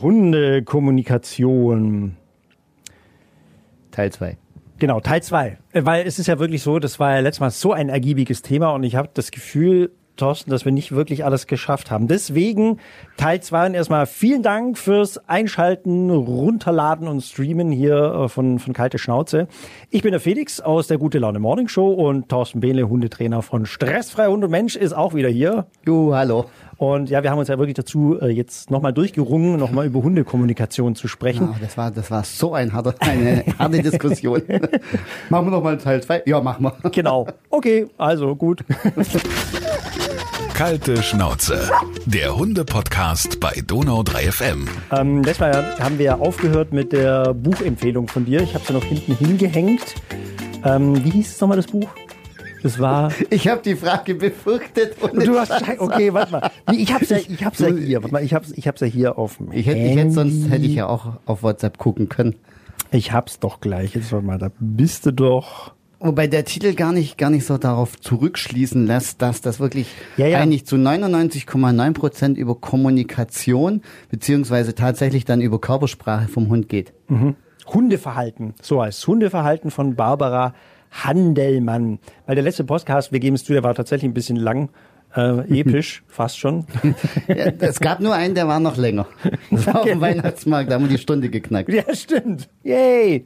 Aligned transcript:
Hundekommunikation. 0.00 2.16
Teil 3.90 4.12
2. 4.12 4.38
Genau, 4.78 5.00
Teil 5.00 5.22
2. 5.22 5.58
Weil 5.72 6.06
es 6.06 6.18
ist 6.18 6.26
ja 6.26 6.38
wirklich 6.38 6.62
so, 6.62 6.78
das 6.78 7.00
war 7.00 7.14
ja 7.14 7.20
letztes 7.20 7.40
Mal 7.40 7.50
so 7.50 7.72
ein 7.72 7.88
ergiebiges 7.88 8.42
Thema 8.42 8.70
und 8.70 8.82
ich 8.82 8.94
habe 8.94 9.08
das 9.14 9.30
Gefühl, 9.30 9.90
Thorsten, 10.16 10.50
dass 10.50 10.64
wir 10.64 10.72
nicht 10.72 10.92
wirklich 10.92 11.24
alles 11.24 11.46
geschafft 11.46 11.90
haben. 11.90 12.08
Deswegen 12.08 12.78
Teil 13.16 13.40
2 13.40 13.66
und 13.66 13.74
erstmal 13.74 14.06
vielen 14.06 14.42
Dank 14.42 14.78
fürs 14.78 15.18
Einschalten, 15.28 16.10
Runterladen 16.10 17.08
und 17.08 17.22
Streamen 17.22 17.70
hier 17.70 17.96
äh, 17.96 18.28
von, 18.28 18.58
von 18.58 18.72
Kalte 18.72 18.98
Schnauze. 18.98 19.48
Ich 19.90 20.02
bin 20.02 20.12
der 20.12 20.20
Felix 20.20 20.60
aus 20.60 20.86
der 20.86 20.98
Gute 20.98 21.18
Laune 21.18 21.38
Morning 21.38 21.68
Show 21.68 21.92
und 21.92 22.28
Thorsten 22.28 22.60
Behle, 22.60 22.88
Hundetrainer 22.88 23.42
von 23.42 23.66
Stressfrei 23.66 24.26
Hund 24.26 24.44
und 24.44 24.50
Mensch, 24.50 24.76
ist 24.76 24.92
auch 24.92 25.14
wieder 25.14 25.28
hier. 25.28 25.66
Jo, 25.84 26.14
hallo. 26.14 26.46
Und 26.78 27.08
ja, 27.08 27.22
wir 27.22 27.30
haben 27.30 27.38
uns 27.38 27.48
ja 27.48 27.58
wirklich 27.58 27.74
dazu 27.74 28.18
äh, 28.20 28.28
jetzt 28.28 28.70
nochmal 28.70 28.92
durchgerungen, 28.92 29.58
nochmal 29.58 29.86
über 29.86 30.02
Hundekommunikation 30.02 30.94
zu 30.94 31.08
sprechen. 31.08 31.48
Ja, 31.52 31.58
das 31.60 31.78
war, 31.78 31.90
das 31.90 32.10
war 32.10 32.24
so 32.24 32.52
ein 32.52 32.72
harter, 32.72 32.94
eine 33.00 33.44
harte 33.58 33.82
Diskussion. 33.82 34.42
machen 35.30 35.46
wir 35.46 35.50
nochmal 35.50 35.78
Teil 35.78 36.02
2? 36.02 36.24
Ja, 36.26 36.40
machen 36.40 36.64
wir. 36.64 36.90
Genau. 36.90 37.26
Okay, 37.48 37.86
also 37.96 38.36
gut. 38.36 38.64
Kalte 40.56 41.02
Schnauze. 41.02 41.68
Der 42.06 42.34
Hunde-Podcast 42.34 43.40
bei 43.40 43.62
Donau 43.66 44.02
3 44.02 44.32
FM. 44.32 44.68
Ähm, 44.90 45.18
letztes 45.22 45.40
Mal 45.40 45.78
haben 45.78 45.98
wir 45.98 46.06
ja 46.06 46.18
aufgehört 46.18 46.72
mit 46.72 46.92
der 46.92 47.34
Buchempfehlung 47.34 48.08
von 48.08 48.24
dir. 48.24 48.40
Ich 48.40 48.54
habe 48.54 48.64
sie 48.64 48.72
noch 48.72 48.82
hinten 48.82 49.14
hingehängt. 49.18 49.96
Ähm, 50.64 51.04
wie 51.04 51.10
hieß 51.10 51.34
es 51.34 51.40
nochmal, 51.42 51.58
das 51.58 51.66
Buch? 51.66 51.90
Das 52.62 52.78
war. 52.78 53.12
Ich 53.28 53.48
habe 53.48 53.60
die 53.60 53.76
Frage 53.76 54.14
befürchtet. 54.14 54.96
Und 55.02 55.26
du 55.26 55.38
hast 55.38 55.52
okay, 55.78 56.14
warte 56.14 56.32
mal. 56.32 56.50
Nee, 56.70 56.78
ich 56.78 56.94
hab's 56.94 57.10
ja, 57.10 57.18
ich 57.28 57.44
hab's 57.44 57.58
ja 57.58 57.68
hier. 57.68 58.02
Warte 58.02 58.14
mal, 58.14 58.24
ich 58.24 58.32
hab's, 58.32 58.50
ich 58.56 58.66
hab's 58.66 58.80
ja 58.80 58.86
hier 58.86 59.18
auf 59.18 59.36
dem 59.36 59.52
ich 59.52 59.66
hätte, 59.66 59.78
ich 59.78 59.94
hätte 59.94 60.12
sonst 60.12 60.48
hätte 60.48 60.64
ich 60.64 60.74
ja 60.74 60.86
auch 60.86 61.18
auf 61.26 61.42
WhatsApp 61.42 61.76
gucken 61.76 62.08
können. 62.08 62.34
Ich 62.90 63.12
hab's 63.12 63.40
doch 63.40 63.60
gleich. 63.60 63.94
Jetzt 63.94 64.10
warte 64.10 64.24
mal, 64.24 64.38
da 64.38 64.50
bist 64.58 65.04
du 65.04 65.12
doch. 65.12 65.75
Wobei 65.98 66.26
der 66.26 66.44
Titel 66.44 66.74
gar 66.74 66.92
nicht, 66.92 67.16
gar 67.16 67.30
nicht 67.30 67.46
so 67.46 67.56
darauf 67.56 67.98
zurückschließen 67.98 68.86
lässt, 68.86 69.22
dass 69.22 69.40
das 69.40 69.60
wirklich 69.60 69.88
ja, 70.18 70.26
ja. 70.26 70.38
eigentlich 70.38 70.66
zu 70.66 70.76
99,9 70.76 71.92
Prozent 71.94 72.38
über 72.38 72.54
Kommunikation 72.54 73.80
beziehungsweise 74.10 74.74
tatsächlich 74.74 75.24
dann 75.24 75.40
über 75.40 75.58
Körpersprache 75.58 76.28
vom 76.28 76.48
Hund 76.48 76.68
geht. 76.68 76.92
Mhm. 77.08 77.36
Hundeverhalten, 77.66 78.54
so 78.62 78.82
heißt 78.82 79.06
Hundeverhalten 79.06 79.70
von 79.70 79.96
Barbara 79.96 80.54
Handelmann. 80.90 81.98
Weil 82.26 82.34
der 82.34 82.44
letzte 82.44 82.64
Podcast, 82.64 83.12
wir 83.12 83.20
geben 83.20 83.36
es 83.36 83.44
zu, 83.44 83.52
der 83.52 83.62
war 83.62 83.74
tatsächlich 83.74 84.08
ein 84.10 84.14
bisschen 84.14 84.36
lang. 84.36 84.68
Äh, 85.14 85.60
episch, 85.60 86.02
fast 86.08 86.38
schon. 86.38 86.66
Ja, 87.26 87.46
es 87.58 87.80
gab 87.80 88.00
nur 88.00 88.14
einen, 88.14 88.34
der 88.34 88.48
war 88.48 88.60
noch 88.60 88.76
länger. 88.76 89.06
Das 89.50 89.66
war 89.66 89.80
auf 89.80 89.86
dem 89.86 90.00
Weihnachtsmarkt, 90.00 90.70
da 90.70 90.74
haben 90.74 90.84
wir 90.84 90.90
die 90.90 90.98
Stunde 90.98 91.30
geknackt. 91.30 91.72
Ja, 91.72 91.82
stimmt. 91.94 92.48
Yay! 92.62 93.24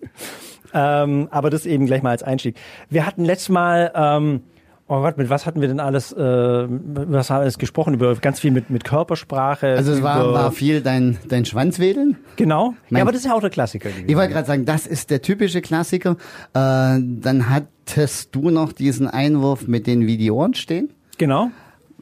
Ähm, 0.73 1.29
aber 1.31 1.51
das 1.51 1.67
eben 1.67 1.87
gleich 1.87 2.03
mal 2.03 2.11
als 2.11 2.23
Einstieg. 2.23 2.57
Wir 2.89 3.07
hatten 3.07 3.25
letztes 3.25 3.49
Mal, 3.49 3.93
ähm, 3.95 4.43
oh 4.89 5.01
Gott, 5.01 5.19
mit 5.19 5.31
was 5.31 5.47
hatten 5.47 5.61
wir 5.61 5.69
denn 5.69 5.81
alles, 5.81 6.13
äh, 6.13 6.17
was 6.19 7.31
haben 7.31 7.39
wir 7.39 7.43
alles 7.43 7.59
gesprochen? 7.59 7.95
Über 7.95 8.15
ganz 8.17 8.41
viel 8.41 8.51
mit, 8.51 8.71
mit 8.71 8.85
Körpersprache. 8.85 9.69
Also 9.69 9.93
es 9.93 10.03
war, 10.03 10.33
war 10.33 10.53
viel 10.53 10.81
dein, 10.81 11.19
dein 11.29 11.45
Schwanzwedeln? 11.45 12.17
Genau. 12.37 12.75
Mein, 12.89 12.99
ja, 12.99 13.03
aber 13.03 13.13
das 13.13 13.23
ist 13.23 13.27
ja 13.27 13.35
auch 13.35 13.41
der 13.41 13.51
Klassiker. 13.51 13.91
Ich 14.07 14.17
wollte 14.17 14.33
gerade 14.33 14.47
sagen, 14.47 14.65
das 14.65 14.87
ist 14.87 15.11
der 15.11 15.23
typische 15.23 15.61
Klassiker. 15.61 16.17
Äh, 16.55 16.99
dann 17.01 17.47
hattest 17.49 18.35
du 18.35 18.51
noch 18.51 18.73
diesen 18.73 19.09
Einwurf 19.09 19.67
mit 19.67 19.87
den 19.87 20.07
Videoren 20.07 20.55
stehen. 20.55 20.91
Genau 21.19 21.51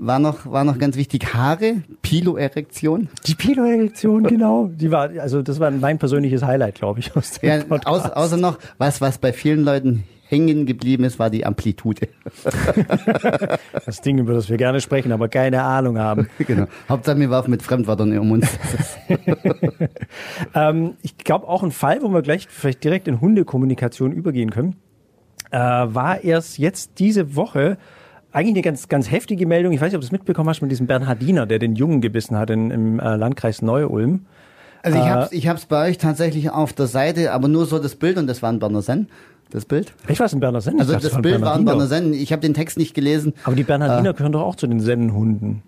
war 0.00 0.18
noch, 0.18 0.50
war 0.50 0.64
noch 0.64 0.78
ganz 0.78 0.96
wichtig, 0.96 1.34
Haare, 1.34 1.82
Piloerektion. 2.02 3.08
Die 3.26 3.34
Piloerektion, 3.34 4.24
genau. 4.24 4.70
Die 4.72 4.90
war, 4.90 5.10
also 5.20 5.42
das 5.42 5.60
war 5.60 5.70
mein 5.70 5.98
persönliches 5.98 6.42
Highlight, 6.42 6.76
glaube 6.76 7.00
ich, 7.00 7.14
aus 7.16 7.32
dem 7.32 7.48
ja, 7.48 7.64
Podcast. 7.64 8.16
Außer, 8.16 8.36
noch, 8.36 8.58
was, 8.78 9.00
was 9.00 9.18
bei 9.18 9.32
vielen 9.32 9.64
Leuten 9.64 10.04
hängen 10.28 10.66
geblieben 10.66 11.04
ist, 11.04 11.18
war 11.18 11.30
die 11.30 11.44
Amplitude. 11.46 12.08
das 13.86 14.00
Ding, 14.02 14.18
über 14.18 14.34
das 14.34 14.48
wir 14.50 14.58
gerne 14.58 14.80
sprechen, 14.80 15.10
aber 15.10 15.28
keine 15.28 15.62
Ahnung 15.62 15.98
haben. 15.98 16.28
Genau. 16.46 16.66
Hauptsache, 16.88 17.18
wir 17.18 17.30
warfen 17.30 17.50
mit 17.50 17.62
Fremdwörtern 17.62 18.16
um 18.18 18.30
uns. 18.32 18.46
ähm, 20.54 20.94
ich 21.02 21.16
glaube 21.18 21.48
auch 21.48 21.62
ein 21.62 21.72
Fall, 21.72 22.02
wo 22.02 22.08
wir 22.08 22.22
gleich 22.22 22.46
vielleicht 22.48 22.84
direkt 22.84 23.08
in 23.08 23.20
Hundekommunikation 23.20 24.12
übergehen 24.12 24.50
können, 24.50 24.76
äh, 25.50 25.58
war 25.58 26.22
erst 26.24 26.58
jetzt 26.58 26.98
diese 26.98 27.34
Woche 27.36 27.76
eigentlich 28.32 28.54
eine 28.54 28.62
ganz, 28.62 28.88
ganz 28.88 29.10
heftige 29.10 29.46
Meldung. 29.46 29.72
Ich 29.72 29.80
weiß 29.80 29.88
nicht, 29.88 29.96
ob 29.96 30.02
du 30.02 30.06
es 30.06 30.12
mitbekommen 30.12 30.48
hast 30.48 30.60
mit 30.60 30.70
diesem 30.70 30.86
Bernhardiner, 30.86 31.46
der 31.46 31.58
den 31.58 31.74
Jungen 31.74 32.00
gebissen 32.00 32.36
hat 32.36 32.50
in, 32.50 32.70
im 32.70 33.00
äh, 33.00 33.16
Landkreis 33.16 33.62
Neu-Ulm. 33.62 34.26
Also 34.82 34.98
ich 34.98 35.04
äh, 35.04 35.08
hab's, 35.08 35.32
ich 35.32 35.48
hab's 35.48 35.66
bei 35.66 35.88
euch 35.88 35.98
tatsächlich 35.98 36.50
auf 36.50 36.72
der 36.72 36.86
Seite, 36.86 37.32
aber 37.32 37.48
nur 37.48 37.66
so 37.66 37.78
das 37.78 37.96
Bild 37.96 38.18
und 38.18 38.26
das 38.26 38.42
war 38.42 38.52
ein 38.52 38.58
Berner 38.58 38.82
Senn. 38.82 39.08
Das 39.50 39.64
Bild? 39.64 39.94
Ich 40.08 40.20
weiß, 40.20 40.34
ein 40.34 40.40
Berner 40.40 40.60
Senn. 40.60 40.78
Also 40.78 40.92
das 40.92 41.22
Bild 41.22 41.40
war 41.40 41.54
ein 41.54 41.64
Berner 41.64 41.86
Senn. 41.86 42.12
Ich 42.12 42.32
habe 42.32 42.42
den 42.42 42.52
Text 42.52 42.76
nicht 42.76 42.94
gelesen. 42.94 43.32
Aber 43.44 43.56
die 43.56 43.64
Bernhardiner 43.64 44.10
äh, 44.10 44.14
gehören 44.14 44.32
doch 44.32 44.42
auch 44.42 44.56
zu 44.56 44.66
den 44.66 44.80
Sennenhunden. 44.80 45.62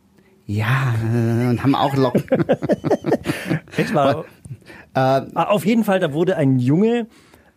Ja, 0.46 0.94
äh, 1.14 1.48
und 1.48 1.62
haben 1.62 1.74
auch 1.74 1.96
Locken. 1.96 2.24
Jetzt 3.78 3.94
mal. 3.94 4.24
Äh, 4.94 5.22
auf 5.34 5.64
jeden 5.64 5.84
Fall, 5.84 5.98
da 5.98 6.12
wurde 6.12 6.36
ein 6.36 6.58
Junge 6.58 7.06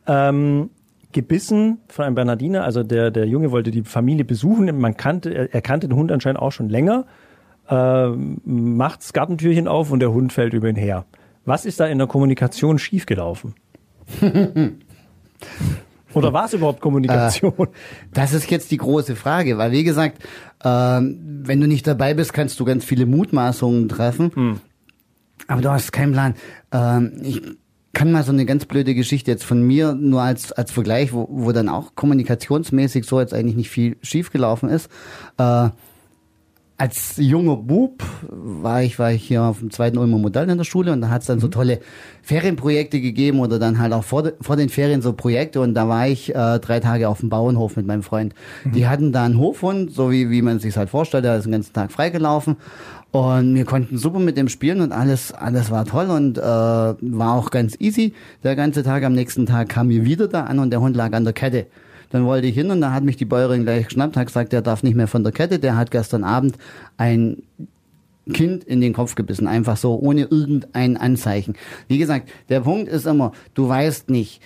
ähm, 0.08 0.70
gebissen 1.14 1.80
von 1.88 2.06
einem 2.06 2.16
Bernardiner. 2.16 2.64
Also 2.64 2.84
der, 2.84 3.12
der 3.12 3.26
Junge 3.26 3.52
wollte 3.52 3.72
die 3.72 3.84
Familie 3.84 4.26
besuchen. 4.26 4.80
Man 4.80 4.98
kannte, 4.98 5.50
er 5.52 5.62
kannte 5.62 5.88
den 5.88 5.98
Hund 5.98 6.12
anscheinend 6.12 6.42
auch 6.42 6.52
schon 6.52 6.70
länger. 6.70 7.06
Äh, 7.70 8.10
macht 8.10 9.02
das 9.02 9.14
Gartentürchen 9.14 9.68
auf 9.68 9.92
und 9.92 10.00
der 10.00 10.12
Hund 10.12 10.34
fällt 10.34 10.54
über 10.54 10.68
ihn 10.70 10.76
her. 10.76 11.06
Was 11.46 11.66
ist 11.66 11.80
da 11.80 11.88
in 11.88 11.98
der 11.98 12.08
Kommunikation 12.08 12.78
schiefgelaufen? 12.78 13.56
Oder 16.14 16.32
war 16.34 16.46
es 16.46 16.54
überhaupt 16.54 16.80
Kommunikation? 16.82 17.54
Äh, 17.58 17.68
das 18.14 18.34
ist 18.34 18.50
jetzt 18.52 18.72
die 18.72 18.78
große 18.78 19.16
Frage, 19.16 19.58
weil 19.58 19.72
wie 19.72 19.84
gesagt, 19.84 20.24
äh, 20.64 20.68
wenn 20.68 21.60
du 21.60 21.68
nicht 21.68 21.88
dabei 21.88 22.14
bist, 22.14 22.34
kannst 22.34 22.60
du 22.60 22.66
ganz 22.66 22.86
viele 22.86 23.06
Mutmaßungen 23.06 23.90
treffen. 23.90 24.32
Hm. 24.34 24.60
Aber 25.48 25.62
du 25.62 25.72
hast 25.72 25.92
keinen 25.92 26.14
Plan. 26.14 26.36
Ähm, 26.72 27.20
ich 27.24 27.42
kann 27.94 28.12
mal 28.12 28.24
so 28.24 28.32
eine 28.32 28.46
ganz 28.46 28.66
blöde 28.66 28.96
Geschichte 28.96 29.32
jetzt 29.32 29.46
von 29.46 29.62
mir 29.62 29.94
nur 29.94 30.22
als 30.22 30.52
als 30.52 30.72
Vergleich, 30.72 31.14
wo, 31.14 31.28
wo 31.30 31.52
dann 31.52 31.70
auch 31.70 31.96
kommunikationsmäßig 31.96 33.06
so 33.06 33.20
jetzt 33.20 33.34
eigentlich 33.34 33.56
nicht 33.56 33.70
viel 33.70 33.98
schiefgelaufen 34.02 34.70
ist. 34.70 34.90
Äh, 35.38 35.70
als 36.76 37.14
junger 37.18 37.56
Bub 37.56 38.04
war 38.30 38.82
ich, 38.82 38.98
war 38.98 39.12
ich 39.12 39.24
hier 39.24 39.44
auf 39.44 39.60
dem 39.60 39.70
zweiten 39.70 39.98
Ulmer 39.98 40.18
Modell 40.18 40.50
in 40.50 40.58
der 40.58 40.66
Schule 40.66 40.92
und 40.92 41.02
da 41.02 41.10
hat 41.10 41.22
es 41.22 41.28
dann 41.28 41.40
so 41.40 41.48
mhm. 41.48 41.52
tolle 41.52 41.80
Ferienprojekte 42.24 43.00
gegeben 43.00 43.40
oder 43.40 43.60
dann 43.60 43.80
halt 43.80 43.94
auch 43.94 44.04
vor, 44.04 44.24
de, 44.24 44.34
vor 44.42 44.56
den 44.56 44.70
Ferien 44.70 45.02
so 45.02 45.14
Projekte 45.14 45.62
und 45.62 45.76
da 45.76 45.88
war 45.88 46.08
ich 46.08 46.34
äh, 46.34 46.60
drei 46.60 46.80
Tage 46.80 47.08
auf 47.08 47.20
dem 47.20 47.30
Bauernhof 47.30 47.78
mit 47.78 47.86
meinem 47.86 48.04
Freund. 48.04 48.34
Mhm. 48.64 48.72
Die 48.72 48.88
hatten 48.88 49.12
da 49.12 49.24
einen 49.24 49.38
Hofhund, 49.38 49.94
so 49.94 50.12
wie, 50.12 50.32
wie 50.32 50.42
man 50.42 50.60
sich 50.60 50.76
halt 50.76 50.90
vorstellt, 50.90 51.26
der 51.26 51.38
ist 51.38 51.46
den 51.46 51.52
ganzen 51.52 51.74
Tag 51.74 51.92
freigelaufen 51.92 52.58
und 53.14 53.54
wir 53.54 53.66
konnten 53.66 54.00
super 54.00 54.18
mit 54.18 54.38
dem 54.38 54.50
spielen 54.50 54.82
und 54.82 54.92
alles, 54.92 55.32
alles 55.32 55.70
war 55.70 55.86
toll 55.86 56.10
und 56.10 56.40
äh, 56.40 56.42
war 56.42 57.36
auch 57.36 57.52
ganz 57.52 57.76
easy. 57.80 58.14
Der 58.44 58.56
ganze 58.56 58.82
Tag, 58.82 59.04
am 59.04 59.14
nächsten 59.14 59.46
Tag 59.46 59.70
kam 59.70 59.90
wir 59.90 60.04
wieder 60.04 60.28
da 60.28 60.46
an 60.46 60.58
und 60.58 60.72
der 60.72 60.82
Hund 60.82 60.96
lag 60.96 61.14
an 61.14 61.24
der 61.24 61.34
Kette. 61.34 61.68
Dann 62.10 62.26
wollte 62.26 62.48
ich 62.48 62.56
hin 62.56 62.72
und 62.72 62.82
da 62.82 62.92
hat 62.92 63.04
mich 63.04 63.16
die 63.16 63.26
Bäuerin 63.26 63.66
gleich 63.66 63.86
geschnappt, 63.86 64.18
hat 64.18 64.26
gesagt, 64.26 64.52
der 64.52 64.64
darf 64.64 64.82
nicht 64.82 64.96
mehr 64.96 65.08
von 65.08 65.24
der 65.24 65.32
Kette. 65.32 65.60
Der 65.60 65.78
hat 65.78 65.92
gestern 65.92 66.24
Abend 66.24 66.58
ein 66.98 67.44
Kind 68.34 68.64
in 68.64 68.82
den 68.82 68.94
Kopf 68.94 69.14
gebissen, 69.14 69.46
einfach 69.46 69.78
so, 69.78 69.96
ohne 70.00 70.22
irgendein 70.22 70.98
Anzeichen. 70.98 71.54
Wie 71.88 72.00
gesagt, 72.00 72.32
der 72.50 72.62
Punkt 72.62 72.90
ist 72.90 73.06
immer, 73.06 73.32
du 73.54 73.70
weißt 73.70 74.10
nicht, 74.10 74.42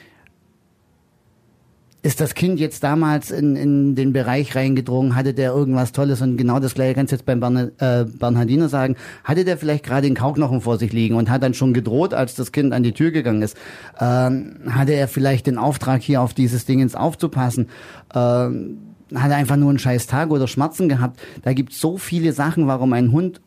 ist 2.07 2.21
das 2.21 2.35
Kind 2.35 2.57
jetzt 2.57 2.85
damals 2.85 3.31
in, 3.31 3.57
in 3.57 3.95
den 3.95 4.13
Bereich 4.13 4.55
reingedrungen? 4.55 5.13
Hatte 5.13 5.33
der 5.33 5.51
irgendwas 5.51 5.91
Tolles? 5.91 6.21
Und 6.21 6.37
genau 6.37 6.57
das 6.57 6.73
gleiche 6.73 6.93
kannst 6.93 7.11
du 7.11 7.17
jetzt 7.17 7.25
beim 7.25 7.41
Bern, 7.41 7.71
äh, 7.79 8.05
Bernhardiner 8.05 8.69
sagen. 8.69 8.95
Hatte 9.25 9.43
der 9.43 9.57
vielleicht 9.57 9.83
gerade 9.83 10.07
den 10.07 10.15
Kauknochen 10.15 10.61
vor 10.61 10.77
sich 10.77 10.93
liegen 10.93 11.15
und 11.15 11.29
hat 11.29 11.43
dann 11.43 11.53
schon 11.53 11.73
gedroht, 11.73 12.13
als 12.13 12.33
das 12.35 12.53
Kind 12.53 12.71
an 12.71 12.83
die 12.83 12.93
Tür 12.93 13.11
gegangen 13.11 13.41
ist? 13.41 13.57
Ähm, 13.99 14.55
hatte 14.69 14.93
er 14.93 15.09
vielleicht 15.09 15.47
den 15.47 15.57
Auftrag, 15.57 16.01
hier 16.01 16.21
auf 16.21 16.33
dieses 16.33 16.63
Dingens 16.63 16.95
aufzupassen? 16.95 17.67
Ähm, 18.15 18.77
hat 19.13 19.29
er 19.29 19.35
einfach 19.35 19.57
nur 19.57 19.69
einen 19.69 19.79
scheiß 19.79 20.07
Tag 20.07 20.31
oder 20.31 20.47
Schmerzen 20.47 20.87
gehabt? 20.87 21.19
Da 21.43 21.51
gibt 21.51 21.73
es 21.73 21.81
so 21.81 21.97
viele 21.97 22.31
Sachen, 22.31 22.67
warum 22.67 22.93
ein 22.93 23.11
Hund 23.11 23.41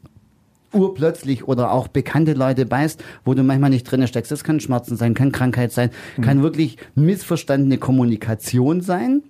urplötzlich 0.73 1.47
oder 1.49 1.73
auch 1.73 1.89
bekannte 1.89 2.35
Leute 2.35 2.67
beißt, 2.67 3.03
wo 3.25 3.35
du 3.35 3.43
manchmal 3.43 3.71
nicht 3.71 3.85
drin 3.85 4.07
steckst. 4.07 4.31
Das 4.31 4.45
kann 4.45 4.61
Schmerzen 4.61 4.97
sein, 4.97 5.15
kann 5.15 5.33
Krankheit 5.33 5.73
sein, 5.73 5.91
mhm. 6.17 6.23
kann 6.23 6.43
wirklich 6.43 6.77
missverstandene 6.95 7.79
Kommunikation 7.79 8.81
sein. 8.81 9.23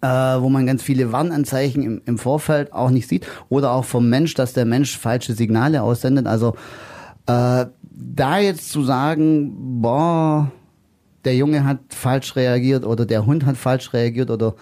Äh, 0.00 0.06
wo 0.06 0.48
man 0.48 0.64
ganz 0.64 0.80
viele 0.80 1.10
Warnanzeichen 1.10 1.82
im, 1.82 2.02
im 2.04 2.18
Vorfeld 2.18 2.72
auch 2.72 2.90
nicht 2.90 3.08
sieht 3.08 3.26
oder 3.48 3.72
auch 3.72 3.84
vom 3.84 4.08
Mensch, 4.08 4.34
dass 4.34 4.52
der 4.52 4.64
Mensch 4.64 4.96
falsche 4.96 5.32
Signale 5.32 5.82
aussendet. 5.82 6.28
Also 6.28 6.54
äh, 7.26 7.66
da 7.90 8.38
jetzt 8.38 8.70
zu 8.70 8.84
sagen, 8.84 9.80
boah, 9.82 10.52
der 11.24 11.34
Junge 11.34 11.64
hat 11.64 11.80
falsch 11.88 12.36
reagiert 12.36 12.86
oder 12.86 13.06
der 13.06 13.26
Hund 13.26 13.44
hat 13.44 13.56
falsch 13.56 13.92
reagiert 13.92 14.30
oder 14.30 14.54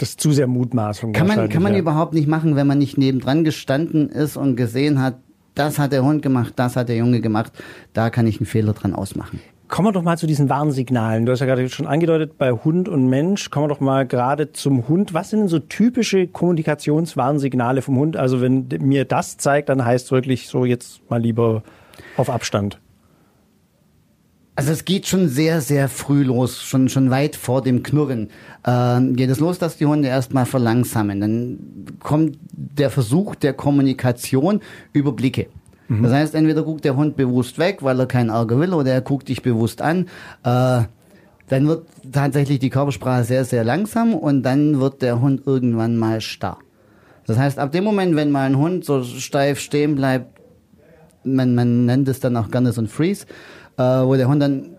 das 0.00 0.10
ist 0.10 0.20
zu 0.20 0.32
sehr 0.32 0.46
Mutmaßung. 0.46 1.12
Kann 1.12 1.26
man, 1.26 1.50
kann 1.50 1.62
man 1.62 1.74
ja. 1.74 1.78
überhaupt 1.78 2.14
nicht 2.14 2.26
machen, 2.26 2.56
wenn 2.56 2.66
man 2.66 2.78
nicht 2.78 2.96
nebendran 2.96 3.44
gestanden 3.44 4.08
ist 4.08 4.36
und 4.38 4.56
gesehen 4.56 5.02
hat, 5.02 5.16
das 5.54 5.78
hat 5.78 5.92
der 5.92 6.02
Hund 6.02 6.22
gemacht, 6.22 6.54
das 6.56 6.74
hat 6.76 6.88
der 6.88 6.96
Junge 6.96 7.20
gemacht, 7.20 7.52
da 7.92 8.08
kann 8.08 8.26
ich 8.26 8.38
einen 8.38 8.46
Fehler 8.46 8.72
dran 8.72 8.94
ausmachen. 8.94 9.40
Kommen 9.68 9.88
wir 9.88 9.92
doch 9.92 10.02
mal 10.02 10.16
zu 10.16 10.26
diesen 10.26 10.48
Warnsignalen. 10.48 11.26
Du 11.26 11.32
hast 11.32 11.40
ja 11.40 11.46
gerade 11.46 11.68
schon 11.68 11.86
angedeutet, 11.86 12.38
bei 12.38 12.50
Hund 12.50 12.88
und 12.88 13.08
Mensch, 13.08 13.50
kommen 13.50 13.66
wir 13.66 13.68
doch 13.68 13.80
mal 13.80 14.06
gerade 14.06 14.52
zum 14.52 14.88
Hund. 14.88 15.12
Was 15.12 15.30
sind 15.30 15.40
denn 15.40 15.48
so 15.48 15.58
typische 15.58 16.26
Kommunikationswarnsignale 16.26 17.82
vom 17.82 17.96
Hund? 17.96 18.16
Also 18.16 18.40
wenn 18.40 18.68
mir 18.80 19.04
das 19.04 19.36
zeigt, 19.36 19.68
dann 19.68 19.84
heißt 19.84 20.06
es 20.06 20.12
wirklich 20.12 20.48
so 20.48 20.64
jetzt 20.64 21.08
mal 21.10 21.20
lieber 21.20 21.62
auf 22.16 22.30
Abstand. 22.30 22.80
Also 24.60 24.72
es 24.72 24.84
geht 24.84 25.06
schon 25.06 25.30
sehr, 25.30 25.62
sehr 25.62 25.88
früh 25.88 26.22
los, 26.22 26.62
schon, 26.62 26.90
schon 26.90 27.08
weit 27.08 27.34
vor 27.34 27.62
dem 27.62 27.82
Knurren. 27.82 28.28
Ähm, 28.66 29.16
geht 29.16 29.30
es 29.30 29.40
los, 29.40 29.58
dass 29.58 29.78
die 29.78 29.86
Hunde 29.86 30.08
erstmal 30.08 30.44
verlangsamen. 30.44 31.18
Dann 31.18 31.58
kommt 32.00 32.36
der 32.52 32.90
Versuch 32.90 33.34
der 33.36 33.54
Kommunikation 33.54 34.60
über 34.92 35.12
Blicke. 35.12 35.46
Mhm. 35.88 36.02
Das 36.02 36.12
heißt, 36.12 36.34
entweder 36.34 36.62
guckt 36.62 36.84
der 36.84 36.94
Hund 36.94 37.16
bewusst 37.16 37.58
weg, 37.58 37.78
weil 37.80 37.98
er 37.98 38.04
keinen 38.04 38.28
Ärger 38.28 38.60
will, 38.60 38.74
oder 38.74 38.92
er 38.92 39.00
guckt 39.00 39.30
dich 39.30 39.40
bewusst 39.40 39.80
an. 39.80 40.10
Äh, 40.44 40.82
dann 41.48 41.66
wird 41.66 41.86
tatsächlich 42.12 42.58
die 42.58 42.68
Körpersprache 42.68 43.24
sehr, 43.24 43.46
sehr 43.46 43.64
langsam 43.64 44.12
und 44.12 44.42
dann 44.42 44.78
wird 44.78 45.00
der 45.00 45.22
Hund 45.22 45.40
irgendwann 45.46 45.96
mal 45.96 46.20
starr. 46.20 46.58
Das 47.26 47.38
heißt, 47.38 47.58
ab 47.58 47.72
dem 47.72 47.84
Moment, 47.84 48.14
wenn 48.14 48.30
mal 48.30 48.44
ein 48.44 48.58
Hund 48.58 48.84
so 48.84 49.04
steif 49.04 49.58
stehen 49.58 49.94
bleibt, 49.94 50.38
man, 51.24 51.54
man 51.54 51.86
nennt 51.86 52.08
es 52.08 52.20
dann 52.20 52.36
auch 52.36 52.50
gerne 52.50 52.72
so 52.72 52.82
ein 52.82 52.88
Freeze, 52.88 53.24
äh, 53.24 53.30
wo 53.82 54.16
der 54.16 54.28
Hund 54.28 54.42
dann 54.42 54.76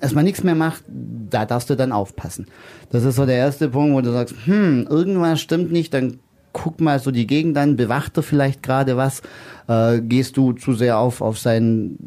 erstmal 0.00 0.24
nichts 0.24 0.42
mehr 0.44 0.54
macht, 0.54 0.84
da 0.88 1.44
darfst 1.44 1.70
du 1.70 1.74
dann 1.74 1.92
aufpassen. 1.92 2.46
Das 2.90 3.04
ist 3.04 3.16
so 3.16 3.26
der 3.26 3.36
erste 3.36 3.68
Punkt, 3.68 3.94
wo 3.94 4.00
du 4.00 4.12
sagst, 4.12 4.34
hm, 4.44 4.86
irgendwas 4.88 5.40
stimmt 5.40 5.72
nicht, 5.72 5.94
dann 5.94 6.18
guck 6.52 6.80
mal 6.80 6.98
so 6.98 7.10
die 7.10 7.26
Gegend 7.26 7.58
an, 7.58 7.76
bewacht 7.76 8.16
er 8.16 8.22
vielleicht 8.22 8.62
gerade 8.62 8.96
was, 8.96 9.20
äh, 9.68 10.00
gehst 10.00 10.38
du 10.38 10.52
zu 10.52 10.72
sehr 10.72 10.98
auf, 10.98 11.20
auf 11.20 11.38
seinen 11.38 11.98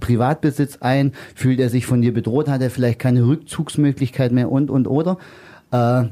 Privatbesitz 0.00 0.78
ein, 0.80 1.12
fühlt 1.34 1.58
er 1.58 1.70
sich 1.70 1.86
von 1.86 2.02
dir 2.02 2.12
bedroht, 2.12 2.48
hat 2.48 2.60
er 2.60 2.70
vielleicht 2.70 2.98
keine 2.98 3.26
Rückzugsmöglichkeit 3.26 4.30
mehr 4.30 4.52
und, 4.52 4.70
und, 4.70 4.88
oder. 4.88 5.16
Äh, 5.70 6.04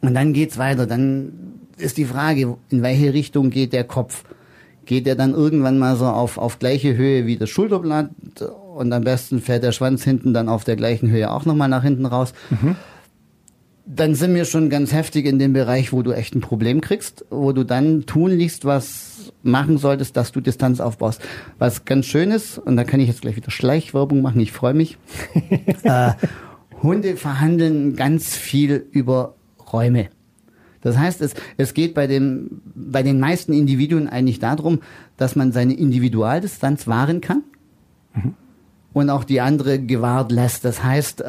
und 0.00 0.14
dann 0.14 0.32
geht's 0.32 0.58
weiter, 0.58 0.86
dann 0.86 1.32
ist 1.76 1.96
die 1.96 2.04
Frage, 2.04 2.56
in 2.70 2.82
welche 2.82 3.12
Richtung 3.12 3.50
geht 3.50 3.72
der 3.72 3.84
Kopf? 3.84 4.24
Geht 4.84 5.06
er 5.06 5.16
dann 5.16 5.34
irgendwann 5.34 5.78
mal 5.78 5.96
so 5.96 6.06
auf, 6.06 6.38
auf 6.38 6.60
gleiche 6.60 6.96
Höhe 6.96 7.26
wie 7.26 7.36
das 7.36 7.50
Schulterblatt 7.50 8.10
und 8.78 8.92
am 8.92 9.04
besten 9.04 9.40
fährt 9.40 9.64
der 9.64 9.72
Schwanz 9.72 10.04
hinten 10.04 10.32
dann 10.32 10.48
auf 10.48 10.64
der 10.64 10.76
gleichen 10.76 11.10
Höhe 11.10 11.30
auch 11.30 11.44
nochmal 11.44 11.68
nach 11.68 11.82
hinten 11.82 12.06
raus? 12.06 12.32
Mhm 12.50 12.76
dann 13.90 14.14
sind 14.14 14.34
wir 14.34 14.44
schon 14.44 14.68
ganz 14.68 14.92
heftig 14.92 15.24
in 15.24 15.38
dem 15.38 15.54
Bereich, 15.54 15.92
wo 15.92 16.02
du 16.02 16.12
echt 16.12 16.34
ein 16.34 16.42
Problem 16.42 16.82
kriegst, 16.82 17.24
wo 17.30 17.52
du 17.52 17.64
dann 17.64 18.04
tun 18.04 18.30
liest, 18.30 18.66
was 18.66 19.32
machen 19.42 19.78
solltest, 19.78 20.16
dass 20.16 20.30
du 20.30 20.40
Distanz 20.40 20.80
aufbaust. 20.80 21.22
Was 21.58 21.86
ganz 21.86 22.04
schön 22.04 22.30
ist, 22.30 22.58
und 22.58 22.76
da 22.76 22.84
kann 22.84 23.00
ich 23.00 23.08
jetzt 23.08 23.22
gleich 23.22 23.36
wieder 23.36 23.50
Schleichwerbung 23.50 24.20
machen, 24.20 24.40
ich 24.40 24.52
freue 24.52 24.74
mich. 24.74 24.98
äh, 25.84 26.12
Hunde 26.82 27.16
verhandeln 27.16 27.96
ganz 27.96 28.36
viel 28.36 28.86
über 28.90 29.34
Räume. 29.72 30.08
Das 30.82 30.98
heißt, 30.98 31.22
es, 31.22 31.34
es 31.56 31.72
geht 31.72 31.94
bei, 31.94 32.06
dem, 32.06 32.60
bei 32.74 33.02
den 33.02 33.18
meisten 33.18 33.52
Individuen 33.52 34.06
eigentlich 34.06 34.38
darum, 34.38 34.80
dass 35.16 35.34
man 35.34 35.50
seine 35.50 35.74
Individualdistanz 35.74 36.86
wahren 36.86 37.20
kann 37.20 37.42
mhm. 38.14 38.34
Und 38.98 39.10
auch 39.10 39.24
die 39.24 39.40
andere 39.40 39.78
gewahrt 39.78 40.32
lässt. 40.32 40.64
Das 40.64 40.82
heißt, 40.82 41.20
äh, 41.20 41.24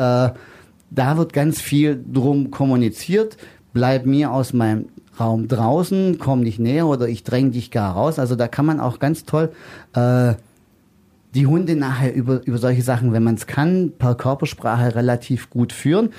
da 0.92 1.18
wird 1.18 1.33
ganz 1.33 1.62
viel 1.62 2.04
drum 2.12 2.51
kommuniziert. 2.51 3.38
Bleib 3.74 4.06
mir 4.06 4.31
aus 4.31 4.54
meinem 4.54 4.86
Raum 5.19 5.48
draußen, 5.48 6.18
komm 6.18 6.42
nicht 6.42 6.60
näher 6.60 6.88
oder 6.88 7.07
ich 7.07 7.24
dräng 7.24 7.51
dich 7.51 7.71
gar 7.71 7.94
raus. 7.94 8.19
Also 8.19 8.36
da 8.36 8.48
kann 8.48 8.66
man 8.66 8.80
auch 8.80 9.00
ganz 9.00 9.25
toll 9.25 9.51
äh, 9.94 10.33
die 11.36 11.45
Hunde 11.45 11.75
nachher 11.75 12.13
über, 12.13 12.45
über 12.45 12.57
solche 12.57 12.81
Sachen, 12.81 13.13
wenn 13.13 13.24
man 13.24 13.36
es 13.36 13.45
kann, 13.45 13.92
per 13.98 14.16
Körpersprache 14.16 14.95
relativ 14.95 15.50
gut 15.50 15.74
führen. 15.74 16.10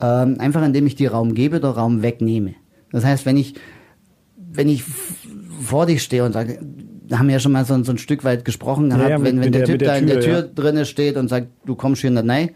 Ähm, 0.00 0.36
einfach 0.38 0.64
indem 0.64 0.86
ich 0.86 0.94
dir 0.94 1.12
Raum 1.12 1.34
gebe 1.34 1.58
oder 1.58 1.70
Raum 1.70 2.02
wegnehme. 2.02 2.54
Das 2.90 3.04
heißt, 3.04 3.26
wenn 3.26 3.36
ich, 3.36 3.54
wenn 4.36 4.68
ich 4.68 4.84
vor 5.60 5.86
dich 5.86 6.02
stehe 6.02 6.24
und 6.24 6.32
sage, 6.32 6.58
haben 7.12 7.28
ja 7.30 7.38
schon 7.38 7.52
mal 7.52 7.64
so, 7.64 7.82
so 7.82 7.92
ein 7.92 7.98
Stück 7.98 8.24
weit 8.24 8.44
gesprochen 8.44 8.90
gehabt, 8.90 9.04
ja, 9.04 9.10
ja, 9.10 9.22
wenn, 9.22 9.40
wenn 9.40 9.52
der, 9.52 9.62
der 9.62 9.78
Typ 9.78 9.86
da 9.86 9.96
in 9.96 10.06
der 10.06 10.20
Tür 10.20 10.40
ja. 10.40 10.42
drinne 10.42 10.86
steht 10.86 11.16
und 11.16 11.28
sagt, 11.28 11.48
du 11.66 11.74
kommst 11.74 12.02
hier 12.02 12.16
rein, 12.16 12.50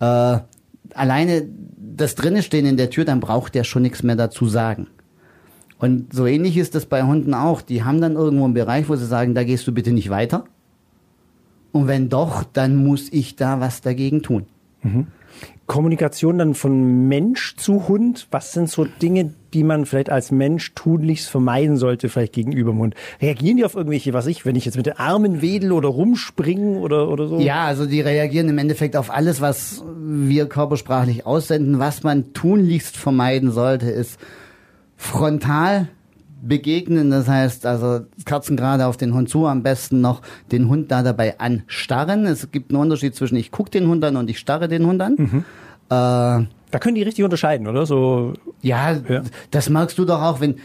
äh, 0.00 0.38
alleine 0.94 1.48
das 1.96 2.14
drinne 2.14 2.42
stehen 2.42 2.66
in 2.66 2.76
der 2.76 2.90
Tür, 2.90 3.04
dann 3.04 3.20
braucht 3.20 3.54
der 3.54 3.64
schon 3.64 3.82
nichts 3.82 4.02
mehr 4.02 4.16
dazu 4.16 4.46
sagen. 4.46 4.88
Und 5.78 6.12
so 6.12 6.26
ähnlich 6.26 6.56
ist 6.56 6.74
das 6.74 6.86
bei 6.86 7.02
Hunden 7.02 7.34
auch. 7.34 7.60
Die 7.60 7.84
haben 7.84 8.00
dann 8.00 8.14
irgendwo 8.14 8.44
einen 8.44 8.54
Bereich, 8.54 8.88
wo 8.88 8.96
sie 8.96 9.06
sagen, 9.06 9.34
da 9.34 9.44
gehst 9.44 9.66
du 9.66 9.72
bitte 9.72 9.92
nicht 9.92 10.10
weiter. 10.10 10.44
Und 11.72 11.88
wenn 11.88 12.08
doch, 12.08 12.44
dann 12.44 12.76
muss 12.76 13.12
ich 13.12 13.36
da 13.36 13.60
was 13.60 13.80
dagegen 13.80 14.22
tun. 14.22 14.46
Mhm. 14.82 15.08
Kommunikation 15.66 16.38
dann 16.38 16.54
von 16.54 17.08
Mensch 17.08 17.56
zu 17.56 17.88
Hund? 17.88 18.26
Was 18.30 18.52
sind 18.52 18.68
so 18.68 18.84
Dinge, 18.84 19.32
die 19.54 19.64
man 19.64 19.86
vielleicht 19.86 20.10
als 20.10 20.30
Mensch 20.30 20.74
tunlichst 20.74 21.28
vermeiden 21.28 21.76
sollte, 21.76 22.08
vielleicht 22.08 22.34
gegenüber 22.34 22.72
dem 22.72 22.78
Hund? 22.80 22.94
Reagieren 23.20 23.56
die 23.56 23.64
auf 23.64 23.74
irgendwelche, 23.74 24.12
was 24.12 24.26
ich, 24.26 24.44
wenn 24.44 24.56
ich 24.56 24.66
jetzt 24.66 24.76
mit 24.76 24.86
den 24.86 24.98
Armen 24.98 25.40
wedel 25.40 25.72
oder 25.72 25.88
rumspringen 25.88 26.76
oder, 26.76 27.08
oder 27.08 27.28
so? 27.28 27.38
Ja, 27.40 27.64
also 27.64 27.86
die 27.86 28.00
reagieren 28.00 28.48
im 28.48 28.58
Endeffekt 28.58 28.96
auf 28.96 29.10
alles, 29.10 29.40
was 29.40 29.82
wir 29.96 30.46
körpersprachlich 30.48 31.24
aussenden. 31.24 31.78
Was 31.78 32.02
man 32.02 32.34
tunlichst 32.34 32.96
vermeiden 32.96 33.50
sollte, 33.50 33.90
ist 33.90 34.20
frontal 34.96 35.88
begegnen. 36.46 37.10
Das 37.10 37.28
heißt, 37.28 37.66
also 37.66 38.00
Kerzen 38.24 38.56
gerade 38.56 38.86
auf 38.86 38.96
den 38.96 39.14
Hund 39.14 39.28
zu, 39.28 39.46
am 39.46 39.62
besten 39.62 40.00
noch 40.00 40.22
den 40.52 40.68
Hund 40.68 40.90
da 40.90 41.02
dabei 41.02 41.38
anstarren. 41.38 42.26
Es 42.26 42.50
gibt 42.50 42.70
einen 42.70 42.80
Unterschied 42.80 43.14
zwischen 43.14 43.36
ich 43.36 43.50
gucke 43.50 43.70
den 43.70 43.88
Hund 43.88 44.04
an 44.04 44.16
und 44.16 44.30
ich 44.30 44.38
starre 44.38 44.68
den 44.68 44.86
Hund 44.86 45.02
an. 45.02 45.14
Mhm. 45.16 45.44
Äh, 45.90 46.46
da 46.74 46.80
können 46.80 46.96
die 46.96 47.02
richtig 47.02 47.22
unterscheiden, 47.24 47.68
oder? 47.68 47.86
So. 47.86 48.32
Ja, 48.60 48.94
ja, 49.08 49.22
das 49.52 49.68
merkst 49.68 49.96
du 49.96 50.04
doch 50.04 50.20
auch, 50.20 50.40
wenn, 50.40 50.56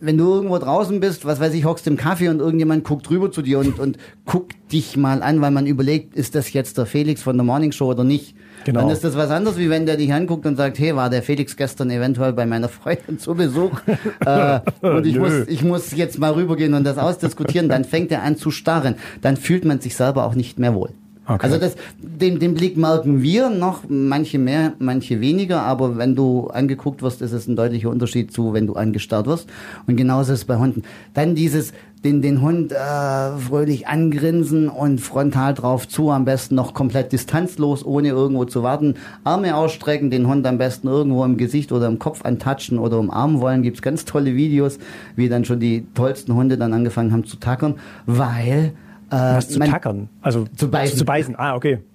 wenn 0.00 0.16
du 0.16 0.32
irgendwo 0.32 0.56
draußen 0.56 1.00
bist, 1.00 1.26
was 1.26 1.38
weiß 1.38 1.52
ich, 1.52 1.66
hockst 1.66 1.86
im 1.86 1.98
Kaffee 1.98 2.30
und 2.30 2.40
irgendjemand 2.40 2.82
guckt 2.82 3.10
rüber 3.10 3.30
zu 3.30 3.42
dir 3.42 3.58
und, 3.58 3.78
und 3.78 3.98
guckt 4.24 4.54
dich 4.72 4.96
mal 4.96 5.22
an, 5.22 5.42
weil 5.42 5.50
man 5.50 5.66
überlegt, 5.66 6.14
ist 6.14 6.34
das 6.34 6.52
jetzt 6.54 6.78
der 6.78 6.86
Felix 6.86 7.20
von 7.20 7.36
der 7.36 7.44
Morning 7.44 7.72
Show 7.72 7.90
oder 7.90 8.04
nicht? 8.04 8.34
Genau. 8.64 8.80
Dann 8.80 8.90
ist 8.90 9.04
das 9.04 9.16
was 9.16 9.30
anderes, 9.30 9.58
wie 9.58 9.70
wenn 9.70 9.86
der 9.86 9.96
dich 9.96 10.12
anguckt 10.12 10.46
und 10.46 10.56
sagt, 10.56 10.78
hey, 10.78 10.94
war 10.94 11.10
der 11.10 11.22
Felix 11.22 11.56
gestern 11.56 11.90
eventuell 11.90 12.32
bei 12.32 12.46
meiner 12.46 12.68
Freundin 12.68 13.18
zu 13.18 13.34
Besuch 13.34 13.80
äh, 14.26 14.60
und 14.82 15.06
ich 15.06 15.18
muss, 15.18 15.46
ich 15.48 15.62
muss 15.62 15.92
jetzt 15.92 16.18
mal 16.18 16.32
rübergehen 16.32 16.74
und 16.74 16.84
das 16.84 16.98
ausdiskutieren, 16.98 17.68
dann 17.68 17.84
fängt 17.84 18.12
er 18.12 18.22
an 18.22 18.36
zu 18.36 18.50
starren. 18.50 18.96
Dann 19.22 19.36
fühlt 19.36 19.64
man 19.64 19.80
sich 19.80 19.96
selber 19.96 20.24
auch 20.24 20.34
nicht 20.34 20.58
mehr 20.58 20.74
wohl. 20.74 20.90
Okay. 21.30 21.46
Also 21.46 21.58
das, 21.58 21.76
den, 22.00 22.40
den 22.40 22.54
Blick 22.54 22.76
merken 22.76 23.22
wir 23.22 23.50
noch, 23.50 23.84
manche 23.88 24.36
mehr, 24.36 24.72
manche 24.80 25.20
weniger, 25.20 25.62
aber 25.62 25.96
wenn 25.96 26.16
du 26.16 26.48
angeguckt 26.48 27.02
wirst, 27.02 27.22
ist 27.22 27.30
es 27.30 27.46
ein 27.46 27.54
deutlicher 27.54 27.88
Unterschied 27.88 28.32
zu, 28.32 28.52
wenn 28.52 28.66
du 28.66 28.74
angestarrt 28.74 29.28
wirst. 29.28 29.48
Und 29.86 29.94
genauso 29.94 30.32
ist 30.32 30.40
es 30.40 30.44
bei 30.44 30.56
Hunden. 30.56 30.82
Dann 31.14 31.36
dieses, 31.36 31.72
den, 32.02 32.20
den 32.20 32.40
Hund 32.40 32.72
äh, 32.72 33.38
fröhlich 33.38 33.86
angrinsen 33.86 34.68
und 34.68 35.00
frontal 35.00 35.54
drauf 35.54 35.86
zu, 35.86 36.10
am 36.10 36.24
besten 36.24 36.56
noch 36.56 36.74
komplett 36.74 37.12
distanzlos, 37.12 37.86
ohne 37.86 38.08
irgendwo 38.08 38.44
zu 38.44 38.64
warten. 38.64 38.94
Arme 39.22 39.54
ausstrecken, 39.54 40.10
den 40.10 40.26
Hund 40.26 40.44
am 40.48 40.58
besten 40.58 40.88
irgendwo 40.88 41.24
im 41.24 41.36
Gesicht 41.36 41.70
oder 41.70 41.86
im 41.86 42.00
Kopf 42.00 42.24
antatschen 42.24 42.80
oder 42.80 42.98
umarmen 42.98 43.40
wollen. 43.40 43.62
Gibt's 43.62 43.82
ganz 43.82 44.04
tolle 44.04 44.34
Videos, 44.34 44.80
wie 45.14 45.28
dann 45.28 45.44
schon 45.44 45.60
die 45.60 45.86
tollsten 45.94 46.34
Hunde 46.34 46.58
dann 46.58 46.72
angefangen 46.72 47.12
haben 47.12 47.24
zu 47.24 47.36
tackern, 47.36 47.76
weil 48.06 48.72
Was 49.10 49.48
zu 49.48 49.58
tackern? 49.58 50.08
Also 50.22 50.46
zu 50.56 50.70
beißen. 50.70 50.98
Zu 50.98 51.04
beißen. 51.04 51.36
Ah, 51.38 51.54
okay. 51.54 51.78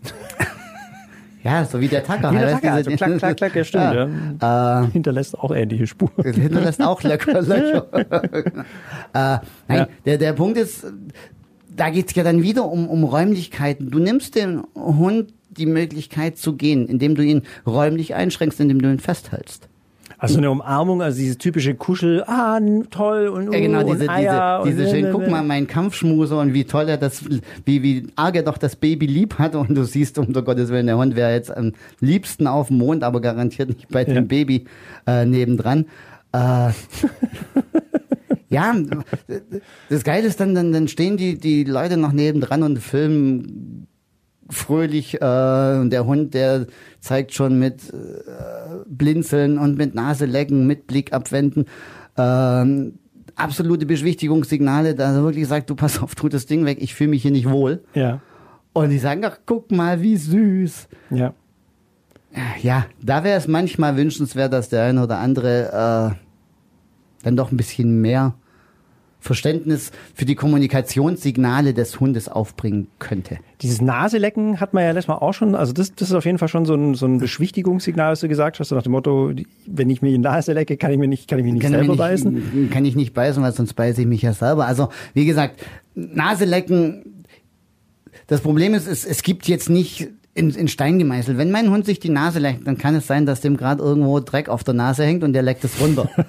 Ja, 1.46 1.64
so 1.64 1.80
wie 1.80 1.88
der 1.88 2.04
Tacker. 2.04 2.32
Wie 2.32 2.38
der 2.38 2.54
Tacker, 2.54 2.74
also 2.74 2.90
klack, 2.90 3.20
klack, 3.20 3.38
klack, 3.38 3.56
ja 3.56 3.64
stimmt. 3.64 3.94
Ja. 3.94 4.10
ja. 4.42 4.84
Äh, 4.84 4.88
hinterlässt 4.92 5.38
auch 5.38 5.52
ähnliche 5.52 5.86
Spuren. 5.86 6.24
Hinterlässt 6.34 6.82
auch 6.82 7.04
lecker 7.04 7.40
Löcher. 7.44 7.86
äh, 7.94 8.64
nein, 9.14 9.44
ja. 9.70 9.88
der, 10.06 10.18
der 10.18 10.34
Punkt 10.34 10.58
ist, 10.58 10.88
da 11.70 11.92
geht's 11.92 12.16
ja 12.16 12.24
dann 12.24 12.42
wieder 12.42 12.66
um, 12.66 12.90
um 12.90 13.04
Räumlichkeiten. 13.04 13.92
Du 13.92 14.00
nimmst 14.00 14.34
dem 14.34 14.66
Hund 14.74 15.36
die 15.52 15.68
Möglichkeit 15.68 16.40
zu 16.40 16.56
gehen, 16.56 16.88
indem 16.88 17.14
du 17.14 17.24
ihn 17.24 17.44
räumlich 17.68 18.16
einschränkst, 18.16 18.60
indem 18.60 18.82
du 18.82 18.92
ihn 18.92 19.00
festhältst. 19.00 19.70
Also 20.18 20.38
eine 20.38 20.50
Umarmung, 20.50 21.02
also 21.02 21.18
diese 21.18 21.38
typische 21.38 21.76
Kuschel, 21.76 22.24
ah, 22.26 22.60
toll 22.90 23.28
und, 23.28 23.52
ja, 23.52 23.60
genau, 23.60 23.84
diese, 23.84 24.10
Eier 24.10 24.62
diese, 24.66 24.84
diese 24.84 24.90
schön, 24.90 25.12
guck 25.12 25.28
mal, 25.30 25.44
mein 25.44 25.68
Kampfschmuser 25.68 26.40
und 26.40 26.54
wie 26.54 26.64
toll 26.64 26.88
er 26.88 26.98
das, 26.98 27.24
wie, 27.66 27.84
wie 27.84 28.08
arg 28.16 28.36
er 28.36 28.44
doch 28.44 28.58
das 28.58 28.76
Baby 28.76 29.08
lieb 29.08 29.38
hat 29.38 29.56
und 29.56 29.76
du 29.76 29.84
siehst, 29.84 30.18
um 30.18 30.32
Gottes 30.32 30.70
Willen, 30.70 30.88
der 30.88 30.98
Hund 30.98 31.16
wäre 31.16 31.34
jetzt 31.34 31.56
am 31.56 31.74
liebsten 32.00 32.48
auf 32.48 32.70
dem 32.70 32.78
Mond, 32.78 33.04
aber 33.04 33.20
garantiert 33.20 33.70
nicht 33.70 33.90
bei 33.90 34.06
dem 34.06 34.28
Baby 34.28 34.66
äh, 35.06 35.26
nebendran. 35.26 35.86
Äh, 36.32 36.70
ja, 38.50 38.74
das 39.90 40.04
Geile 40.04 40.28
ist 40.28 40.40
dann, 40.40 40.56
dann, 40.56 40.72
dann 40.72 40.88
stehen 40.88 41.18
die, 41.18 41.38
die 41.38 41.64
Leute 41.66 41.98
noch 41.98 42.14
nebendran 42.14 42.64
und 42.64 42.80
filmen 42.80 43.88
fröhlich 44.50 45.22
äh, 45.22 45.78
und 45.80 45.90
der 45.90 46.06
Hund, 46.06 46.34
der 46.34 46.68
zeigt 47.00 47.34
schon 47.34 47.60
mit 47.60 47.94
äh, 47.94 47.96
Blinzeln 48.88 49.58
und 49.58 49.78
mit 49.78 49.96
Nase 49.96 50.26
lecken, 50.26 50.68
mit 50.68 50.88
Blick 50.88 51.14
abwenden. 51.14 51.66
Ähm, 52.18 53.00
absolute 53.36 53.86
Beschwichtigungssignale, 53.86 54.96
da 54.96 55.14
er 55.14 55.24
wirklich 55.24 55.48
sagt, 55.48 55.70
du 55.70 55.76
pass 55.76 56.02
auf, 56.02 56.16
tu 56.16 56.30
das 56.30 56.46
Ding 56.46 56.66
weg, 56.66 56.78
ich 56.82 56.94
fühle 56.96 57.10
mich 57.12 57.22
hier 57.22 57.32
nicht 57.32 57.50
wohl. 57.50 57.84
Ja. 57.94 58.22
Und 58.74 58.90
die 58.90 59.00
sagen, 59.00 59.22
ach, 59.26 59.40
guck 59.46 59.72
mal, 59.72 60.02
wie 60.02 60.18
süß. 60.18 60.88
Ja. 61.10 61.34
Ja, 62.62 62.86
da 63.02 63.24
wäre 63.24 63.38
es 63.38 63.48
manchmal 63.48 63.96
wünschenswert, 63.96 64.52
dass 64.52 64.68
der 64.68 64.84
eine 64.84 65.04
oder 65.04 65.20
andere 65.20 66.14
äh, 66.14 67.24
dann 67.24 67.38
doch 67.38 67.52
ein 67.52 67.58
bisschen 67.58 68.02
mehr 68.02 68.36
Verständnis 69.26 69.92
für 70.14 70.26
die 70.26 70.36
Kommunikationssignale 70.36 71.74
des 71.74 72.00
Hundes 72.00 72.30
aufbringen 72.30 72.88
könnte. 73.00 73.40
Dieses 73.62 73.82
Naselecken 73.82 74.60
hat 74.60 74.76
man 74.76 74.84
ja 74.84 74.92
letztes 74.92 75.08
Mal 75.08 75.16
auch 75.16 75.34
schon, 75.34 75.56
also 75.56 75.74
das, 75.74 75.96
das 75.96 76.10
ist 76.10 76.14
auf 76.14 76.26
jeden 76.26 76.38
Fall 76.38 76.48
schon 76.48 76.66
so 76.66 76.76
ein, 76.76 76.94
so 76.94 77.08
ein 77.08 77.18
Beschwichtigungssignal, 77.18 78.12
was 78.12 78.20
du 78.20 78.28
gesagt 78.28 78.60
hast, 78.60 78.70
so 78.70 78.76
nach 78.76 78.84
dem 78.84 78.92
Motto, 78.92 79.32
wenn 79.66 79.90
ich 79.90 80.04
mir 80.04 80.12
die 80.12 80.20
Nase 80.20 80.54
lecke, 80.54 80.78
kann 80.78 80.92
ich 80.92 81.00
mir 81.00 81.08
nicht, 81.08 81.28
kann 81.28 81.40
ich 81.40 81.46
mich 81.46 81.54
nicht 81.54 81.64
Kann 81.64 81.72
selber 81.72 81.94
ich 81.94 82.00
beißen. 82.00 82.70
Kann 82.70 82.86
ich 82.86 82.96
nicht 82.96 83.16
beißen, 83.16 83.42
weil 83.42 83.52
sonst 83.52 83.74
beiße 83.74 84.02
ich 84.02 84.08
mich 84.08 84.22
ja 84.22 84.34
selber. 84.34 84.68
Also, 84.68 84.90
wie 85.16 85.26
gesagt, 85.26 85.60
Nase 85.96 86.46
lecken, 86.46 87.26
das 88.28 88.42
Problem 88.42 88.76
ist, 88.76 88.88
es, 88.88 89.06
es 89.06 89.24
gibt 89.24 89.48
jetzt 89.48 89.72
nicht 89.72 90.10
in, 90.36 90.50
in 90.52 90.68
Stein 90.68 91.00
gemeißelt. 91.00 91.38
Wenn 91.38 91.50
mein 91.50 91.70
Hund 91.72 91.86
sich 91.86 92.00
die 92.00 92.10
Nase 92.10 92.40
leckt, 92.40 92.68
dann 92.68 92.78
kann 92.78 92.94
es 92.94 93.08
sein, 93.08 93.26
dass 93.26 93.40
dem 93.42 93.56
gerade 93.58 93.82
irgendwo 93.82 94.20
Dreck 94.20 94.50
auf 94.50 94.64
der 94.66 94.74
Nase 94.74 95.04
hängt 95.06 95.24
und 95.24 95.32
der 95.34 95.42
leckt 95.42 95.64
es 95.64 95.80
runter. 95.80 96.10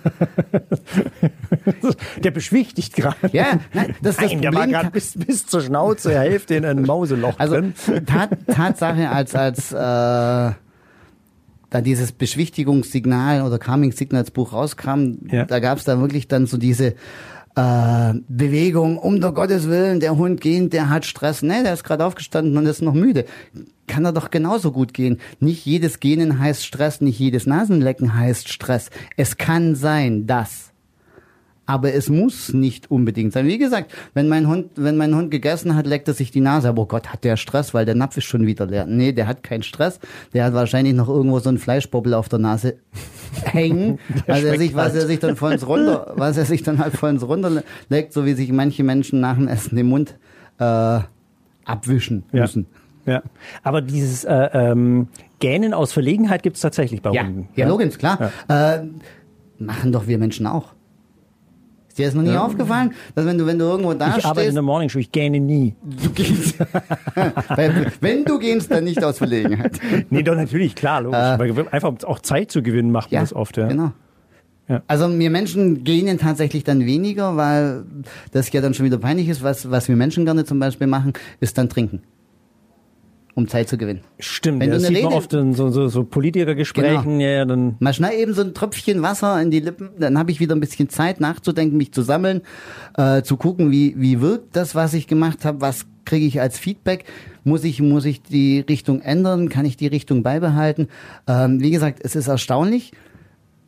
Der 2.23 2.31
beschwichtigt 2.31 2.95
gerade. 2.95 3.17
Ja, 3.33 3.59
nein, 3.73 3.95
das 4.03 4.13
ist 4.17 4.23
das 4.23 4.33
Nein, 4.33 4.43
der 4.43 4.55
war 4.55 4.67
gerade 4.67 4.91
bis, 4.91 5.15
bis 5.19 5.47
zur 5.47 5.61
Schnauze, 5.61 6.17
Hälfte 6.19 6.55
in 6.55 6.65
ein 6.65 6.83
Mauseloch 6.83 7.35
Also 7.39 7.57
drin. 7.57 7.75
Tat, 8.07 8.31
Tatsache, 8.47 9.11
als 9.11 9.35
als 9.35 9.73
äh, 9.73 9.75
da 9.75 10.55
dieses 11.83 12.13
Beschwichtigungssignal 12.13 13.43
oder 13.43 13.59
Calming 13.59 13.93
Signals 13.93 14.31
Buch 14.31 14.53
rauskam, 14.53 15.15
Ja. 15.31 15.45
da 15.45 15.59
gab 15.59 15.79
es 15.79 15.85
da 15.85 15.99
wirklich 16.01 16.29
dann 16.29 16.47
so 16.47 16.57
diese 16.57 16.95
äh, 17.57 18.15
Bewegung, 18.29 18.99
um 18.99 19.21
der 19.21 19.33
Gottes 19.33 19.69
Willen, 19.69 20.01
der 20.01 20.17
Hund 20.17 20.41
geht, 20.41 20.73
der 20.73 20.91
hat 20.91 21.05
Stress. 21.05 21.43
Ne, 21.43 21.63
der 21.65 21.73
ist 21.75 21.85
gerade 21.85 22.05
aufgestanden 22.05 22.57
und 22.57 22.67
ist 22.67 22.83
noch 22.83 22.95
müde. 22.95 23.25
Kann 23.87 24.05
er 24.05 24.13
doch 24.13 24.31
genauso 24.31 24.73
gut 24.73 24.95
gehen. 24.95 25.19
Nicht 25.41 25.65
jedes 25.65 26.01
Gähnen 26.01 26.39
heißt 26.39 26.65
Stress, 26.65 27.01
nicht 27.01 27.19
jedes 27.19 27.47
Nasenlecken 27.47 28.15
heißt 28.15 28.49
Stress. 28.49 28.91
Es 29.17 29.37
kann 29.37 29.75
sein, 29.75 30.27
dass 30.27 30.73
aber 31.67 31.93
es 31.93 32.09
muss 32.09 32.55
nicht 32.55 32.91
unbedingt 32.93 33.33
sein. 33.33 33.47
Wie 33.47 33.59
gesagt, 33.59 33.93
wenn 34.15 34.29
mein 34.29 34.47
Hund, 34.47 34.71
wenn 34.77 34.97
mein 34.97 35.15
Hund 35.15 35.33
gegessen 35.33 35.75
hat, 35.75 35.87
leckt 35.87 36.07
er 36.07 36.15
sich 36.15 36.31
die 36.31 36.41
Nase. 36.41 36.69
Aber 36.69 36.83
oh 36.83 36.87
Gott, 36.87 37.09
hat 37.09 37.25
der 37.25 37.37
Stress, 37.37 37.75
weil 37.75 37.85
der 37.85 37.97
Napf 37.97 38.17
ist 38.17 38.25
schon 38.25 38.47
wieder 38.47 38.67
leer. 38.67 38.87
Nee, 38.87 39.13
der 39.13 39.27
hat 39.27 39.43
keinen 39.43 39.65
Stress. 39.65 39.99
Der 40.33 40.45
hat 40.45 40.55
wahrscheinlich 40.55 40.95
noch 40.95 41.09
irgendwo 41.09 41.41
so 41.41 41.49
einen 41.49 41.59
Fleischbobbel 41.59 42.15
auf 42.15 42.29
der 42.29 42.39
Nase 42.39 42.77
hängen, 43.45 43.99
was 44.27 44.45
er 44.45 44.57
sich, 44.59 44.75
was 44.75 44.93
halt. 44.93 45.03
er 45.03 45.07
sich 45.09 45.19
dann 45.19 45.35
vollends 45.35 45.67
runter, 45.67 46.15
was 46.17 46.37
er 46.37 46.45
sich 46.45 46.63
dann 46.63 46.79
halt 46.79 46.97
vollends 46.97 47.27
runterleckt, 47.27 48.13
so 48.13 48.25
wie 48.25 48.35
sich 48.35 48.53
manche 48.53 48.85
Menschen 48.85 49.19
nach 49.21 49.35
dem 49.35 49.49
Essen 49.49 49.75
den 49.75 49.87
Mund 49.87 50.17
äh, 50.59 51.01
abwischen 51.65 52.23
müssen. 52.31 52.67
Ja. 52.71 52.86
Aber 53.63 53.81
dieses 53.83 54.25
äh, 54.25 54.49
ähm, 54.53 55.09
Gähnen 55.39 55.75
aus 55.75 55.93
Verlegenheit 55.93 56.43
gibt 56.43 56.57
es 56.57 56.63
tatsächlich 56.63 57.03
bei 57.03 57.13
Ja, 57.13 57.25
Hunden. 57.25 57.49
ja, 57.55 57.69
Lorenz, 57.69 57.99
klar. 57.99 58.31
Äh, 58.49 58.81
machen 59.59 59.93
doch 59.93 60.07
wir 60.07 60.19
Menschen 60.19 60.47
auch. 60.47 60.75
Ist 61.89 61.99
dir 61.99 62.07
das 62.07 62.15
noch 62.15 62.23
nie 62.25 62.37
aufgefallen, 62.37 62.93
dass 63.15 63.25
wenn 63.25 63.39
du, 63.39 63.47
wenn 63.47 63.59
du 63.59 63.65
irgendwo 63.65 63.95
da 63.95 64.19
Ich 64.19 64.25
arbeite 64.27 64.49
in 64.49 64.55
der 64.55 64.63
Morning 64.63 64.91
Show, 64.91 64.99
ich 64.99 65.13
gähne 65.13 65.41
nie. 65.41 65.75
Du 65.83 66.11
gehst. 66.11 66.57
Wenn 68.03 68.25
du 68.27 68.39
gehst, 68.39 68.71
dann 68.71 68.85
nicht 68.85 69.03
aus 69.03 69.17
Verlegenheit. 69.17 69.81
Nee, 70.11 70.23
doch 70.23 70.35
natürlich, 70.35 70.75
klar, 70.75 71.01
logisch. 71.01 71.19
Weil 71.19 71.69
einfach 71.71 71.89
um 71.89 71.97
auch 72.05 72.21
Zeit 72.21 72.51
zu 72.51 72.63
gewinnen, 72.63 72.91
macht 72.93 73.13
man 73.13 73.23
das 73.23 73.33
oft, 73.33 73.57
ja. 73.57 73.69
Genau. 73.69 73.93
Ja. 74.69 74.83
Also 74.89 75.09
wir 75.19 75.31
Menschen 75.31 75.85
gehen 75.85 76.19
tatsächlich 76.19 76.65
dann 76.65 76.85
weniger, 76.85 77.37
weil 77.37 77.85
das 78.33 78.53
ja 78.53 78.61
dann 78.61 78.75
schon 78.75 78.85
wieder 78.85 78.99
peinlich 78.99 79.29
ist. 79.29 79.43
Was, 79.43 79.71
was 79.71 79.89
wir 79.89 79.97
Menschen 79.97 80.25
gerne 80.25 80.45
zum 80.45 80.59
Beispiel 80.59 80.89
machen, 80.89 81.13
ist 81.41 81.57
dann 81.57 81.69
trinken. 81.69 82.03
Um 83.39 83.47
Zeit 83.49 83.69
zu 83.69 83.77
gewinnen. 83.77 84.01
Stimmt, 84.19 84.61
Wenn 84.61 84.71
ja, 84.71 84.77
du 84.77 84.81
das 84.81 84.89
sieht 84.89 85.03
man 85.03 85.13
Rede- 85.13 85.17
oft 85.17 85.33
in 85.35 85.53
so, 85.53 85.69
so, 85.71 85.89
so 85.89 86.05
Politikergesprächen, 86.05 87.19
Genau. 87.19 87.21
ja, 87.23 87.29
ja, 87.31 87.45
dann 87.45 87.77
Mal 87.81 87.93
schnell 87.93 88.19
eben 88.19 88.33
so 88.33 88.41
ein 88.41 88.55
Tröpfchen 88.55 89.03
Wasser 89.03 89.41
in 89.43 89.51
die 89.51 89.61
Lippen, 89.61 89.91
dann 89.99 90.19
habe 90.19 90.31
ich 90.31 90.41
wieder 90.41 90.55
ein 90.57 90.61
bisschen 90.61 90.89
Zeit 90.89 91.21
nachzudenken, 91.21 91.77
mich 91.77 91.93
zu 91.93 92.01
sammeln, 92.01 92.41
äh, 92.97 93.21
zu 93.23 93.37
gucken, 93.37 93.71
wie, 93.71 93.95
wie 93.99 94.23
wirkt 94.23 94.57
das, 94.57 94.75
was 94.75 94.95
ich 94.95 95.07
gemacht 95.07 95.45
habe, 95.45 95.61
was 95.61 95.85
kriege 96.07 96.25
ich 96.25 96.41
als 96.41 96.59
Feedback, 96.59 97.05
muss 97.45 97.63
ich, 97.65 97.83
muss 97.83 98.07
ich 98.07 98.23
die 98.23 98.61
Richtung 98.61 99.03
ändern, 99.03 99.51
kann 99.51 99.67
ich 99.67 99.77
die 99.77 99.89
Richtung 99.89 100.23
beibehalten. 100.23 100.89
Ähm, 101.27 101.61
wie 101.61 101.71
gesagt, 101.73 101.99
es 102.03 102.17
ist 102.17 102.29
erstaunlich, 102.29 102.93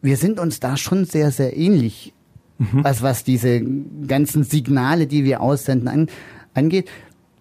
wir 0.00 0.16
sind 0.16 0.40
uns 0.40 0.60
da 0.60 0.78
schon 0.78 1.04
sehr, 1.04 1.30
sehr 1.30 1.54
ähnlich, 1.56 2.14
was, 2.72 3.02
was 3.02 3.22
diese 3.22 3.60
ganzen 4.06 4.44
Signale, 4.44 5.06
die 5.06 5.25
wir 5.25 5.42
aussenden, 5.42 5.88
an, 5.88 6.06
angeht. 6.54 6.88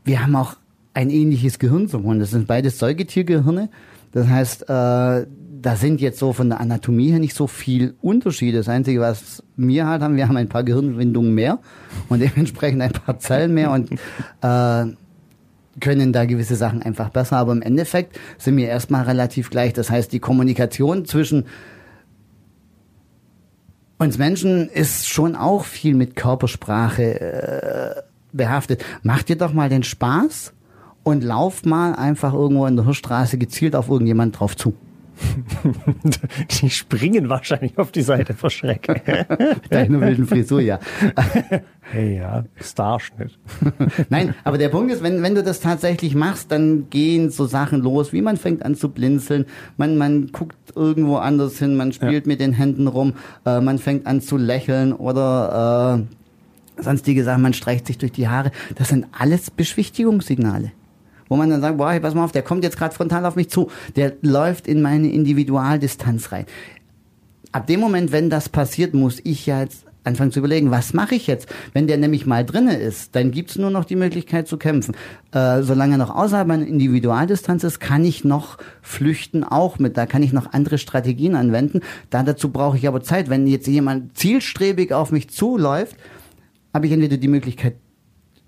Wir 0.03 0.21
haben 0.21 0.35
auch 0.35 0.57
ein 0.97 1.11
ähnliches 1.11 1.59
Gehirn 1.59 1.87
zum 1.87 2.05
Hund. 2.05 2.19
Das 2.19 2.31
sind 2.31 2.47
beides 2.47 2.79
Säugetiergehirne. 2.79 3.69
Das 4.13 4.27
heißt, 4.27 4.63
äh, 4.63 4.65
da 4.65 5.75
sind 5.75 6.01
jetzt 6.01 6.17
so 6.17 6.33
von 6.33 6.49
der 6.49 6.59
Anatomie 6.59 7.11
her 7.11 7.19
nicht 7.19 7.35
so 7.35 7.45
viel 7.45 7.93
Unterschiede. 8.01 8.57
Das 8.57 8.67
Einzige, 8.67 8.99
was 8.99 9.43
wir 9.55 9.85
halt 9.85 10.01
haben, 10.01 10.15
wir 10.15 10.27
haben 10.27 10.37
ein 10.37 10.49
paar 10.49 10.63
Gehirnwindungen 10.63 11.35
mehr 11.35 11.59
und 12.09 12.19
dementsprechend 12.19 12.81
ein 12.81 12.93
paar 12.93 13.19
Zellen 13.19 13.53
mehr 13.53 13.69
und 13.69 13.91
äh, 13.91 14.85
können 15.79 16.13
da 16.13 16.25
gewisse 16.25 16.55
Sachen 16.55 16.81
einfach 16.81 17.09
besser. 17.09 17.37
Aber 17.37 17.51
im 17.51 17.61
Endeffekt 17.61 18.19
sind 18.39 18.57
wir 18.57 18.67
erstmal 18.67 19.03
relativ 19.03 19.51
gleich. 19.51 19.73
Das 19.73 19.91
heißt, 19.91 20.11
die 20.11 20.19
Kommunikation 20.19 21.05
zwischen 21.05 21.45
uns 23.99 24.17
Menschen 24.17 24.67
ist 24.67 25.07
schon 25.07 25.35
auch 25.35 25.63
viel 25.63 25.93
mit 25.93 26.15
Körpersprache 26.15 27.21
äh, 27.21 28.01
behaftet. 28.31 28.83
Macht 29.03 29.29
dir 29.29 29.35
doch 29.35 29.53
mal 29.53 29.69
den 29.69 29.83
Spaß 29.83 30.53
und 31.07 31.23
lauf 31.23 31.63
mal 31.63 31.93
einfach 31.95 32.33
irgendwo 32.33 32.65
in 32.65 32.75
der 32.75 32.83
Hirschstraße 32.83 33.37
gezielt 33.37 33.77
auf 33.77 33.87
irgendjemand 33.87 34.37
drauf 34.37 34.57
zu. 34.57 34.73
die 36.61 36.69
springen 36.69 37.29
wahrscheinlich 37.29 37.77
auf 37.77 37.93
die 37.93 38.01
Seite 38.01 38.33
vor 38.33 38.49
Schreck. 38.49 38.87
Deine 39.69 40.01
wilden 40.01 40.27
Frisur, 40.27 40.59
ja. 40.59 40.79
hey, 41.91 42.17
ja, 42.17 42.43
Starschnitt. 42.59 43.39
Nein, 44.09 44.35
aber 44.43 44.57
der 44.57 44.67
Punkt 44.67 44.91
ist, 44.91 45.01
wenn, 45.01 45.23
wenn 45.23 45.33
du 45.33 45.43
das 45.43 45.61
tatsächlich 45.61 46.13
machst, 46.13 46.51
dann 46.51 46.89
gehen 46.89 47.29
so 47.29 47.45
Sachen 47.45 47.81
los, 47.81 48.11
wie 48.11 48.21
man 48.21 48.35
fängt 48.35 48.65
an 48.65 48.75
zu 48.75 48.89
blinzeln, 48.89 49.45
man, 49.77 49.97
man 49.97 50.33
guckt 50.33 50.57
irgendwo 50.75 51.15
anders 51.15 51.57
hin, 51.57 51.77
man 51.77 51.93
spielt 51.93 52.27
mit 52.27 52.41
den 52.41 52.51
Händen 52.51 52.87
rum, 52.87 53.13
äh, 53.45 53.61
man 53.61 53.79
fängt 53.79 54.07
an 54.07 54.19
zu 54.19 54.35
lächeln 54.35 54.91
oder 54.91 56.03
äh, 56.77 56.83
sonstige 56.83 57.23
Sachen, 57.23 57.43
man 57.43 57.53
streicht 57.53 57.87
sich 57.87 57.97
durch 57.97 58.11
die 58.11 58.27
Haare. 58.27 58.51
Das 58.75 58.89
sind 58.89 59.05
alles 59.17 59.49
Beschwichtigungssignale. 59.49 60.73
Wo 61.29 61.35
man 61.35 61.49
dann 61.49 61.61
sagt, 61.61 61.77
boah, 61.77 61.91
hey, 61.91 61.99
pass 61.99 62.13
mal 62.13 62.23
auf, 62.23 62.31
der 62.31 62.43
kommt 62.43 62.63
jetzt 62.63 62.77
gerade 62.77 62.95
frontal 62.95 63.25
auf 63.25 63.35
mich 63.35 63.49
zu, 63.49 63.69
der 63.95 64.13
läuft 64.21 64.67
in 64.67 64.81
meine 64.81 65.11
Individualdistanz 65.11 66.31
rein. 66.31 66.45
Ab 67.51 67.67
dem 67.67 67.79
Moment, 67.79 68.11
wenn 68.11 68.29
das 68.29 68.49
passiert, 68.49 68.93
muss 68.93 69.19
ich 69.23 69.45
ja 69.45 69.61
jetzt 69.61 69.87
anfangen 70.07 70.31
zu 70.31 70.39
überlegen, 70.39 70.71
was 70.71 70.93
mache 70.93 71.15
ich 71.15 71.27
jetzt? 71.27 71.47
Wenn 71.73 71.85
der 71.85 71.97
nämlich 71.97 72.25
mal 72.25 72.45
drinne 72.45 72.77
ist, 72.77 73.15
dann 73.15 73.31
gibt's 73.31 73.57
nur 73.57 73.69
noch 73.69 73.85
die 73.85 73.95
Möglichkeit 73.95 74.47
zu 74.47 74.57
kämpfen. 74.57 74.95
Äh, 75.31 75.61
solange 75.61 75.95
er 75.95 75.97
noch 75.97 76.15
außerhalb 76.15 76.47
meiner 76.47 76.65
Individualdistanz 76.65 77.63
ist, 77.63 77.79
kann 77.79 78.03
ich 78.03 78.23
noch 78.23 78.57
flüchten 78.81 79.43
auch 79.43 79.77
mit. 79.77 79.97
Da 79.97 80.05
kann 80.05 80.23
ich 80.23 80.33
noch 80.33 80.53
andere 80.53 80.77
Strategien 80.77 81.35
anwenden. 81.35 81.81
Da 82.09 82.23
dazu 82.23 82.49
brauche 82.49 82.77
ich 82.77 82.87
aber 82.87 83.03
Zeit. 83.03 83.29
Wenn 83.29 83.45
jetzt 83.45 83.67
jemand 83.67 84.17
zielstrebig 84.17 84.93
auf 84.93 85.11
mich 85.11 85.29
zuläuft, 85.29 85.97
habe 86.73 86.87
ich 86.87 86.93
entweder 86.93 87.17
die 87.17 87.27
Möglichkeit, 87.27 87.75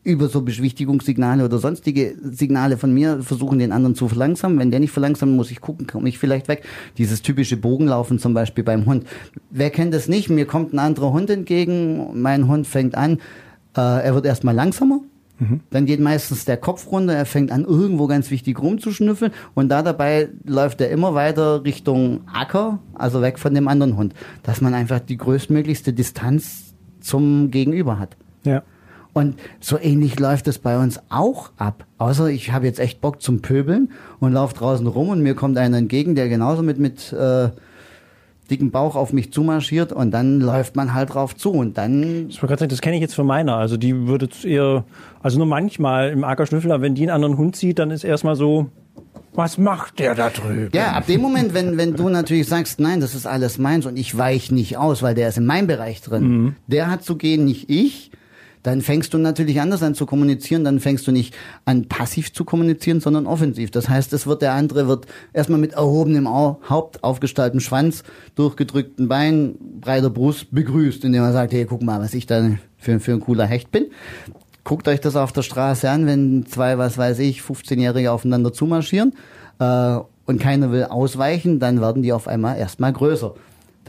über 0.09 0.27
so 0.29 0.41
Beschwichtigungssignale 0.41 1.45
oder 1.45 1.59
sonstige 1.59 2.15
Signale 2.21 2.77
von 2.77 2.93
mir 2.93 3.21
versuchen, 3.21 3.59
den 3.59 3.71
anderen 3.71 3.95
zu 3.95 4.07
verlangsamen. 4.07 4.59
Wenn 4.59 4.71
der 4.71 4.79
nicht 4.79 4.91
verlangsamt, 4.91 5.35
muss 5.35 5.51
ich 5.51 5.61
gucken, 5.61 5.87
komme 5.87 6.09
ich 6.09 6.17
vielleicht 6.17 6.47
weg. 6.47 6.63
Dieses 6.97 7.21
typische 7.21 7.57
Bogenlaufen 7.57 8.19
zum 8.19 8.33
Beispiel 8.33 8.63
beim 8.63 8.85
Hund. 8.85 9.05
Wer 9.49 9.69
kennt 9.69 9.93
das 9.93 10.07
nicht? 10.07 10.29
Mir 10.29 10.45
kommt 10.45 10.73
ein 10.73 10.79
anderer 10.79 11.13
Hund 11.13 11.29
entgegen, 11.29 12.21
mein 12.21 12.47
Hund 12.47 12.67
fängt 12.67 12.95
an, 12.95 13.19
äh, 13.77 13.81
er 13.81 14.15
wird 14.15 14.25
erstmal 14.25 14.55
langsamer. 14.55 15.01
Dann 15.69 15.85
geht 15.85 16.01
meistens 16.01 16.43
der 16.43 16.57
Kopf 16.57 16.91
runter, 16.91 17.13
er 17.13 17.25
fängt 17.25 17.51
an, 17.51 17.63
irgendwo 17.63 18.07
ganz 18.07 18.29
wichtig 18.29 18.61
rumzuschnüffeln 18.61 19.31
und 19.53 19.69
da 19.69 19.81
dabei 19.83 20.27
läuft 20.43 20.81
er 20.81 20.89
immer 20.89 21.13
weiter 21.13 21.63
Richtung 21.63 22.21
Acker, 22.33 22.79
also 22.93 23.21
weg 23.21 23.39
von 23.39 23.53
dem 23.53 23.69
anderen 23.69 23.95
Hund, 23.95 24.13
dass 24.43 24.59
man 24.59 24.73
einfach 24.73 24.99
die 24.99 25.15
größtmöglichste 25.15 25.93
Distanz 25.93 26.73
zum 26.99 27.51
Gegenüber 27.51 27.99
hat. 27.99 28.17
Ja. 28.43 28.63
Und 29.13 29.35
so 29.59 29.77
ähnlich 29.79 30.19
läuft 30.19 30.47
es 30.47 30.59
bei 30.59 30.77
uns 30.77 30.99
auch 31.09 31.51
ab. 31.57 31.85
Außer 31.97 32.27
ich 32.27 32.51
habe 32.51 32.65
jetzt 32.67 32.79
echt 32.79 33.01
Bock 33.01 33.21
zum 33.21 33.41
Pöbeln 33.41 33.91
und 34.19 34.33
laufe 34.33 34.55
draußen 34.55 34.85
rum 34.87 35.09
und 35.09 35.21
mir 35.21 35.33
kommt 35.33 35.57
einer 35.57 35.77
entgegen, 35.77 36.15
der 36.15 36.29
genauso 36.29 36.61
mit, 36.61 36.77
mit 36.79 37.11
äh, 37.11 37.49
dicken 38.49 38.71
Bauch 38.71 38.95
auf 38.95 39.13
mich 39.13 39.31
zumarschiert 39.33 39.91
und 39.91 40.11
dann 40.11 40.39
läuft 40.39 40.75
man 40.75 40.93
halt 40.93 41.13
drauf 41.13 41.35
zu 41.35 41.51
und 41.51 41.77
dann 41.77 42.29
Ich 42.29 42.37
wollte 42.41 42.47
gerade 42.47 42.59
sagen, 42.61 42.69
das 42.69 42.81
kenne 42.81 42.95
ich 42.95 43.01
jetzt 43.01 43.15
von 43.15 43.25
meiner. 43.27 43.55
Also 43.55 43.77
die 43.77 44.07
würde 44.07 44.29
eher, 44.43 44.85
also 45.21 45.37
nur 45.37 45.47
manchmal 45.47 46.09
im 46.11 46.23
Ackerschnüffler, 46.23 46.81
wenn 46.81 46.95
die 46.95 47.03
einen 47.03 47.11
anderen 47.11 47.37
Hund 47.37 47.55
sieht, 47.55 47.79
dann 47.79 47.91
ist 47.91 48.03
erstmal 48.03 48.35
so, 48.35 48.69
Was 49.33 49.57
macht 49.57 49.99
der 49.99 50.15
da 50.15 50.29
drüben? 50.29 50.69
Ja, 50.73 50.93
ab 50.93 51.07
dem 51.07 51.21
Moment, 51.21 51.53
wenn, 51.53 51.77
wenn 51.77 51.95
du 51.95 52.09
natürlich 52.09 52.47
sagst, 52.47 52.79
nein, 52.79 52.99
das 52.99 53.15
ist 53.15 53.25
alles 53.25 53.57
meins 53.57 53.85
und 53.85 53.97
ich 53.97 54.17
weich 54.17 54.51
nicht 54.51 54.77
aus, 54.77 55.01
weil 55.01 55.15
der 55.15 55.29
ist 55.29 55.37
in 55.37 55.45
meinem 55.45 55.67
Bereich 55.67 56.01
drin. 56.01 56.27
Mhm. 56.27 56.55
Der 56.67 56.89
hat 56.89 57.03
zu 57.03 57.15
gehen, 57.15 57.45
nicht 57.45 57.69
ich. 57.69 58.11
Dann 58.63 58.81
fängst 58.81 59.13
du 59.13 59.17
natürlich 59.17 59.61
anders 59.61 59.83
an 59.83 59.95
zu 59.95 60.05
kommunizieren, 60.05 60.63
dann 60.63 60.79
fängst 60.79 61.07
du 61.07 61.11
nicht 61.11 61.33
an 61.65 61.87
passiv 61.87 62.33
zu 62.33 62.43
kommunizieren, 62.43 62.99
sondern 62.99 63.25
offensiv. 63.25 63.71
Das 63.71 63.87
heißt, 63.87 64.11
es 64.13 64.27
wird 64.27 64.41
der 64.41 64.53
andere 64.53 64.87
wird 64.87 65.05
erstmal 65.33 65.59
mit 65.59 65.73
erhobenem 65.73 66.27
Au 66.27 66.59
Haupt, 66.69 67.03
aufgestalltem 67.03 67.59
Schwanz, 67.59 68.03
durchgedrückten 68.35 69.07
Beinen, 69.07 69.79
breiter 69.79 70.09
Brust 70.09 70.47
begrüßt, 70.51 71.05
indem 71.05 71.23
er 71.23 71.31
sagt, 71.31 71.53
hey, 71.53 71.65
guck 71.65 71.81
mal, 71.81 72.01
was 72.01 72.13
ich 72.13 72.25
da 72.25 72.51
für, 72.77 72.99
für 72.99 73.13
ein 73.13 73.21
cooler 73.21 73.45
Hecht 73.45 73.71
bin. 73.71 73.87
Guckt 74.65 74.87
euch 74.87 74.99
das 74.99 75.15
auf 75.15 75.31
der 75.31 75.41
Straße 75.41 75.89
an, 75.89 76.05
wenn 76.05 76.45
zwei, 76.45 76.77
was 76.77 76.97
weiß 76.97 77.19
ich, 77.19 77.41
15-Jährige 77.41 78.11
aufeinander 78.11 78.51
zumarschieren 78.51 79.13
äh, 79.59 79.97
und 80.25 80.39
keiner 80.39 80.71
will 80.71 80.83
ausweichen, 80.83 81.59
dann 81.59 81.81
werden 81.81 82.03
die 82.03 82.13
auf 82.13 82.27
einmal 82.27 82.57
erstmal 82.57 82.93
größer. 82.93 83.33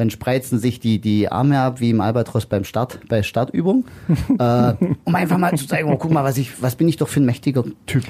Dann 0.00 0.09
spreizen 0.09 0.59
sich 0.59 0.80
die, 0.80 0.99
die 0.99 1.30
Arme 1.30 1.61
ab, 1.61 1.80
wie 1.80 1.90
im 1.90 2.00
Albatros 2.00 2.47
beim 2.47 2.64
Start, 2.64 3.00
bei 3.11 3.23
Startübung, 3.23 3.85
äh, 4.38 4.73
um 5.04 5.14
einfach 5.14 5.37
mal 5.37 5.54
zu 5.59 5.66
zeigen, 5.66 5.92
oh, 5.92 5.99
guck 5.99 6.11
mal, 6.11 6.25
was 6.25 6.38
ich, 6.38 6.62
was 6.62 6.75
bin 6.76 6.88
ich 6.88 6.97
doch 6.97 7.07
für 7.07 7.21
ein 7.21 7.26
mächtiger 7.26 7.64
Typ. 7.85 8.04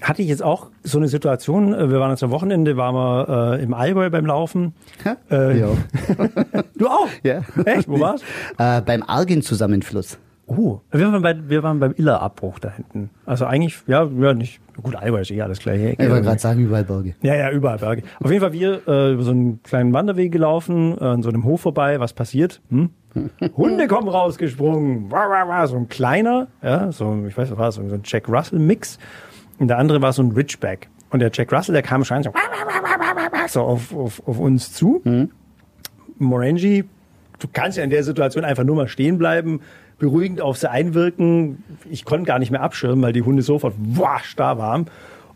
Hatte 0.00 0.20
ich 0.20 0.26
jetzt 0.26 0.42
auch 0.42 0.70
so 0.82 0.98
eine 0.98 1.06
Situation, 1.06 1.74
äh, 1.74 1.88
wir 1.90 2.00
waren 2.00 2.10
jetzt 2.10 2.24
am 2.24 2.32
Wochenende, 2.32 2.76
waren 2.76 2.96
wir 2.96 3.58
äh, 3.60 3.62
im 3.62 3.72
Allgäu 3.72 4.10
beim 4.10 4.26
Laufen. 4.26 4.74
Äh, 5.30 5.60
ja. 5.60 5.68
Du 6.74 6.88
auch? 6.88 7.06
ja. 7.22 7.42
Echt? 7.66 7.88
Wo 7.88 8.00
war's? 8.00 8.22
Äh, 8.58 8.80
beim 8.80 9.04
Argen-Zusammenfluss. 9.04 10.18
Oh, 10.56 10.80
wir 10.90 11.12
waren, 11.12 11.22
bei, 11.22 11.36
wir 11.48 11.62
waren 11.62 11.80
beim 11.80 11.92
Iller-Abbruch 11.96 12.58
da 12.58 12.70
hinten. 12.70 13.10
Also 13.26 13.46
eigentlich, 13.46 13.78
ja, 13.86 14.04
ja 14.04 14.34
nicht. 14.34 14.60
Gut, 14.82 14.96
Allgäu 14.96 15.20
ist 15.20 15.30
eh 15.30 15.40
alles 15.40 15.58
gleich. 15.58 15.80
Ich 15.80 15.98
wollte 15.98 16.22
gerade 16.22 16.38
sagen, 16.38 16.60
überall 16.60 16.84
Berge. 16.84 17.14
Ja, 17.22 17.34
ja, 17.34 17.50
überall 17.50 17.78
Berge. 17.78 18.02
Auf 18.20 18.30
jeden 18.30 18.40
Fall 18.40 18.52
wir 18.52 18.86
äh, 18.86 19.12
über 19.12 19.22
so 19.22 19.30
einen 19.30 19.62
kleinen 19.62 19.92
Wanderweg 19.92 20.32
gelaufen, 20.32 20.96
äh, 20.98 21.04
an 21.04 21.22
so 21.22 21.28
einem 21.28 21.44
Hof 21.44 21.62
vorbei. 21.62 22.00
Was 22.00 22.12
passiert? 22.12 22.60
Hm? 22.70 22.90
Hunde 23.56 23.86
kommen 23.88 24.08
rausgesprungen. 24.08 25.10
So 25.66 25.76
ein 25.76 25.88
kleiner, 25.88 26.48
ja, 26.62 26.92
so, 26.92 27.24
ich 27.26 27.36
weiß 27.36 27.50
nicht, 27.50 27.58
was 27.58 27.78
war 27.78 27.88
so 27.88 27.94
ein 27.94 28.02
Jack 28.04 28.28
Russell-Mix. 28.28 28.98
Und 29.58 29.68
der 29.68 29.78
andere 29.78 30.00
war 30.02 30.12
so 30.12 30.22
ein 30.22 30.32
Ridgeback. 30.32 30.88
Und 31.10 31.20
der 31.20 31.30
Jack 31.32 31.52
Russell, 31.52 31.74
der 31.74 31.82
kam 31.82 32.04
schon 32.04 32.22
so, 32.22 32.32
so 33.48 33.60
auf, 33.60 33.94
auf, 33.94 34.26
auf 34.26 34.38
uns 34.38 34.72
zu. 34.72 35.02
Morangi, 36.18 36.84
du 37.38 37.48
kannst 37.52 37.76
ja 37.76 37.84
in 37.84 37.90
der 37.90 38.02
Situation 38.02 38.44
einfach 38.44 38.64
nur 38.64 38.76
mal 38.76 38.88
stehen 38.88 39.18
bleiben, 39.18 39.60
beruhigend 40.02 40.40
auf 40.40 40.58
sie 40.58 40.68
einwirken. 40.68 41.62
Ich 41.88 42.04
konnte 42.04 42.26
gar 42.26 42.40
nicht 42.40 42.50
mehr 42.50 42.60
abschirmen, 42.60 43.00
weil 43.02 43.12
die 43.12 43.22
Hunde 43.22 43.42
sofort 43.42 43.74
wasch 43.78 44.34
da 44.34 44.58
waren. 44.58 44.86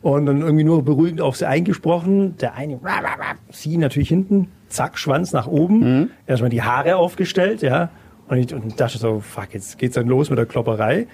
Und 0.03 0.27
dann 0.27 0.41
irgendwie 0.41 0.65
nur 0.65 0.85
beruhigend 0.85 1.21
auf 1.21 1.37
sie 1.37 1.47
eingesprochen. 1.47 2.37
Der 2.39 2.55
eine, 2.55 2.83
wah, 2.83 2.99
wah, 3.01 3.17
wah, 3.17 3.35
sie 3.51 3.77
natürlich 3.77 4.09
hinten, 4.09 4.49
zack, 4.69 4.99
Schwanz 4.99 5.33
nach 5.33 5.47
oben. 5.47 6.11
Erstmal 6.27 6.51
die 6.51 6.63
Haare 6.63 6.97
aufgestellt, 6.97 7.63
ja. 7.63 7.91
Und 8.27 8.39
ich 8.39 8.53
und 8.53 8.81
dachte 8.81 8.99
so, 8.99 9.21
fuck, 9.21 9.55
jetzt 9.55 9.79
geht's 9.79 9.95
dann 9.95 10.09
los 10.09 10.31
mit 10.31 10.39
der 10.39 10.47
Klopperei. 10.47 11.07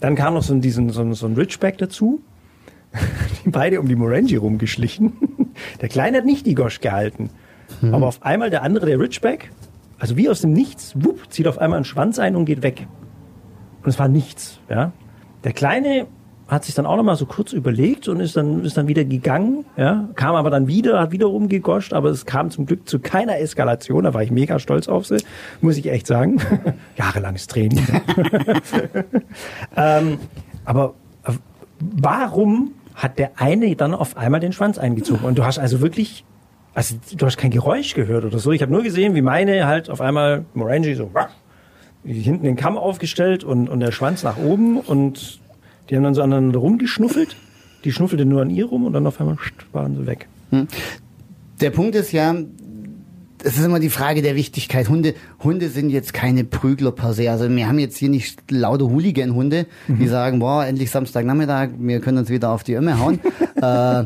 Dann 0.00 0.14
kam 0.14 0.34
noch 0.34 0.42
so 0.42 0.52
ein, 0.52 0.60
diesen, 0.60 0.90
so 0.90 1.00
ein, 1.00 1.14
so 1.14 1.26
ein 1.26 1.32
Ridgeback 1.32 1.78
dazu. 1.78 2.20
Die 3.44 3.50
beide 3.50 3.80
um 3.80 3.88
die 3.88 3.96
Morangi 3.96 4.36
rumgeschlichen. 4.36 5.14
Der 5.80 5.88
Kleine 5.88 6.18
hat 6.18 6.26
nicht 6.26 6.44
die 6.46 6.54
Gosch 6.54 6.80
gehalten. 6.80 7.30
Aber 7.90 8.06
auf 8.06 8.22
einmal 8.22 8.48
der 8.50 8.62
andere, 8.62 8.86
der 8.86 8.98
Ridgeback, 8.98 9.50
also 9.98 10.16
wie 10.16 10.28
aus 10.28 10.40
dem 10.40 10.52
Nichts, 10.52 10.94
wupp, 10.94 11.30
zieht 11.30 11.48
auf 11.48 11.58
einmal 11.58 11.78
einen 11.78 11.84
Schwanz 11.84 12.18
ein 12.18 12.36
und 12.36 12.44
geht 12.44 12.62
weg. 12.62 12.86
Und 13.82 13.88
es 13.88 13.98
war 13.98 14.08
nichts, 14.08 14.60
ja. 14.68 14.92
Der 15.44 15.52
Kleine 15.52 16.06
hat 16.48 16.64
sich 16.64 16.74
dann 16.74 16.86
auch 16.86 16.96
noch 16.96 17.02
mal 17.02 17.14
so 17.14 17.26
kurz 17.26 17.52
überlegt 17.52 18.08
und 18.08 18.20
ist 18.20 18.36
dann, 18.36 18.64
ist 18.64 18.76
dann 18.76 18.88
wieder 18.88 19.04
gegangen, 19.04 19.66
ja. 19.76 20.08
Kam 20.14 20.34
aber 20.34 20.48
dann 20.50 20.66
wieder, 20.66 20.98
hat 20.98 21.12
wieder 21.12 21.26
rumgegoscht, 21.26 21.92
aber 21.92 22.08
es 22.08 22.24
kam 22.24 22.50
zum 22.50 22.64
Glück 22.64 22.88
zu 22.88 22.98
keiner 22.98 23.38
Eskalation. 23.38 24.04
Da 24.04 24.14
war 24.14 24.22
ich 24.22 24.30
mega 24.30 24.58
stolz 24.58 24.88
auf 24.88 25.06
sie, 25.06 25.18
muss 25.60 25.76
ich 25.76 25.90
echt 25.90 26.06
sagen. 26.06 26.40
Jahrelanges 26.96 27.46
Training. 27.46 27.86
ähm, 29.76 30.18
aber 30.64 30.94
warum 31.80 32.72
hat 32.94 33.18
der 33.18 33.32
eine 33.36 33.76
dann 33.76 33.94
auf 33.94 34.16
einmal 34.16 34.40
den 34.40 34.52
Schwanz 34.52 34.78
eingezogen? 34.78 35.24
Und 35.24 35.38
du 35.38 35.44
hast 35.44 35.58
also 35.58 35.82
wirklich, 35.82 36.24
also 36.74 36.96
du 37.16 37.26
hast 37.26 37.36
kein 37.36 37.50
Geräusch 37.50 37.94
gehört 37.94 38.24
oder 38.24 38.38
so. 38.38 38.52
Ich 38.52 38.62
habe 38.62 38.72
nur 38.72 38.82
gesehen, 38.82 39.14
wie 39.14 39.22
meine 39.22 39.66
halt 39.66 39.90
auf 39.90 40.00
einmal 40.00 40.46
Morangi 40.54 40.94
so 40.94 41.10
hinten 42.04 42.44
den 42.44 42.56
Kamm 42.56 42.76
aufgestellt 42.76 43.44
und, 43.44 43.68
und 43.68 43.80
der 43.80 43.92
Schwanz 43.92 44.22
nach 44.22 44.38
oben 44.38 44.78
und 44.78 45.40
die 45.88 45.96
haben 45.96 46.02
dann 46.02 46.14
so 46.14 46.22
aneinander 46.22 46.58
rumgeschnuffelt. 46.58 47.36
Die 47.84 47.92
schnuffelte 47.92 48.24
nur 48.24 48.42
an 48.42 48.50
ihr 48.50 48.66
rum 48.66 48.84
und 48.84 48.92
dann 48.92 49.06
auf 49.06 49.20
einmal 49.20 49.36
waren 49.72 49.96
sie 49.96 50.06
weg. 50.06 50.28
Der 51.60 51.70
Punkt 51.70 51.94
ist 51.94 52.12
ja, 52.12 52.34
es 53.42 53.56
ist 53.56 53.64
immer 53.64 53.80
die 53.80 53.90
Frage 53.90 54.22
der 54.22 54.34
Wichtigkeit. 54.34 54.88
Hunde, 54.88 55.14
Hunde 55.42 55.68
sind 55.68 55.90
jetzt 55.90 56.12
keine 56.12 56.44
Prügler 56.44 56.92
per 56.92 57.12
se. 57.12 57.30
Also 57.30 57.48
wir 57.48 57.68
haben 57.68 57.78
jetzt 57.78 57.96
hier 57.96 58.08
nicht 58.08 58.50
lauter 58.50 58.86
Hooligan-Hunde, 58.86 59.66
die 59.86 60.08
sagen, 60.08 60.40
boah, 60.40 60.64
endlich 60.64 60.90
Samstagnachmittag, 60.90 61.70
wir 61.78 62.00
können 62.00 62.18
uns 62.18 62.30
wieder 62.30 62.50
auf 62.50 62.64
die 62.64 62.74
Ömme 62.74 62.98
hauen. 62.98 63.20
äh, 63.62 64.04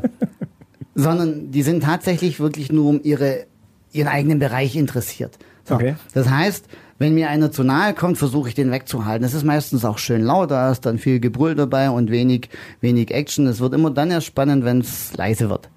sondern 0.94 1.50
die 1.50 1.62
sind 1.62 1.82
tatsächlich 1.82 2.40
wirklich 2.40 2.70
nur 2.70 2.88
um 2.88 3.00
ihre, 3.02 3.46
ihren 3.92 4.08
eigenen 4.08 4.38
Bereich 4.38 4.76
interessiert. 4.76 5.38
So. 5.64 5.76
Okay. 5.76 5.94
Das 6.12 6.28
heißt, 6.28 6.66
wenn 7.02 7.14
mir 7.14 7.28
einer 7.28 7.50
zu 7.50 7.62
nahe 7.64 7.92
kommt, 7.92 8.16
versuche 8.16 8.48
ich 8.48 8.54
den 8.54 8.70
wegzuhalten. 8.70 9.24
Es 9.26 9.34
ist 9.34 9.44
meistens 9.44 9.84
auch 9.84 9.98
schön 9.98 10.22
laut, 10.22 10.50
da 10.50 10.70
ist 10.72 10.86
dann 10.86 10.98
viel 10.98 11.20
Gebrüll 11.20 11.54
dabei 11.54 11.90
und 11.90 12.10
wenig, 12.10 12.48
wenig 12.80 13.10
Action. 13.12 13.46
Es 13.46 13.60
wird 13.60 13.74
immer 13.74 13.90
dann 13.90 14.10
erst 14.10 14.26
spannend, 14.28 14.64
wenn 14.64 14.80
es 14.80 15.14
leise 15.16 15.50
wird. 15.50 15.68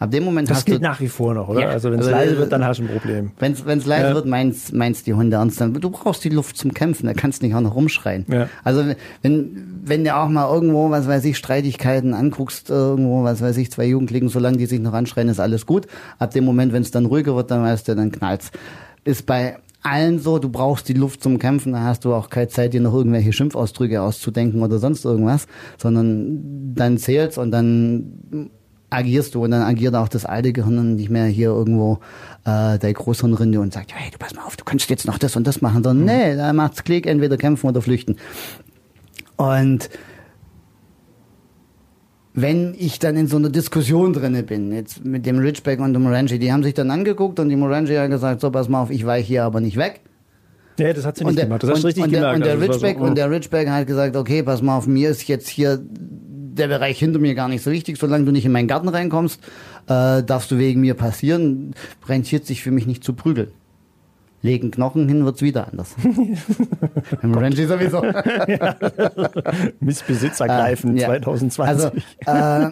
Ab 0.00 0.12
dem 0.12 0.22
Moment 0.24 0.48
Das 0.48 0.58
hast 0.58 0.66
gilt 0.66 0.78
du, 0.78 0.82
nach 0.84 1.00
wie 1.00 1.08
vor 1.08 1.34
noch, 1.34 1.48
oder? 1.48 1.60
Ja. 1.62 1.68
Also 1.70 1.90
wenn 1.90 1.98
es 1.98 2.06
Also, 2.06 2.16
leise 2.16 2.34
äh, 2.36 2.38
wird, 2.38 2.52
dann 2.52 2.64
hast 2.64 2.78
du 2.78 2.84
ein 2.84 2.88
Problem. 2.88 3.32
wenn 3.40 3.52
es 3.78 3.84
leise 3.84 4.10
Ja. 4.10 4.14
wird, 4.14 4.26
meinst, 4.26 4.72
meinst 4.72 5.08
die 5.08 5.14
Hunde 5.14 5.38
ernst. 5.38 5.60
Dann, 5.60 5.74
du 5.74 5.90
brauchst 5.90 6.22
die 6.22 6.28
Luft 6.28 6.56
zum 6.56 6.72
Kämpfen, 6.72 7.06
da 7.06 7.14
kannst 7.14 7.42
du 7.42 7.46
nicht 7.46 7.56
auch 7.56 7.60
noch 7.60 7.74
rumschreien. 7.74 8.24
Ja. 8.28 8.48
Also 8.62 8.84
wenn, 9.22 9.80
wenn 9.84 10.04
du 10.04 10.14
auch 10.14 10.28
mal 10.28 10.48
irgendwo, 10.54 10.90
was 10.90 11.08
weiß 11.08 11.24
ich, 11.24 11.36
Streitigkeiten 11.36 12.14
anguckst, 12.14 12.70
irgendwo, 12.70 13.24
was 13.24 13.40
weiß 13.40 13.56
ich, 13.56 13.72
zwei 13.72 13.86
Jugendlichen, 13.86 14.28
solange 14.28 14.58
die 14.58 14.66
sich 14.66 14.78
noch 14.78 14.92
anschreien, 14.92 15.28
ist 15.28 15.40
alles 15.40 15.66
gut. 15.66 15.88
Ab 16.20 16.30
dem 16.30 16.44
Moment, 16.44 16.72
wenn 16.72 16.82
es 16.82 16.92
dann 16.92 17.06
ruhiger 17.06 17.34
wird, 17.34 17.50
dann 17.50 17.64
weißt 17.64 17.88
du, 17.88 17.96
dann 17.96 18.12
knallt's. 18.12 18.52
Ist 19.04 19.26
bei 19.26 19.56
allen 19.82 20.18
so, 20.18 20.38
du 20.38 20.48
brauchst 20.48 20.88
die 20.88 20.94
Luft 20.94 21.22
zum 21.22 21.38
Kämpfen, 21.38 21.72
da 21.72 21.84
hast 21.84 22.04
du 22.04 22.12
auch 22.12 22.30
keine 22.30 22.48
Zeit, 22.48 22.74
dir 22.74 22.80
noch 22.80 22.94
irgendwelche 22.94 23.32
Schimpfausdrücke 23.32 24.02
auszudenken 24.02 24.62
oder 24.62 24.78
sonst 24.78 25.04
irgendwas, 25.04 25.46
sondern 25.76 26.74
dann 26.74 26.98
zählt's 26.98 27.38
und 27.38 27.50
dann 27.50 28.50
agierst 28.90 29.34
du 29.34 29.44
und 29.44 29.50
dann 29.50 29.62
agiert 29.62 29.94
auch 29.94 30.08
das 30.08 30.24
alte 30.24 30.52
Gehirn 30.52 30.78
und 30.78 30.94
nicht 30.96 31.10
mehr 31.10 31.26
hier 31.26 31.48
irgendwo 31.48 32.00
äh, 32.44 32.78
der 32.78 32.92
Großhirnrinde 32.92 33.60
und 33.60 33.72
sagt, 33.72 33.92
hey, 33.94 34.10
du 34.10 34.18
pass 34.18 34.34
mal 34.34 34.44
auf, 34.44 34.56
du 34.56 34.64
kannst 34.64 34.88
jetzt 34.90 35.06
noch 35.06 35.18
das 35.18 35.36
und 35.36 35.46
das 35.46 35.60
machen, 35.60 35.84
sondern 35.84 36.06
nee, 36.06 36.36
da 36.36 36.52
macht's 36.52 36.84
Klick, 36.84 37.06
entweder 37.06 37.36
kämpfen 37.36 37.68
oder 37.68 37.82
flüchten. 37.82 38.16
Und 39.36 39.90
wenn 42.42 42.74
ich 42.78 42.98
dann 42.98 43.16
in 43.16 43.26
so 43.26 43.36
einer 43.36 43.48
Diskussion 43.48 44.12
drinne 44.12 44.42
bin, 44.42 44.72
jetzt 44.72 45.04
mit 45.04 45.26
dem 45.26 45.38
Ridgeback 45.38 45.80
und 45.80 45.92
dem 45.92 46.02
Morangi, 46.02 46.38
die 46.38 46.52
haben 46.52 46.62
sich 46.62 46.74
dann 46.74 46.90
angeguckt 46.90 47.40
und 47.40 47.48
die 47.48 47.56
Morangi 47.56 47.94
hat 47.94 48.10
gesagt, 48.10 48.40
so 48.40 48.50
pass 48.50 48.68
mal 48.68 48.82
auf, 48.82 48.90
ich 48.90 49.04
weiche 49.04 49.26
hier 49.26 49.44
aber 49.44 49.60
nicht 49.60 49.76
weg. 49.76 50.00
Nee, 50.78 50.92
das 50.92 51.04
hat 51.04 51.16
sie 51.16 51.24
nicht 51.24 51.38
der, 51.38 51.46
gemacht. 51.46 51.62
Das 51.62 51.70
hast 51.70 51.82
du 51.82 51.86
richtig 51.88 52.04
und 52.04 52.12
der, 52.12 52.20
gemerkt. 52.20 52.36
und 52.36 52.44
der 52.44 52.52
Also 52.52 52.64
Ridgeback 52.64 52.98
so, 52.98 53.04
und 53.04 53.18
der 53.18 53.30
Ridgeback 53.30 53.68
hat 53.68 53.86
gesagt, 53.86 54.16
okay, 54.16 54.42
pass 54.42 54.62
mal 54.62 54.76
auf, 54.76 54.86
mir 54.86 55.10
ist 55.10 55.26
jetzt 55.26 55.48
hier 55.48 55.80
der 55.80 56.68
Bereich 56.68 56.98
hinter 56.98 57.18
mir 57.18 57.34
gar 57.34 57.48
nicht 57.48 57.62
so 57.62 57.70
wichtig, 57.70 57.98
solange 57.98 58.24
du 58.24 58.32
nicht 58.32 58.44
in 58.44 58.52
meinen 58.52 58.68
Garten 58.68 58.88
reinkommst, 58.88 59.40
äh, 59.86 60.22
darfst 60.22 60.50
du 60.50 60.58
wegen 60.58 60.80
mir 60.80 60.94
passieren, 60.94 61.74
rentiert 62.08 62.46
sich 62.46 62.62
für 62.62 62.70
mich 62.70 62.86
nicht 62.86 63.02
zu 63.04 63.12
prügeln. 63.12 63.48
Legen 64.40 64.70
Knochen 64.70 65.08
hin, 65.08 65.24
wird's 65.24 65.42
wieder 65.42 65.68
anders. 65.68 65.96
Im 67.22 67.34
Rangy 67.34 67.66
sowieso. 67.66 68.02
Missbesitz 69.80 70.40
ergreifen 70.40 70.92
Ah, 70.92 71.00
ja. 71.00 71.06
2020. 71.06 71.58
Also, 71.66 71.90
äh, 72.26 72.70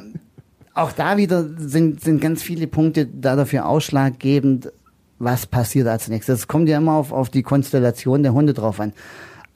auch 0.74 0.92
da 0.92 1.16
wieder 1.16 1.44
sind, 1.58 2.00
sind 2.02 2.20
ganz 2.20 2.42
viele 2.42 2.66
Punkte 2.66 3.06
da 3.06 3.34
dafür 3.34 3.66
ausschlaggebend, 3.66 4.70
was 5.18 5.46
passiert 5.46 5.88
als 5.88 6.08
nächstes. 6.08 6.40
Es 6.40 6.48
kommt 6.48 6.68
ja 6.68 6.78
immer 6.78 6.92
auf, 6.92 7.12
auf 7.12 7.30
die 7.30 7.42
Konstellation 7.42 8.22
der 8.22 8.32
Hunde 8.32 8.54
drauf 8.54 8.78
an. 8.78 8.92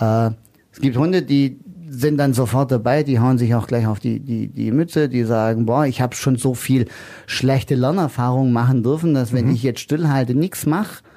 Äh, 0.00 0.34
es 0.72 0.80
gibt 0.80 0.96
Hunde, 0.96 1.22
die 1.22 1.60
sind 1.88 2.18
dann 2.18 2.34
sofort 2.34 2.70
dabei, 2.72 3.02
die 3.02 3.18
hauen 3.20 3.36
sich 3.36 3.54
auch 3.54 3.66
gleich 3.66 3.86
auf 3.86 4.00
die, 4.00 4.20
die, 4.20 4.48
die 4.48 4.70
Mütze, 4.70 5.08
die 5.08 5.24
sagen, 5.24 5.66
boah, 5.66 5.86
ich 5.86 6.00
habe 6.00 6.14
schon 6.14 6.36
so 6.36 6.54
viel 6.54 6.86
schlechte 7.26 7.74
Lernerfahrungen 7.74 8.52
machen 8.52 8.82
dürfen, 8.82 9.12
dass 9.12 9.32
wenn 9.32 9.50
ich 9.50 9.62
jetzt 9.62 9.80
stillhalte, 9.80 10.34
nichts 10.34 10.66
mache, 10.66 11.02
äh, 11.02 11.09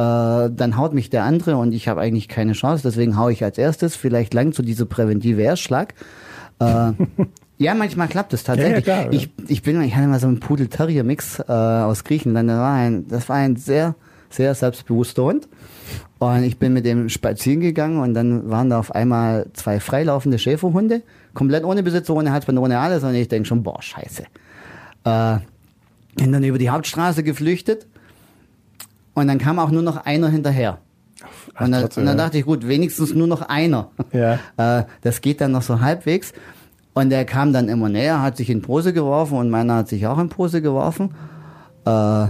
dann 0.00 0.76
haut 0.76 0.94
mich 0.94 1.10
der 1.10 1.24
andere 1.24 1.56
und 1.56 1.72
ich 1.72 1.88
habe 1.88 2.00
eigentlich 2.00 2.28
keine 2.28 2.52
Chance, 2.52 2.82
deswegen 2.84 3.16
hau 3.16 3.28
ich 3.28 3.44
als 3.44 3.58
erstes. 3.58 3.96
Vielleicht 3.96 4.34
langt 4.34 4.54
so 4.54 4.62
dieser 4.62 4.86
präventive 4.86 5.42
Erstschlag. 5.42 5.94
Äh, 6.58 6.92
ja, 7.58 7.74
manchmal 7.74 8.08
klappt 8.08 8.32
es 8.32 8.44
tatsächlich. 8.44 8.86
Ja, 8.86 8.94
ja, 8.94 9.02
klar, 9.02 9.12
ja. 9.12 9.18
ich, 9.18 9.30
ich 9.48 9.62
bin, 9.62 9.80
ich 9.82 9.94
hatte 9.94 10.06
mal 10.06 10.20
so 10.20 10.28
einen 10.28 10.40
Pudel-Terrier-Mix 10.40 11.40
äh, 11.40 11.52
aus 11.52 12.04
Griechenland. 12.04 12.48
Das 12.48 12.58
war 12.58 12.74
ein, 12.74 13.08
das 13.08 13.28
war 13.28 13.36
ein 13.36 13.56
sehr, 13.56 13.94
sehr 14.30 14.54
selbstbewusster 14.54 15.24
Hund. 15.24 15.48
Und 16.18 16.44
ich 16.44 16.58
bin 16.58 16.72
mit 16.72 16.84
dem 16.84 17.08
spazieren 17.08 17.60
gegangen 17.60 17.98
und 17.98 18.14
dann 18.14 18.48
waren 18.50 18.70
da 18.70 18.78
auf 18.78 18.94
einmal 18.94 19.46
zwei 19.54 19.80
freilaufende 19.80 20.38
Schäferhunde, 20.38 21.02
komplett 21.34 21.64
ohne 21.64 21.82
Besitzer, 21.82 22.14
ohne 22.14 22.32
Halsband, 22.32 22.58
ohne 22.58 22.78
alles. 22.78 23.02
Und 23.02 23.14
ich 23.14 23.28
denke 23.28 23.48
schon, 23.48 23.62
boah, 23.62 23.82
scheiße. 23.82 24.24
Äh, 25.04 25.38
bin 26.16 26.32
dann 26.32 26.44
über 26.44 26.58
die 26.58 26.70
Hauptstraße 26.70 27.22
geflüchtet 27.22 27.86
und 29.14 29.28
dann 29.28 29.38
kam 29.38 29.58
auch 29.58 29.70
nur 29.70 29.82
noch 29.82 30.04
einer 30.04 30.28
hinterher. 30.28 30.78
Ach, 31.54 31.64
und, 31.66 31.72
dann, 31.72 31.82
trotzdem, 31.82 32.02
und 32.02 32.06
dann 32.06 32.18
ja. 32.18 32.24
dachte 32.24 32.38
ich, 32.38 32.44
gut, 32.44 32.66
wenigstens 32.66 33.14
nur 33.14 33.26
noch 33.26 33.42
einer. 33.42 33.90
Ja. 34.12 34.38
Äh, 34.56 34.84
das 35.02 35.20
geht 35.20 35.40
dann 35.40 35.52
noch 35.52 35.62
so 35.62 35.80
halbwegs. 35.80 36.32
Und 36.92 37.10
der 37.10 37.24
kam 37.24 37.52
dann 37.52 37.68
immer 37.68 37.88
näher, 37.88 38.20
hat 38.22 38.36
sich 38.36 38.50
in 38.50 38.62
Pose 38.62 38.92
geworfen 38.92 39.38
und 39.38 39.50
meiner 39.50 39.76
hat 39.76 39.88
sich 39.88 40.06
auch 40.06 40.18
in 40.18 40.28
Pose 40.28 40.60
geworfen. 40.60 41.14
Äh, 41.84 42.26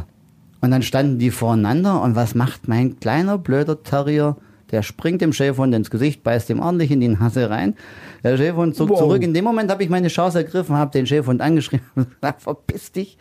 und 0.62 0.70
dann 0.70 0.82
standen 0.82 1.18
die 1.18 1.30
voreinander 1.30 2.02
und 2.02 2.16
was 2.16 2.34
macht 2.34 2.68
mein 2.68 3.00
kleiner 3.00 3.38
blöder 3.38 3.82
Terrier? 3.82 4.36
Der 4.70 4.82
springt 4.82 5.20
dem 5.20 5.32
Schäferhund 5.32 5.74
ins 5.74 5.90
Gesicht, 5.90 6.22
beißt 6.22 6.50
ihm 6.50 6.60
ordentlich 6.60 6.90
in 6.90 7.00
die 7.00 7.08
Nase 7.08 7.50
rein. 7.50 7.74
Der 8.22 8.36
Schäferhund 8.36 8.76
zog 8.76 8.90
Wow. 8.90 8.98
zurück. 8.98 9.22
In 9.22 9.34
dem 9.34 9.44
Moment 9.44 9.70
habe 9.70 9.82
ich 9.82 9.88
meine 9.88 10.08
Chance 10.08 10.38
ergriffen, 10.38 10.76
habe 10.76 10.92
den 10.92 11.06
Schäferhund 11.06 11.40
angeschrien 11.40 11.82
und 11.96 12.10
gesagt, 12.14 12.42
verpiss 12.42 12.92
dich. 12.92 13.18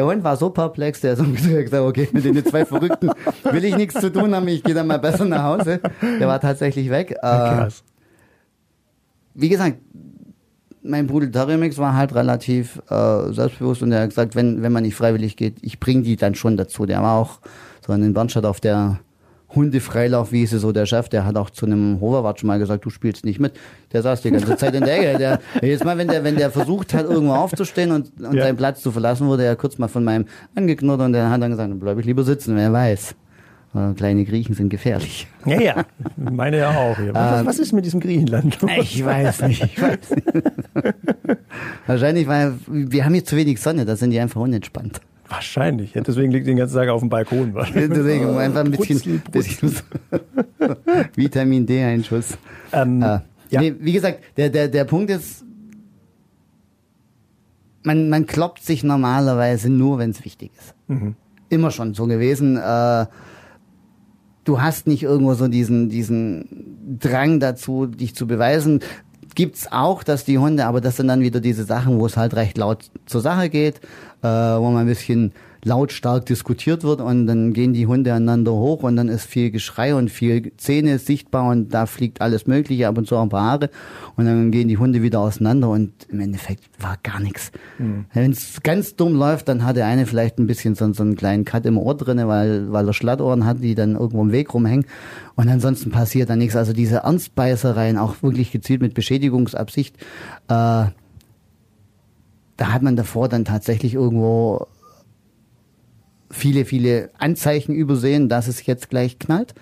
Der 0.00 0.06
Hund 0.06 0.24
war 0.24 0.34
so 0.38 0.48
perplex, 0.48 1.02
der 1.02 1.12
ist 1.12 1.20
umgedreht 1.20 1.64
gesagt, 1.66 1.82
okay, 1.82 2.08
mit 2.12 2.24
den 2.24 2.42
zwei 2.42 2.64
Verrückten 2.64 3.10
will 3.44 3.62
ich 3.66 3.76
nichts 3.76 4.00
zu 4.00 4.10
tun 4.10 4.34
haben, 4.34 4.48
ich 4.48 4.62
gehe 4.62 4.72
dann 4.72 4.86
mal 4.86 4.98
besser 4.98 5.26
nach 5.26 5.42
Hause. 5.42 5.78
Der 6.00 6.26
war 6.26 6.40
tatsächlich 6.40 6.88
weg. 6.88 7.18
Äh, 7.20 7.68
wie 9.34 9.50
gesagt, 9.50 9.76
mein 10.82 11.06
Pudel 11.06 11.30
Terrier 11.30 11.58
Mix 11.58 11.76
war 11.76 11.94
halt 11.94 12.14
relativ 12.14 12.80
äh, 12.88 13.30
selbstbewusst 13.30 13.82
und 13.82 13.92
er 13.92 14.04
hat 14.04 14.08
gesagt, 14.08 14.34
wenn, 14.36 14.62
wenn 14.62 14.72
man 14.72 14.84
nicht 14.84 14.94
freiwillig 14.94 15.36
geht, 15.36 15.56
ich 15.60 15.78
bringe 15.78 16.00
die 16.00 16.16
dann 16.16 16.34
schon 16.34 16.56
dazu. 16.56 16.86
Der 16.86 17.02
war 17.02 17.18
auch 17.18 17.40
so 17.86 17.92
in 17.92 18.14
Bernstadt 18.14 18.46
auf 18.46 18.58
der 18.58 19.00
Hundefreilaufwiese, 19.54 20.58
so 20.58 20.72
der 20.72 20.86
Chef, 20.86 21.08
der 21.08 21.24
hat 21.26 21.36
auch 21.36 21.50
zu 21.50 21.66
einem 21.66 22.00
Hoverwatsch 22.00 22.44
mal 22.44 22.58
gesagt, 22.58 22.84
du 22.84 22.90
spielst 22.90 23.24
nicht 23.24 23.40
mit. 23.40 23.52
Der 23.92 24.02
saß 24.02 24.22
die 24.22 24.30
ganze 24.30 24.56
Zeit 24.56 24.74
in 24.74 24.84
der 24.84 24.98
Ecke. 24.98 25.18
Der, 25.18 25.40
jedes 25.60 25.82
Mal, 25.84 25.98
wenn 25.98 26.08
der, 26.08 26.22
wenn 26.24 26.36
der 26.36 26.50
versucht 26.50 26.94
hat, 26.94 27.06
irgendwo 27.08 27.34
aufzustehen 27.34 27.90
und, 27.90 28.12
und 28.20 28.34
Ja. 28.34 28.44
seinen 28.44 28.56
Platz 28.56 28.80
zu 28.82 28.92
verlassen, 28.92 29.26
wurde 29.26 29.44
er 29.44 29.56
kurz 29.56 29.78
mal 29.78 29.88
von 29.88 30.04
meinem 30.04 30.26
angeknurrt 30.54 31.00
und 31.00 31.12
der 31.12 31.30
hat 31.30 31.42
dann 31.42 31.50
gesagt, 31.50 31.70
dann 31.70 31.80
bleib 31.80 31.98
ich 31.98 32.06
lieber 32.06 32.22
sitzen, 32.24 32.54
wer 32.56 32.72
weiß. 32.72 33.14
Äh, 33.74 33.94
Kleine 33.94 34.24
Griechen 34.24 34.54
sind 34.54 34.68
gefährlich. 34.68 35.26
Ja, 35.46 35.60
ja. 35.60 35.84
Meine 36.16 36.58
ja 36.58 36.70
auch. 36.70 36.96
Was, 37.12 37.46
was 37.46 37.58
ist 37.60 37.72
mit 37.72 37.84
diesem 37.84 38.00
Griechenland? 38.00 38.58
Ich 38.80 39.04
weiß 39.04 39.42
nicht. 39.42 39.62
Ich 39.64 39.80
weiß 39.80 40.10
nicht. 40.10 40.26
Wahrscheinlich, 41.86 42.26
weil 42.26 42.54
wir 42.66 43.04
haben 43.04 43.14
hier 43.14 43.24
zu 43.24 43.36
wenig 43.36 43.60
Sonne, 43.60 43.84
da 43.84 43.96
sind 43.96 44.10
die 44.10 44.20
einfach 44.20 44.40
unentspannt. 44.40 45.00
Wahrscheinlich. 45.30 45.94
Ja, 45.94 46.00
deswegen 46.02 46.32
liegt 46.32 46.46
den 46.48 46.56
ganzen 46.56 46.74
Tag 46.74 46.88
auf 46.88 47.00
dem 47.00 47.08
Balkon. 47.08 47.54
Deswegen 47.74 48.26
um 48.26 48.36
einfach 48.36 48.64
ein 48.64 48.72
bisschen, 48.72 49.20
Brutzel, 49.22 49.22
bisschen 49.30 49.70
Vitamin 51.16 51.64
D 51.66 51.82
Einschuss. 51.84 52.36
Ähm, 52.72 53.00
Äh, 53.00 53.20
ja. 53.50 53.60
nee, 53.60 53.74
wie 53.78 53.92
gesagt, 53.92 54.20
der, 54.36 54.50
der, 54.50 54.66
der 54.68 54.84
Punkt 54.84 55.08
ist, 55.10 55.44
man, 57.84 58.08
man 58.08 58.26
kloppt 58.26 58.62
sich 58.62 58.82
normalerweise 58.84 59.70
nur, 59.70 59.98
wenn 59.98 60.10
es 60.10 60.24
wichtig 60.24 60.50
ist. 60.58 60.74
Mhm. 60.88 61.14
Immer 61.48 61.70
schon 61.70 61.94
so 61.94 62.06
gewesen. 62.06 62.56
Äh, 62.56 63.06
du 64.44 64.60
hast 64.60 64.86
nicht 64.86 65.02
irgendwo 65.04 65.34
so 65.34 65.48
diesen, 65.48 65.88
diesen 65.88 66.98
Drang 66.98 67.40
dazu, 67.40 67.86
dich 67.86 68.14
zu 68.14 68.26
beweisen. 68.26 68.80
Gibt's 69.34 69.70
auch, 69.70 70.02
dass 70.02 70.24
die 70.24 70.38
Hunde, 70.38 70.66
aber 70.66 70.80
das 70.80 70.96
sind 70.96 71.08
dann 71.08 71.20
wieder 71.20 71.40
diese 71.40 71.64
Sachen, 71.64 71.98
wo 71.98 72.06
es 72.06 72.16
halt 72.16 72.34
recht 72.34 72.58
laut 72.58 72.90
zur 73.06 73.20
Sache 73.20 73.48
geht, 73.48 73.76
äh, 74.22 74.26
wo 74.26 74.70
man 74.70 74.82
ein 74.82 74.86
bisschen 74.86 75.32
lautstark 75.64 76.26
diskutiert 76.26 76.84
wird 76.84 77.00
und 77.00 77.26
dann 77.26 77.52
gehen 77.52 77.72
die 77.74 77.86
Hunde 77.86 78.12
aneinander 78.12 78.52
hoch 78.52 78.82
und 78.82 78.96
dann 78.96 79.08
ist 79.08 79.26
viel 79.26 79.50
Geschrei 79.50 79.94
und 79.94 80.10
viel 80.10 80.52
Zähne 80.56 80.98
sichtbar 80.98 81.50
und 81.50 81.74
da 81.74 81.86
fliegt 81.86 82.20
alles 82.20 82.46
Mögliche, 82.46 82.88
ab 82.88 82.96
und 82.96 83.06
zu 83.06 83.16
auch 83.16 83.22
ein 83.22 83.28
paar 83.28 83.44
Haare 83.44 83.70
und 84.16 84.24
dann 84.24 84.50
gehen 84.50 84.68
die 84.68 84.78
Hunde 84.78 85.02
wieder 85.02 85.20
auseinander 85.20 85.68
und 85.68 85.92
im 86.08 86.20
Endeffekt 86.20 86.64
war 86.78 86.96
gar 87.02 87.20
nichts. 87.20 87.52
Wenn 88.14 88.30
es 88.32 88.62
ganz 88.62 88.96
dumm 88.96 89.14
läuft, 89.14 89.48
dann 89.48 89.64
hat 89.64 89.76
der 89.76 89.86
eine 89.86 90.06
vielleicht 90.06 90.38
ein 90.38 90.46
bisschen 90.46 90.74
so, 90.74 90.90
so 90.92 91.02
einen 91.02 91.16
kleinen 91.16 91.44
Cut 91.44 91.66
im 91.66 91.76
Ohr 91.76 91.96
drinne, 91.96 92.26
weil, 92.26 92.72
weil 92.72 92.86
er 92.86 92.94
Schlattohren 92.94 93.44
hat, 93.44 93.62
die 93.62 93.74
dann 93.74 93.96
irgendwo 93.96 94.22
im 94.22 94.32
Weg 94.32 94.54
rumhängen 94.54 94.86
und 95.34 95.48
ansonsten 95.48 95.90
passiert 95.90 96.30
da 96.30 96.36
nichts. 96.36 96.56
Also 96.56 96.72
diese 96.72 96.98
Ernstbeißereien, 96.98 97.98
auch 97.98 98.22
wirklich 98.22 98.50
gezielt 98.50 98.80
mit 98.80 98.94
Beschädigungsabsicht, 98.94 99.96
äh, 100.48 100.84
da 102.56 102.72
hat 102.72 102.82
man 102.82 102.96
davor 102.96 103.28
dann 103.28 103.44
tatsächlich 103.46 103.94
irgendwo 103.94 104.66
viele, 106.30 106.64
viele 106.64 107.10
Anzeichen 107.18 107.74
übersehen, 107.74 108.28
dass 108.28 108.48
es 108.48 108.64
jetzt 108.66 108.90
gleich 108.90 109.18
knallt. 109.18 109.54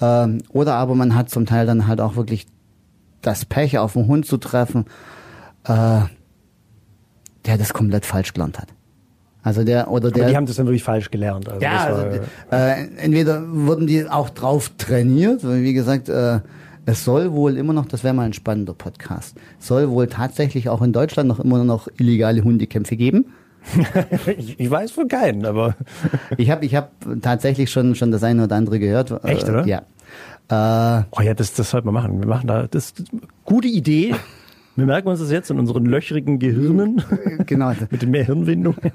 Ähm, 0.00 0.42
oder 0.50 0.74
aber 0.74 0.94
man 0.94 1.14
hat 1.14 1.30
zum 1.30 1.46
Teil 1.46 1.66
dann 1.66 1.86
halt 1.86 2.00
auch 2.00 2.16
wirklich 2.16 2.46
das 3.22 3.44
Pech, 3.44 3.78
auf 3.78 3.96
einen 3.96 4.08
Hund 4.08 4.26
zu 4.26 4.36
treffen, 4.36 4.86
äh, 5.64 6.00
der 7.46 7.58
das 7.58 7.72
komplett 7.72 8.04
falsch 8.04 8.32
gelernt 8.32 8.58
hat. 8.58 8.68
Also 9.42 9.64
der 9.64 9.90
oder 9.90 10.08
Aber 10.08 10.18
der 10.18 10.28
die 10.28 10.36
haben 10.36 10.46
das 10.46 10.56
dann 10.56 10.66
wirklich 10.66 10.84
falsch 10.84 11.10
gelernt. 11.10 11.48
Also 11.48 11.60
ja, 11.60 11.88
das 11.88 11.98
war, 11.98 12.04
also, 12.04 12.82
äh, 12.82 12.88
entweder 12.98 13.42
wurden 13.48 13.86
die 13.86 14.08
auch 14.08 14.30
drauf 14.30 14.70
trainiert, 14.78 15.44
weil 15.44 15.62
wie 15.62 15.72
gesagt, 15.72 16.08
äh, 16.08 16.40
es 16.86 17.04
soll 17.04 17.32
wohl 17.32 17.56
immer 17.56 17.72
noch, 17.72 17.86
das 17.86 18.04
wäre 18.04 18.14
mal 18.14 18.24
ein 18.24 18.32
spannender 18.32 18.74
Podcast, 18.74 19.36
soll 19.58 19.90
wohl 19.90 20.06
tatsächlich 20.06 20.68
auch 20.68 20.82
in 20.82 20.92
Deutschland 20.92 21.28
noch 21.28 21.40
immer 21.40 21.64
noch 21.64 21.88
illegale 21.98 22.42
Hundekämpfe 22.42 22.96
geben. 22.96 23.26
ich, 24.38 24.58
ich 24.58 24.70
weiß 24.70 24.90
von 24.92 25.08
keinen, 25.08 25.44
aber 25.46 25.76
Ich 26.36 26.50
habe 26.50 26.64
ich 26.64 26.74
hab 26.74 26.92
tatsächlich 27.20 27.70
schon, 27.70 27.94
schon 27.94 28.10
das 28.10 28.22
eine 28.22 28.44
oder 28.44 28.56
andere 28.56 28.78
gehört. 28.78 29.12
Echt, 29.24 29.48
äh, 29.48 29.50
oder? 29.50 29.66
Ja. 29.66 29.82
Äh, 30.48 31.04
oh 31.10 31.22
ja, 31.22 31.34
das, 31.34 31.54
das 31.54 31.70
sollten 31.70 31.88
wir 31.88 31.92
machen. 31.92 32.20
Wir 32.20 32.28
machen 32.28 32.46
da 32.46 32.66
das, 32.66 32.94
das 32.94 33.06
gute 33.44 33.68
Idee. 33.68 34.14
Wir 34.74 34.86
merken 34.86 35.08
uns 35.08 35.20
das 35.20 35.30
jetzt 35.30 35.50
in 35.50 35.58
unseren 35.58 35.84
löchrigen 35.84 36.38
Gehirnen 36.38 37.02
genau. 37.46 37.72
mit 37.90 38.02
den 38.02 38.10
mehr 38.10 38.24
Hirnwindungen. 38.24 38.90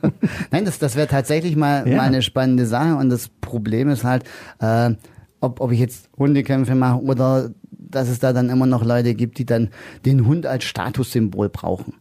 Nein, 0.51 0.65
das, 0.65 0.80
das 0.80 0.95
wäre 0.95 1.08
tatsächlich 1.08 1.56
mal, 1.56 1.88
Ja. 1.88 1.97
mal 1.97 2.03
eine 2.03 2.21
spannende 2.23 2.65
Sache. 2.65 2.95
Und 2.95 3.10
das 3.10 3.30
Problem 3.30 3.89
ist 3.89 4.03
halt, 4.03 4.23
äh, 4.60 4.91
ob, 5.39 5.62
ob 5.62 5.71
ich 5.71 5.80
jetzt 5.80 6.10
Hundekämpfe 6.17 6.73
mache 6.73 7.01
oder 7.03 7.51
dass 7.71 8.10
es 8.10 8.19
da 8.19 8.34
dann 8.34 8.49
immer 8.49 8.65
noch 8.65 8.84
Leute 8.84 9.13
gibt, 9.13 9.38
die 9.38 9.45
dann 9.45 9.69
den 10.06 10.25
Hund 10.25 10.45
als 10.45 10.63
Statussymbol 10.63 11.49
brauchen. 11.49 11.93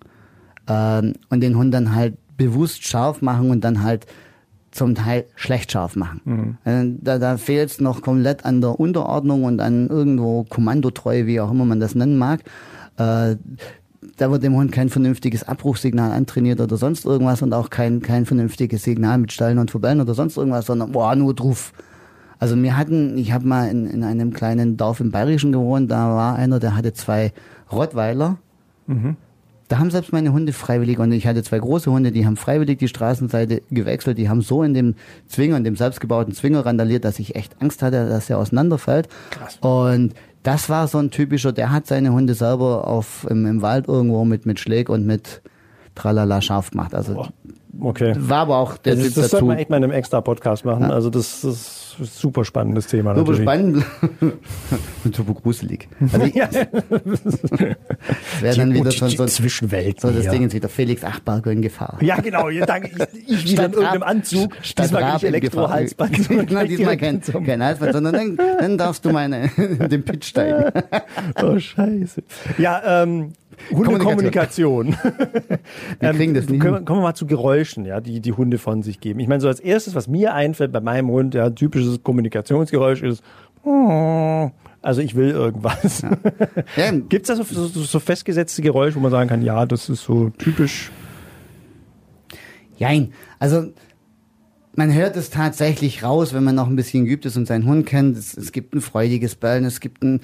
Ähm, 0.68 1.12
und 1.28 1.40
den 1.42 1.56
Hund 1.56 1.72
dann 1.72 1.94
halt 1.94 2.14
bewusst 2.36 2.86
scharf 2.86 3.22
machen 3.22 3.50
und 3.50 3.64
dann 3.64 3.82
halt 3.82 4.06
zum 4.70 4.94
Teil 4.94 5.24
schlecht 5.36 5.72
scharf 5.72 5.96
machen. 5.96 6.58
Äh, 6.64 6.84
Da, 7.00 7.18
da 7.18 7.36
fehlt 7.38 7.70
es 7.70 7.80
noch 7.80 8.02
komplett 8.02 8.44
an 8.44 8.60
der 8.60 8.78
Unterordnung 8.78 9.44
und 9.44 9.60
an 9.60 9.88
irgendwo 9.88 10.44
Kommandotreue, 10.44 11.26
wie 11.26 11.40
auch 11.40 11.50
immer 11.50 11.64
man 11.64 11.80
das 11.80 11.94
nennen 11.94 12.18
mag. 12.18 12.40
Äh, 12.98 13.36
da 14.18 14.30
wird 14.30 14.42
dem 14.42 14.54
Hund 14.54 14.72
kein 14.72 14.88
vernünftiges 14.88 15.48
Abbruchsignal 15.48 16.12
antrainiert 16.12 16.60
oder 16.60 16.76
sonst 16.76 17.04
irgendwas 17.04 17.42
und 17.42 17.52
auch 17.52 17.70
kein, 17.70 18.00
kein 18.02 18.24
vernünftiges 18.26 18.82
Signal 18.84 19.18
mit 19.18 19.32
Stallen 19.32 19.58
und 19.58 19.70
Verbellen 19.70 20.00
oder 20.00 20.14
sonst 20.14 20.36
irgendwas, 20.36 20.66
sondern 20.66 20.92
boah, 20.92 21.16
nur 21.16 21.34
drauf. 21.34 21.72
Also 22.38 22.54
wir 22.62 22.76
hatten, 22.76 23.16
ich 23.18 23.32
habe 23.32 23.46
mal 23.46 23.68
in, 23.68 23.86
in 23.86 24.04
einem 24.04 24.32
kleinen 24.32 24.76
Dorf 24.76 25.00
im 25.00 25.10
Bayerischen 25.10 25.52
gewohnt, 25.52 25.90
da 25.90 26.08
war 26.10 26.36
einer, 26.36 26.60
der 26.60 26.76
hatte 26.76 26.92
zwei 26.92 27.32
Rottweiler. 27.72 28.36
Da 29.68 29.78
haben 29.78 29.90
selbst 29.90 30.12
meine 30.12 30.32
Hunde 30.32 30.52
freiwillig, 30.52 30.98
und 31.00 31.10
ich 31.12 31.26
hatte 31.26 31.42
zwei 31.42 31.58
große 31.58 31.90
Hunde, 31.90 32.12
die 32.12 32.24
haben 32.24 32.36
freiwillig 32.36 32.78
die 32.78 32.86
Straßenseite 32.88 33.62
gewechselt, 33.70 34.16
die 34.16 34.28
haben 34.28 34.40
so 34.40 34.62
in 34.62 34.74
dem 34.74 34.94
Zwinger, 35.26 35.56
in 35.56 35.64
dem 35.64 35.74
selbstgebauten 35.74 36.32
Zwinger 36.34 36.64
randaliert, 36.64 37.04
dass 37.04 37.18
ich 37.18 37.34
echt 37.34 37.56
Angst 37.60 37.82
hatte, 37.82 38.08
dass 38.08 38.30
er 38.30 38.38
auseinanderfällt. 38.38 39.08
Krass. 39.30 39.58
Und 39.60 40.14
das 40.44 40.68
war 40.68 40.86
so 40.86 40.98
ein 40.98 41.10
typischer, 41.10 41.52
der 41.52 41.72
hat 41.72 41.88
seine 41.88 42.12
Hunde 42.12 42.34
selber 42.34 42.86
auf, 42.86 43.26
im, 43.28 43.44
im 43.46 43.62
Wald 43.62 43.88
irgendwo 43.88 44.24
mit, 44.24 44.46
mit 44.46 44.60
Schläg 44.60 44.88
und 44.88 45.04
mit 45.04 45.42
Tralala 45.96 46.40
scharf 46.40 46.70
gemacht. 46.70 46.94
Also 46.94 47.14
Boah, 47.14 47.32
okay. 47.80 48.14
war 48.16 48.42
aber 48.42 48.58
auch 48.58 48.76
der 48.76 48.94
Das, 48.94 49.00
Typ 49.02 49.08
ist, 49.08 49.16
das 49.16 49.24
dazu. 49.24 49.30
sollte 49.32 49.46
man 49.46 49.58
echt 49.58 49.70
mal 49.70 49.78
in 49.78 49.84
einem 49.84 49.92
extra 49.92 50.20
Podcast 50.20 50.64
machen. 50.64 50.84
Also 50.84 51.10
das 51.10 51.42
ist 51.42 51.44
ein 51.44 51.75
super 52.00 52.44
spannendes 52.44 52.86
Thema 52.86 53.14
Super 53.14 53.32
natürlich. 53.32 53.42
spannend 53.42 53.84
und 55.04 55.14
super 55.16 55.34
gruselig. 55.34 55.88
Also 56.12 56.26
ich, 56.26 56.34
Ja. 56.34 56.46
das 56.46 56.64
wäre 58.40 58.56
dann 58.56 58.74
wieder 58.74 58.90
so, 58.90 59.08
so, 59.08 59.26
Zwischenwelten 59.26 60.00
so 60.00 60.10
das. 60.10 60.30
Ding 60.30 60.44
ist 60.46 60.54
wieder 60.54 60.68
Felix 60.68 61.04
Achbarger 61.04 61.50
in 61.52 61.62
Gefahr. 61.62 61.98
Ja, 62.00 62.16
genau. 62.20 62.48
Ich, 62.48 62.60
ich 63.26 63.50
wieder 63.52 63.66
in 63.66 63.72
irgendeinem 63.72 64.02
Anzug. 64.02 64.54
statt 64.62 64.86
diesmal 64.86 65.02
Rab 65.02 65.14
nicht 65.14 65.22
in 65.24 65.28
Elektrohalsband. 65.28 66.30
Nein, 66.50 66.68
diesmal 66.68 66.96
kein, 66.96 67.20
kein 67.20 67.62
Halsband, 67.62 67.92
sondern 67.92 68.14
dann, 68.14 68.36
dann 68.36 68.78
darfst 68.78 69.04
du 69.04 69.10
meine, 69.10 69.48
den 69.56 70.04
Pitch 70.04 70.26
steigen. 70.26 70.72
Oh, 71.42 71.58
scheiße. 71.58 72.22
Ja, 72.58 73.02
ähm, 73.02 73.32
Hundekommunikation. 73.70 74.96
Wir 76.00 76.10
kriegen 76.12 76.34
das 76.34 76.48
nicht 76.48 76.60
kommen, 76.60 76.86
wir 76.86 76.94
mal 76.96 77.14
zu 77.14 77.26
Geräuschen, 77.26 77.84
ja, 77.84 78.00
die 78.00 78.20
die 78.20 78.32
Hunde 78.32 78.58
von 78.58 78.82
sich 78.82 79.00
geben. 79.00 79.20
Ich 79.20 79.28
meine, 79.28 79.40
so 79.40 79.48
als 79.48 79.60
erstes, 79.60 79.94
was 79.94 80.08
mir 80.08 80.34
einfällt 80.34 80.72
bei 80.72 80.80
meinem 80.80 81.08
Hund, 81.08 81.34
ja, 81.34 81.50
typisches 81.50 82.02
Kommunikationsgeräusch 82.02 83.02
ist, 83.02 83.22
also 84.82 85.00
ich 85.00 85.16
will 85.16 85.30
irgendwas. 85.30 86.02
Ja, 86.76 86.90
Gibt 87.08 87.28
es 87.28 87.36
da 87.36 87.42
so, 87.42 87.42
so, 87.42 87.82
so 87.82 87.98
festgesetzte 87.98 88.62
Geräusche, 88.62 88.96
wo 88.96 89.00
man 89.00 89.10
sagen 89.10 89.28
kann, 89.28 89.42
ja, 89.42 89.66
das 89.66 89.88
ist 89.88 90.04
so 90.04 90.30
typisch? 90.30 90.92
Jein. 92.78 93.12
Also, 93.40 93.72
man 94.76 94.92
hört 94.92 95.16
es 95.16 95.30
tatsächlich 95.30 96.04
raus, 96.04 96.34
wenn 96.34 96.44
man 96.44 96.54
noch 96.54 96.68
ein 96.68 96.76
bisschen 96.76 97.06
geübt 97.06 97.24
ist 97.26 97.36
und 97.36 97.46
seinen 97.46 97.66
Hund 97.66 97.86
kennt. 97.86 98.16
Es, 98.16 98.36
es 98.36 98.52
gibt 98.52 98.74
ein 98.74 98.80
freudiges 98.80 99.34
Bellen, 99.34 99.64
es 99.64 99.80
gibt 99.80 100.04
ein 100.04 100.20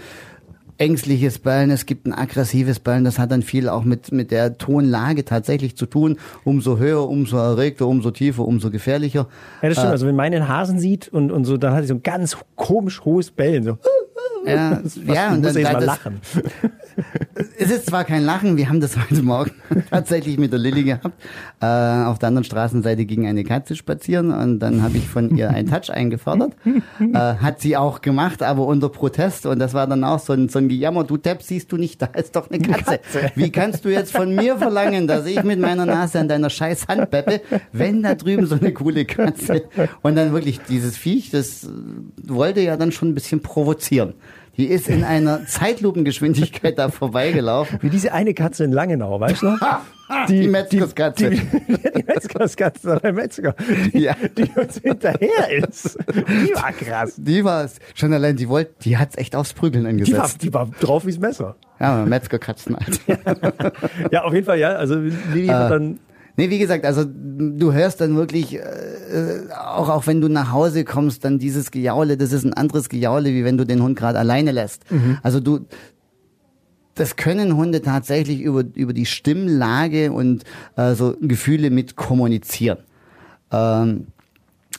ängstliches 0.82 1.38
Bellen, 1.38 1.70
es 1.70 1.86
gibt 1.86 2.06
ein 2.06 2.12
aggressives 2.12 2.80
Bellen. 2.80 3.04
Das 3.04 3.18
hat 3.18 3.30
dann 3.30 3.42
viel 3.42 3.68
auch 3.68 3.84
mit, 3.84 4.10
mit 4.10 4.32
der 4.32 4.58
Tonlage 4.58 5.24
tatsächlich 5.24 5.76
zu 5.76 5.86
tun. 5.86 6.18
Umso 6.44 6.78
höher, 6.78 7.08
umso 7.08 7.36
erregter, 7.36 7.86
umso 7.86 8.10
tiefer, 8.10 8.44
umso 8.44 8.70
gefährlicher. 8.70 9.28
Ja, 9.62 9.68
das 9.68 9.78
stimmt. 9.78 9.92
also 9.92 10.08
wenn 10.08 10.16
man 10.16 10.32
den 10.32 10.48
Hasen 10.48 10.80
sieht 10.80 11.08
und, 11.08 11.30
und 11.30 11.44
so, 11.44 11.56
dann 11.56 11.72
hat 11.72 11.82
er 11.82 11.86
so 11.86 11.94
ein 11.94 12.02
ganz 12.02 12.36
komisch 12.56 13.04
hohes 13.04 13.30
Bellen. 13.30 13.62
So. 13.62 13.78
Ja, 14.44 14.80
ja 15.06 15.32
und 15.32 15.42
dann, 15.42 15.62
mal 15.62 15.72
das, 15.74 15.84
lachen. 15.84 16.20
Es 17.58 17.70
ist 17.70 17.86
zwar 17.86 18.04
kein 18.04 18.24
Lachen, 18.24 18.56
wir 18.56 18.68
haben 18.68 18.80
das 18.80 18.96
heute 18.96 19.22
Morgen 19.22 19.52
tatsächlich 19.90 20.38
mit 20.38 20.52
der 20.52 20.58
Lilly 20.58 20.84
gehabt. 20.84 21.14
Äh, 21.60 21.66
auf 21.66 22.18
der 22.18 22.28
anderen 22.28 22.44
Straßenseite 22.44 23.04
ging 23.04 23.26
eine 23.26 23.44
Katze 23.44 23.76
spazieren 23.76 24.30
und 24.32 24.58
dann 24.58 24.82
habe 24.82 24.98
ich 24.98 25.08
von 25.08 25.36
ihr 25.36 25.50
einen 25.50 25.68
Touch 25.68 25.90
eingefordert. 25.90 26.52
Äh, 27.00 27.18
hat 27.18 27.60
sie 27.60 27.76
auch 27.76 28.00
gemacht, 28.00 28.42
aber 28.42 28.66
unter 28.66 28.88
Protest 28.88 29.46
und 29.46 29.58
das 29.58 29.74
war 29.74 29.86
dann 29.86 30.04
auch 30.04 30.18
so 30.18 30.32
ein, 30.32 30.48
so 30.48 30.58
ein 30.58 30.68
Gejammer, 30.68 31.04
du 31.04 31.16
Depp, 31.16 31.42
siehst 31.42 31.72
du 31.72 31.76
nicht, 31.76 32.00
da 32.00 32.06
ist 32.06 32.36
doch 32.36 32.48
eine 32.48 32.60
Katze. 32.60 33.00
Wie 33.34 33.50
kannst 33.50 33.84
du 33.84 33.88
jetzt 33.88 34.12
von 34.12 34.34
mir 34.34 34.56
verlangen, 34.56 35.06
dass 35.06 35.26
ich 35.26 35.42
mit 35.42 35.58
meiner 35.58 35.84
Nase 35.84 36.20
an 36.20 36.28
deiner 36.28 36.48
scheiß 36.48 36.86
Hand 36.88 37.10
beppe, 37.10 37.40
wenn 37.72 38.02
da 38.02 38.14
drüben 38.14 38.46
so 38.46 38.54
eine 38.54 38.72
coole 38.72 39.04
Katze 39.04 39.64
und 40.02 40.16
dann 40.16 40.32
wirklich 40.32 40.60
dieses 40.60 40.96
Viech, 40.96 41.30
das 41.30 41.68
wollte 42.22 42.60
ja 42.60 42.76
dann 42.76 42.92
schon 42.92 43.08
ein 43.08 43.14
bisschen 43.14 43.42
provozieren. 43.42 44.14
Die 44.58 44.66
ist 44.66 44.88
in 44.88 45.02
einer 45.02 45.46
Zeitlupengeschwindigkeit 45.46 46.78
da 46.78 46.90
vorbeigelaufen. 46.90 47.78
Wie 47.82 47.88
diese 47.90 48.12
eine 48.12 48.34
Katze 48.34 48.64
in 48.64 48.72
Langenau, 48.72 49.18
weißt 49.18 49.42
du 49.42 49.46
noch? 49.46 49.58
Die 50.28 50.46
Metzgerskatze. 50.46 51.30
Die, 51.30 51.38
die 51.38 52.02
Metzgerskatze, 52.06 53.00
der 53.02 53.14
Metzger, 53.14 53.54
die, 53.94 54.00
Ja. 54.00 54.14
die 54.36 54.42
uns 54.60 54.76
hinterher 54.76 55.50
ist. 55.50 55.96
Die 56.06 56.52
war 56.54 56.70
krass. 56.72 57.14
Die 57.16 57.42
war 57.42 57.64
es. 57.64 57.78
Schon 57.94 58.12
allein, 58.12 58.36
die 58.36 58.46
wollte, 58.50 58.74
die 58.82 58.98
hat's 58.98 59.16
echt 59.16 59.34
aufs 59.34 59.54
Prügeln 59.54 59.84
Die 59.84 60.12
war, 60.12 60.20
angesetzt. 60.20 60.42
die 60.42 60.52
war 60.52 60.68
drauf 60.80 61.06
wie's 61.06 61.18
Messer. 61.18 61.56
Ja, 61.80 62.04
Metzgerkatzen 62.04 62.76
halt. 62.76 63.00
Ja, 64.10 64.24
auf 64.24 64.34
jeden 64.34 64.44
Fall, 64.44 64.58
ja. 64.58 64.72
Also 64.74 64.96
Lili 64.96 65.48
Äh. 65.48 65.52
hat 65.54 65.70
dann 65.70 65.98
Nee, 66.36 66.50
wie 66.50 66.58
gesagt, 66.58 66.84
also 66.84 67.04
du 67.04 67.72
hörst 67.72 68.00
dann 68.00 68.16
wirklich, 68.16 68.54
äh, 68.54 68.60
auch, 69.54 69.88
auch 69.88 70.06
wenn 70.06 70.20
du 70.20 70.28
nach 70.28 70.50
Hause 70.50 70.84
kommst, 70.84 71.24
dann 71.24 71.38
dieses 71.38 71.70
Gejaule, 71.70 72.16
das 72.16 72.32
ist 72.32 72.44
ein 72.44 72.54
anderes 72.54 72.88
Gejaule, 72.88 73.30
wie 73.30 73.44
wenn 73.44 73.58
du 73.58 73.66
den 73.66 73.82
Hund 73.82 73.98
gerade 73.98 74.18
alleine 74.18 74.50
lässt. 74.50 74.84
Also 75.22 75.40
du, 75.40 75.66
das 76.94 77.16
können 77.16 77.56
Hunde 77.56 77.82
tatsächlich 77.82 78.40
über, 78.40 78.64
über 78.74 78.92
die 78.92 79.06
Stimmlage 79.06 80.12
und 80.12 80.44
äh, 80.76 80.94
so 80.94 81.16
Gefühle 81.20 81.70
mit 81.70 81.96
kommunizieren. 81.96 82.78
Ähm, 83.50 84.08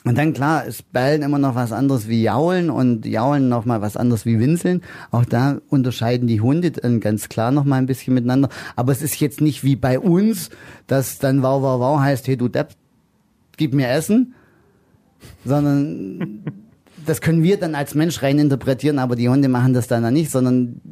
und 0.06 0.18
dann 0.18 0.34
klar, 0.34 0.66
ist 0.66 0.92
Bellen 0.92 1.22
immer 1.22 1.38
noch 1.38 1.54
was 1.54 1.72
anderes 1.72 2.08
wie 2.08 2.22
Jaulen 2.22 2.68
und 2.68 3.06
Jaulen 3.06 3.48
noch 3.48 3.64
mal 3.64 3.80
was 3.80 3.96
anderes 3.96 4.26
wie 4.26 4.38
Winseln. 4.38 4.82
Auch 5.10 5.24
da 5.24 5.62
unterscheiden 5.70 6.28
die 6.28 6.42
Hunde 6.42 6.72
dann 6.72 7.00
ganz 7.00 7.30
klar 7.30 7.50
noch 7.50 7.64
mal 7.64 7.76
ein 7.76 7.86
bisschen 7.86 8.12
miteinander. 8.12 8.50
Aber 8.76 8.92
es 8.92 9.00
ist 9.00 9.18
jetzt 9.18 9.40
nicht 9.40 9.64
wie 9.64 9.76
bei 9.76 9.98
uns, 9.98 10.50
dass 10.86 11.18
dann 11.18 11.42
wow, 11.42 11.62
wow, 11.62 11.80
wow 11.80 12.00
heißt, 12.00 12.28
hey 12.28 12.36
du 12.36 12.48
Depp, 12.48 12.74
gib 13.56 13.72
mir 13.72 13.88
Essen, 13.88 14.34
sondern 15.46 16.44
das 17.06 17.22
können 17.22 17.42
wir 17.42 17.58
dann 17.58 17.74
als 17.74 17.94
Mensch 17.94 18.22
rein 18.22 18.38
interpretieren, 18.38 18.98
aber 18.98 19.16
die 19.16 19.30
Hunde 19.30 19.48
machen 19.48 19.72
das 19.72 19.86
dann 19.86 20.12
nicht, 20.12 20.30
sondern 20.30 20.82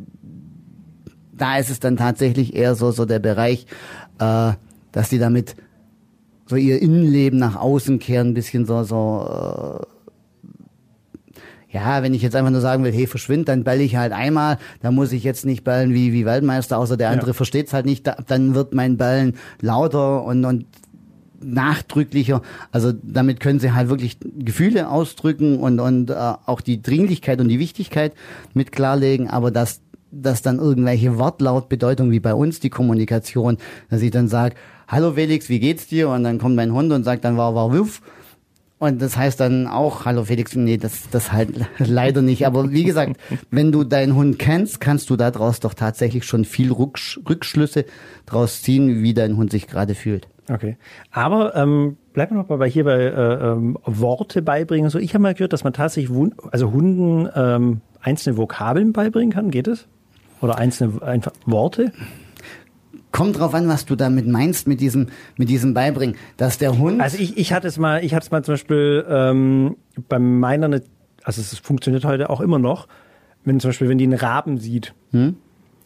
da 1.37 1.59
ist 1.59 1.69
es 1.69 1.81
dann 1.81 1.99
tatsächlich 1.99 2.55
eher 2.55 2.75
so, 2.75 2.93
so 2.93 3.05
der 3.05 3.19
Bereich, 3.19 3.67
äh, 4.19 4.53
dass 4.91 5.11
die 5.11 5.19
damit 5.19 5.55
so 6.53 6.59
ihr 6.59 6.83
Innenleben 6.83 7.39
nach 7.39 7.57
außen 7.57 7.99
kehren, 7.99 8.29
ein 8.29 8.35
bisschen 8.35 8.67
so, 8.67 8.83
so, 8.83 9.27
äh, 9.27 9.87
ja, 11.75 12.03
wenn 12.03 12.13
ich 12.13 12.21
jetzt 12.21 12.37
einfach 12.37 12.51
nur 12.51 12.61
sagen 12.61 12.85
will, 12.85 12.93
hey, 12.93 13.07
verschwind, 13.07 13.49
dann 13.49 13.65
bell 13.65 13.81
ich 13.81 13.97
halt 13.97 14.13
einmal, 14.13 14.59
da 14.83 14.91
muss 14.91 15.13
ich 15.13 15.25
jetzt 15.25 15.47
nicht 15.47 15.65
bellen 15.65 15.95
wie, 15.95 16.13
wie 16.13 16.27
Weltmeister, 16.27 16.77
außer 16.77 16.99
der 16.99 17.09
andere 17.09 17.29
Ja. 17.29 17.33
versteht's 17.33 17.73
halt 17.73 17.87
nicht, 17.87 18.07
da, 18.07 18.17
dann 18.27 18.55
wird 18.55 18.75
mein 18.75 18.99
Bellen 18.99 19.37
lauter 19.63 20.25
und, 20.25 20.45
und 20.45 20.67
nachdrücklicher. 21.43 22.43
Also 22.71 22.93
damit 23.03 23.41
können 23.41 23.59
sie 23.59 23.73
halt 23.73 23.89
wirklich 23.89 24.19
Gefühle 24.21 24.91
ausdrücken 24.91 25.59
und, 25.59 25.81
und 25.81 26.11
äh, 26.11 26.15
auch 26.45 26.61
die 26.61 26.83
Dringlichkeit 26.83 27.41
und 27.41 27.49
die 27.49 27.59
Wichtigkeit 27.59 28.13
mit 28.53 28.73
klarlegen, 28.73 29.31
aber 29.31 29.51
dass 29.51 29.81
dass 30.13 30.43
dann 30.43 30.59
irgendwelche 30.59 31.19
Wortlautbedeutungen 31.19 32.13
wie 32.13 32.21
bei 32.21 32.35
uns 32.35 32.61
die 32.61 32.69
Kommunikation, 32.69 33.57
dass 33.89 34.03
ich 34.03 34.11
dann 34.11 34.29
sage, 34.29 34.55
hallo 34.93 35.13
Felix, 35.13 35.49
wie 35.49 35.59
geht's 35.59 35.89
dir? 35.89 36.11
Und 36.11 36.23
dann 36.23 36.39
kommt 36.39 36.55
mein 36.55 36.73
Hund 36.73 36.93
und 36.93 37.03
sagt 37.03 37.25
dann 37.25 37.37
war 37.37 37.55
war 37.55 37.73
wuff. 37.73 38.03
Und 38.79 39.01
das 39.01 39.17
heißt 39.17 39.39
dann 39.39 39.69
auch, 39.69 40.05
hallo 40.05 40.25
Felix, 40.25 40.55
nee, 40.55 40.77
das, 40.77 41.09
das 41.11 41.33
halt 41.33 41.55
leider 41.79 42.21
nicht. 42.21 42.47
Aber 42.47 42.71
wie 42.73 42.85
gesagt, 42.85 43.17
wenn 43.51 43.73
du 43.73 43.85
deinen 43.85 44.15
Hund 44.15 44.39
kennst, 44.39 44.81
kannst 44.81 45.09
du 45.09 45.17
daraus 45.17 45.61
doch 45.61 45.75
tatsächlich 45.75 46.25
schon 46.25 46.45
viel 46.45 46.71
Rücksch 46.73 47.19
Rückschlüsse 47.29 47.87
draus 48.27 48.63
ziehen, 48.63 49.03
wie 49.03 49.15
dein 49.15 49.37
Hund 49.37 49.51
sich 49.51 49.67
gerade 49.67 49.95
fühlt. 49.95 50.29
Okay. 50.51 50.77
Aber 51.11 51.55
ähm, 51.55 51.97
bleiben 52.13 52.35
wir 52.35 52.43
noch 52.43 52.49
mal 52.49 52.59
bei 52.59 52.69
hier 52.69 52.85
bei 52.85 52.99
äh, 52.99 53.53
ähm, 53.53 53.79
Worte 53.85 54.43
beibringen. 54.43 54.91
So, 54.91 54.99
ich 54.99 55.15
habe 55.15 55.23
mal 55.23 55.35
gehört, 55.35 55.53
dass 55.53 55.65
man 55.65 55.73
tatsächlich 55.73 56.15
also 56.51 56.73
Hunden 56.73 57.29
ähm, 57.35 57.81
einzelne 58.01 58.37
Vokabeln 58.37 58.93
beibringen 58.93 59.33
kann. 59.33 59.51
Geht 59.51 59.69
es? 59.69 59.87
Oder 60.41 60.59
einzelne 60.59 61.01
einfach 61.03 61.33
Worte? 61.47 61.93
Kommt 63.13 63.39
drauf 63.39 63.55
an, 63.55 63.69
was 63.69 63.85
du 63.85 63.95
damit 63.95 64.27
meinst 64.27 64.67
mit 64.67 64.81
diesem, 64.81 65.07
mit 65.37 65.49
diesem 65.49 65.75
Beibringen. 65.75 66.17
Dass 66.39 66.59
der 66.59 66.79
Hund. 66.79 67.01
Also 67.01 67.19
ich, 67.19 67.37
ich 67.37 67.53
hatte 67.53 67.69
es 67.69 67.79
mal, 67.79 68.03
ich 68.05 68.15
hatte 68.15 68.25
es 68.25 68.31
mal 68.31 68.43
zum 68.43 68.55
Beispiel 68.55 69.05
ähm, 69.09 69.77
bei 70.09 70.19
meiner, 70.19 70.69
ne- 70.69 70.83
also 71.23 71.41
es 71.41 71.59
funktioniert 71.59 72.05
heute 72.05 72.31
auch 72.31 72.41
immer 72.41 72.59
noch, 72.59 72.89
wenn 73.45 73.61
zum 73.61 73.69
Beispiel, 73.69 73.89
wenn 73.89 73.99
die 73.99 74.05
einen 74.05 74.19
Raben 74.19 74.59
sieht, 74.59 74.95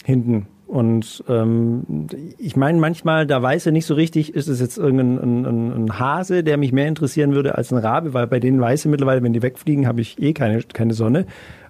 hinten. 0.05 0.47
Und 0.69 1.23
ähm, 1.29 2.07
ich 2.39 2.57
meine 2.57 2.79
manchmal, 2.81 3.25
da 3.27 3.41
weiß 3.41 3.67
er 3.67 3.73
nicht 3.73 3.87
so 3.87 3.95
richtig, 3.95 4.35
ist 4.35 4.49
es 4.49 4.61
jetzt 4.61 4.79
irgendein 4.79 5.19
ein, 5.19 5.47
ein, 5.47 5.73
ein 5.85 5.99
Hase, 5.99 6.43
der 6.43 6.57
mich 6.57 6.73
mehr 6.73 6.89
interessieren 6.89 7.35
würde 7.35 7.55
als 7.57 7.73
ein 7.73 7.79
Rabe, 7.79 8.15
weil 8.15 8.27
bei 8.27 8.41
denen 8.41 8.61
weiß 8.61 8.85
er 8.87 8.91
mittlerweile, 8.91 9.23
wenn 9.23 9.33
die 9.33 9.43
wegfliegen, 9.43 9.87
habe 9.87 10.01
ich 10.01 10.21
eh 10.21 10.33
keine, 10.33 10.62
keine 10.62 10.93
Sonne. 10.95 11.27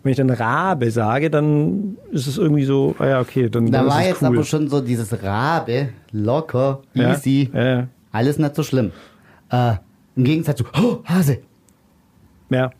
Wenn 0.06 0.12
ich 0.12 0.18
dann 0.18 0.30
Rabe 0.30 0.88
sage, 0.92 1.30
dann 1.30 1.96
ist 2.12 2.28
es 2.28 2.38
irgendwie 2.38 2.64
so, 2.64 2.94
ah 3.00 3.06
ja, 3.08 3.20
okay, 3.20 3.50
dann, 3.50 3.72
da 3.72 3.78
dann 3.78 3.88
war 3.88 4.04
jetzt 4.04 4.22
cool. 4.22 4.28
aber 4.28 4.44
schon 4.44 4.68
so 4.68 4.80
dieses 4.80 5.20
Rabe, 5.20 5.88
locker, 6.12 6.82
Ja, 6.94 7.10
easy, 7.10 7.50
ja. 7.52 7.88
alles 8.12 8.38
nicht 8.38 8.54
so 8.54 8.62
schlimm. 8.62 8.92
Äh, 9.50 9.72
Im 10.14 10.22
Gegensatz 10.22 10.58
zu, 10.58 10.64
oh, 10.80 10.98
Hase. 11.04 11.38
ja. 12.50 12.70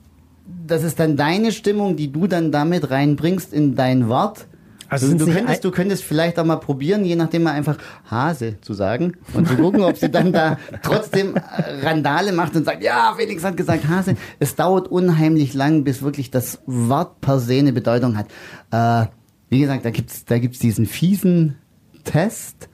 Das 0.68 0.84
ist 0.84 1.00
dann 1.00 1.16
deine 1.16 1.50
Stimmung, 1.50 1.96
die 1.96 2.12
du 2.12 2.28
dann 2.28 2.52
damit 2.52 2.92
reinbringst 2.92 3.52
in 3.52 3.74
dein 3.74 4.08
Wort. 4.08 4.46
Also 4.88 5.10
du, 5.10 5.24
du, 5.24 5.32
könntest, 5.32 5.64
du 5.64 5.70
könntest 5.70 6.04
vielleicht 6.04 6.38
auch 6.38 6.44
mal 6.44 6.56
probieren, 6.56 7.04
je 7.04 7.16
nachdem 7.16 7.42
mal 7.44 7.52
einfach 7.52 7.76
Hase 8.10 8.60
zu 8.60 8.74
sagen 8.74 9.14
und 9.34 9.48
zu 9.48 9.56
gucken, 9.56 9.82
ob 9.82 9.96
sie 9.96 10.10
dann 10.10 10.32
da 10.32 10.58
trotzdem 10.82 11.34
Randale 11.82 12.32
macht 12.32 12.54
und 12.56 12.64
sagt, 12.64 12.82
ja, 12.82 13.14
Felix 13.16 13.42
hat 13.44 13.56
gesagt 13.56 13.88
Hase. 13.88 14.16
Es 14.38 14.54
dauert 14.54 14.88
unheimlich 14.88 15.54
lang, 15.54 15.84
bis 15.84 16.02
wirklich 16.02 16.30
das 16.30 16.60
Wort 16.66 17.20
per 17.20 17.38
se 17.40 17.54
eine 17.58 17.72
Bedeutung 17.72 18.16
hat. 18.16 18.26
Äh, 18.70 19.08
wie 19.48 19.60
gesagt, 19.60 19.84
da 19.84 19.90
gibt's, 19.90 20.24
da 20.24 20.38
gibt's 20.38 20.58
diesen 20.58 20.86
fiesen 20.86 21.56
Test. 22.04 22.68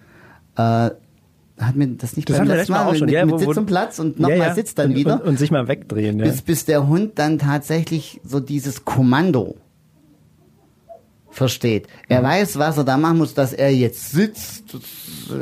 Äh, 0.57 0.91
hat 1.61 1.77
mir 1.77 1.87
das 1.89 2.17
nicht 2.17 2.29
Das 2.29 2.39
beim 2.39 2.49
letzten 2.49 2.73
Mal 2.73 2.87
auch 2.87 2.91
mit, 2.91 2.99
schon, 2.99 3.07
mit, 3.07 3.15
ja, 3.15 3.25
mit 3.25 3.35
wo- 3.35 3.39
Sitz 3.39 3.57
und 3.57 3.67
Platz 3.67 3.99
und 3.99 4.19
nochmal 4.19 4.39
ja, 4.39 4.47
ja. 4.49 4.55
Sitz 4.55 4.75
dann 4.75 4.91
und, 4.91 4.97
wieder 4.97 5.15
Und, 5.21 5.29
und 5.29 5.39
sich 5.39 5.51
mal 5.51 5.69
wegdrehen, 5.69 6.19
ja. 6.19 6.25
bis, 6.25 6.43
bis 6.43 6.65
der 6.65 6.89
Hund 6.89 7.19
dann 7.19 7.39
tatsächlich 7.39 8.21
so 8.25 8.41
dieses 8.41 8.85
Kommando 8.85 9.57
versteht. 11.33 11.89
Er 12.09 12.21
Mhm. 12.21 12.27
weiß, 12.27 12.59
was 12.59 12.77
er 12.79 12.85
da 12.85 12.97
machen 12.97 13.19
muss, 13.19 13.35
dass 13.35 13.53
er 13.53 13.75
jetzt 13.75 14.13
sitzt. 14.13 14.77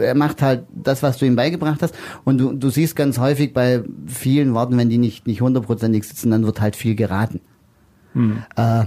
Er 0.01 0.15
macht 0.15 0.41
halt 0.41 0.65
das, 0.73 1.03
was 1.03 1.19
du 1.19 1.27
ihm 1.27 1.37
beigebracht 1.37 1.83
hast. 1.83 1.95
Und 2.25 2.39
du, 2.39 2.53
du 2.53 2.71
siehst 2.71 2.97
ganz 2.97 3.19
häufig 3.19 3.53
bei 3.53 3.83
vielen 4.07 4.55
Worten, 4.55 4.79
wenn 4.79 4.89
die 4.89 4.99
nicht, 4.99 5.27
nicht 5.27 5.41
hundertprozentig 5.43 6.05
sitzen, 6.05 6.31
dann 6.31 6.47
wird 6.47 6.61
halt 6.61 6.77
viel 6.77 6.95
geraten. 6.95 7.41
Mhm. 8.15 8.43
Äh, 8.57 8.85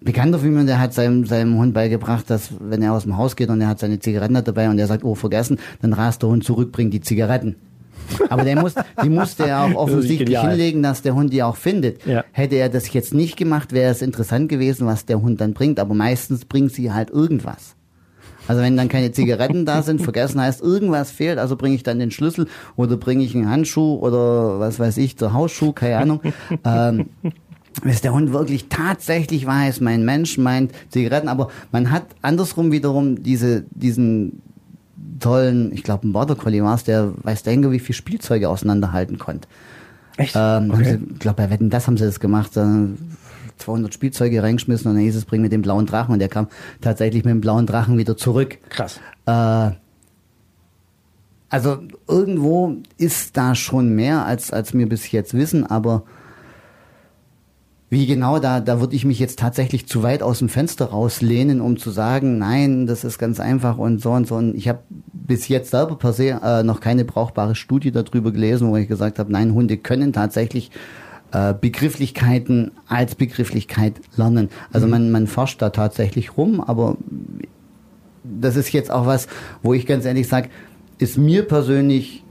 Bekannter 0.00 0.38
von 0.38 0.52
mir, 0.52 0.64
der 0.64 0.78
hat 0.78 0.92
seinem, 0.94 1.24
seinem 1.24 1.56
Hund 1.56 1.72
beigebracht, 1.74 2.28
dass 2.30 2.50
wenn 2.60 2.82
er 2.82 2.92
aus 2.92 3.04
dem 3.04 3.16
Haus 3.16 3.34
geht 3.34 3.48
und 3.48 3.60
er 3.60 3.68
hat 3.68 3.78
seine 3.80 3.98
Zigaretten 3.98 4.34
dabei 4.44 4.68
und 4.68 4.78
er 4.78 4.86
sagt, 4.86 5.02
oh, 5.02 5.14
vergessen, 5.14 5.58
dann 5.80 5.94
rast 5.94 6.22
der 6.22 6.28
Hund 6.28 6.44
zurück, 6.44 6.70
bringt 6.70 6.92
die 6.92 7.00
Zigaretten. 7.00 7.56
Aber 8.28 8.44
der 8.44 8.60
muss, 8.60 8.74
die 9.02 9.08
musste 9.08 9.46
er 9.46 9.64
auch 9.64 9.74
offensichtlich 9.74 10.38
hinlegen, 10.38 10.82
dass 10.82 11.02
der 11.02 11.14
Hund 11.14 11.32
die 11.32 11.42
auch 11.42 11.56
findet. 11.56 12.04
Ja. 12.06 12.24
Hätte 12.32 12.56
er 12.56 12.68
das 12.68 12.92
jetzt 12.92 13.14
nicht 13.14 13.36
gemacht, 13.36 13.72
wäre 13.72 13.90
es 13.90 14.02
interessant 14.02 14.48
gewesen, 14.48 14.86
was 14.86 15.06
der 15.06 15.20
Hund 15.20 15.40
dann 15.40 15.54
bringt. 15.54 15.80
Aber 15.80 15.94
meistens 15.94 16.44
bringt 16.44 16.72
sie 16.72 16.92
halt 16.92 17.10
irgendwas. 17.10 17.76
Also 18.48 18.62
wenn 18.62 18.76
dann 18.76 18.88
keine 18.88 19.12
Zigaretten 19.12 19.66
da 19.66 19.82
sind, 19.82 20.00
vergessen 20.00 20.40
heißt, 20.40 20.60
irgendwas 20.62 21.10
fehlt, 21.10 21.38
also 21.38 21.56
bringe 21.56 21.74
ich 21.74 21.82
dann 21.82 21.98
den 21.98 22.10
Schlüssel 22.10 22.46
oder 22.76 22.96
bringe 22.96 23.24
ich 23.24 23.34
einen 23.34 23.50
Handschuh 23.50 23.96
oder 23.96 24.60
was 24.60 24.78
weiß 24.78 24.98
ich, 24.98 25.16
der 25.16 25.32
Hausschuh, 25.32 25.72
keine 25.72 25.98
Ahnung. 25.98 26.20
ähm, 26.64 27.06
bis 27.82 28.00
der 28.00 28.14
Hund 28.14 28.32
wirklich 28.32 28.68
tatsächlich 28.68 29.46
weiß, 29.46 29.80
mein 29.80 30.04
Mensch 30.04 30.38
meint 30.38 30.72
Zigaretten, 30.90 31.28
aber 31.28 31.50
man 31.72 31.90
hat 31.90 32.04
andersrum 32.22 32.72
wiederum 32.72 33.22
diese, 33.22 33.64
diesen 33.70 34.42
tollen, 35.20 35.72
ich 35.72 35.82
glaube 35.82 36.06
ein 36.06 36.12
Border 36.12 36.36
Collie 36.36 36.62
war 36.62 36.74
es, 36.74 36.84
der 36.84 37.12
weiß 37.22 37.42
der 37.42 37.52
Henker, 37.52 37.70
wie 37.70 37.78
viel 37.78 37.94
Spielzeuge 37.94 38.48
auseinanderhalten 38.48 39.18
konnte. 39.18 39.48
Echt? 40.16 40.34
Ähm, 40.36 40.70
Okay. 40.70 40.98
Ich 41.12 41.18
glaube, 41.18 41.36
bei 41.42 41.50
Wetten, 41.50 41.70
das 41.70 41.86
haben 41.86 41.96
sie 41.96 42.04
das 42.04 42.20
gemacht. 42.20 42.56
Äh, 42.56 42.88
200 43.58 43.94
Spielzeuge 43.94 44.42
reingeschmissen 44.42 44.90
und 44.90 44.96
dann 44.96 45.04
hieß 45.04 45.16
es, 45.16 45.24
bring 45.24 45.40
mit 45.40 45.52
dem 45.52 45.62
blauen 45.62 45.86
Drachen 45.86 46.12
und 46.12 46.18
der 46.18 46.28
kam 46.28 46.48
tatsächlich 46.80 47.24
mit 47.24 47.32
dem 47.32 47.40
blauen 47.40 47.66
Drachen 47.66 47.96
wieder 47.96 48.16
zurück. 48.16 48.58
Krass. 48.68 49.00
Äh, 49.24 49.70
also 51.48 51.78
irgendwo 52.06 52.76
ist 52.98 53.36
da 53.36 53.54
schon 53.54 53.94
mehr, 53.94 54.26
als, 54.26 54.50
als 54.52 54.74
wir 54.74 54.88
bis 54.88 55.10
jetzt 55.10 55.32
wissen, 55.32 55.64
aber 55.66 56.02
wie 57.88 58.06
genau, 58.06 58.40
da, 58.40 58.60
da 58.60 58.80
würde 58.80 58.96
ich 58.96 59.04
mich 59.04 59.20
jetzt 59.20 59.38
tatsächlich 59.38 59.86
zu 59.86 60.02
weit 60.02 60.22
aus 60.22 60.40
dem 60.40 60.48
Fenster 60.48 60.86
rauslehnen, 60.86 61.60
um 61.60 61.76
zu 61.76 61.90
sagen, 61.90 62.38
nein, 62.38 62.86
das 62.86 63.04
ist 63.04 63.18
ganz 63.18 63.38
einfach 63.38 63.78
und 63.78 64.02
so 64.02 64.10
und 64.10 64.26
so. 64.26 64.34
Und 64.34 64.56
ich 64.56 64.68
habe 64.68 64.80
bis 65.12 65.46
jetzt 65.46 65.70
selber 65.70 65.96
per 65.96 66.12
se 66.12 66.40
äh, 66.42 66.64
noch 66.64 66.80
keine 66.80 67.04
brauchbare 67.04 67.54
Studie 67.54 67.92
darüber 67.92 68.32
gelesen, 68.32 68.70
wo 68.70 68.76
ich 68.76 68.88
gesagt 68.88 69.20
habe, 69.20 69.30
nein, 69.30 69.54
Hunde 69.54 69.76
können 69.76 70.12
tatsächlich 70.12 70.72
äh, 71.30 71.54
Begrifflichkeiten 71.54 72.72
als 72.88 73.14
Begrifflichkeit 73.14 74.00
lernen. 74.16 74.48
Also 74.72 74.86
mhm. 74.86 74.90
man, 74.90 75.10
man 75.12 75.26
forscht 75.28 75.62
da 75.62 75.70
tatsächlich 75.70 76.36
rum, 76.36 76.60
aber 76.60 76.96
das 78.24 78.56
ist 78.56 78.72
jetzt 78.72 78.90
auch 78.90 79.06
was, 79.06 79.28
wo 79.62 79.74
ich 79.74 79.86
ganz 79.86 80.04
ehrlich 80.04 80.26
sage, 80.26 80.48
ist 80.98 81.18
mir 81.18 81.46
persönlich 81.46 82.24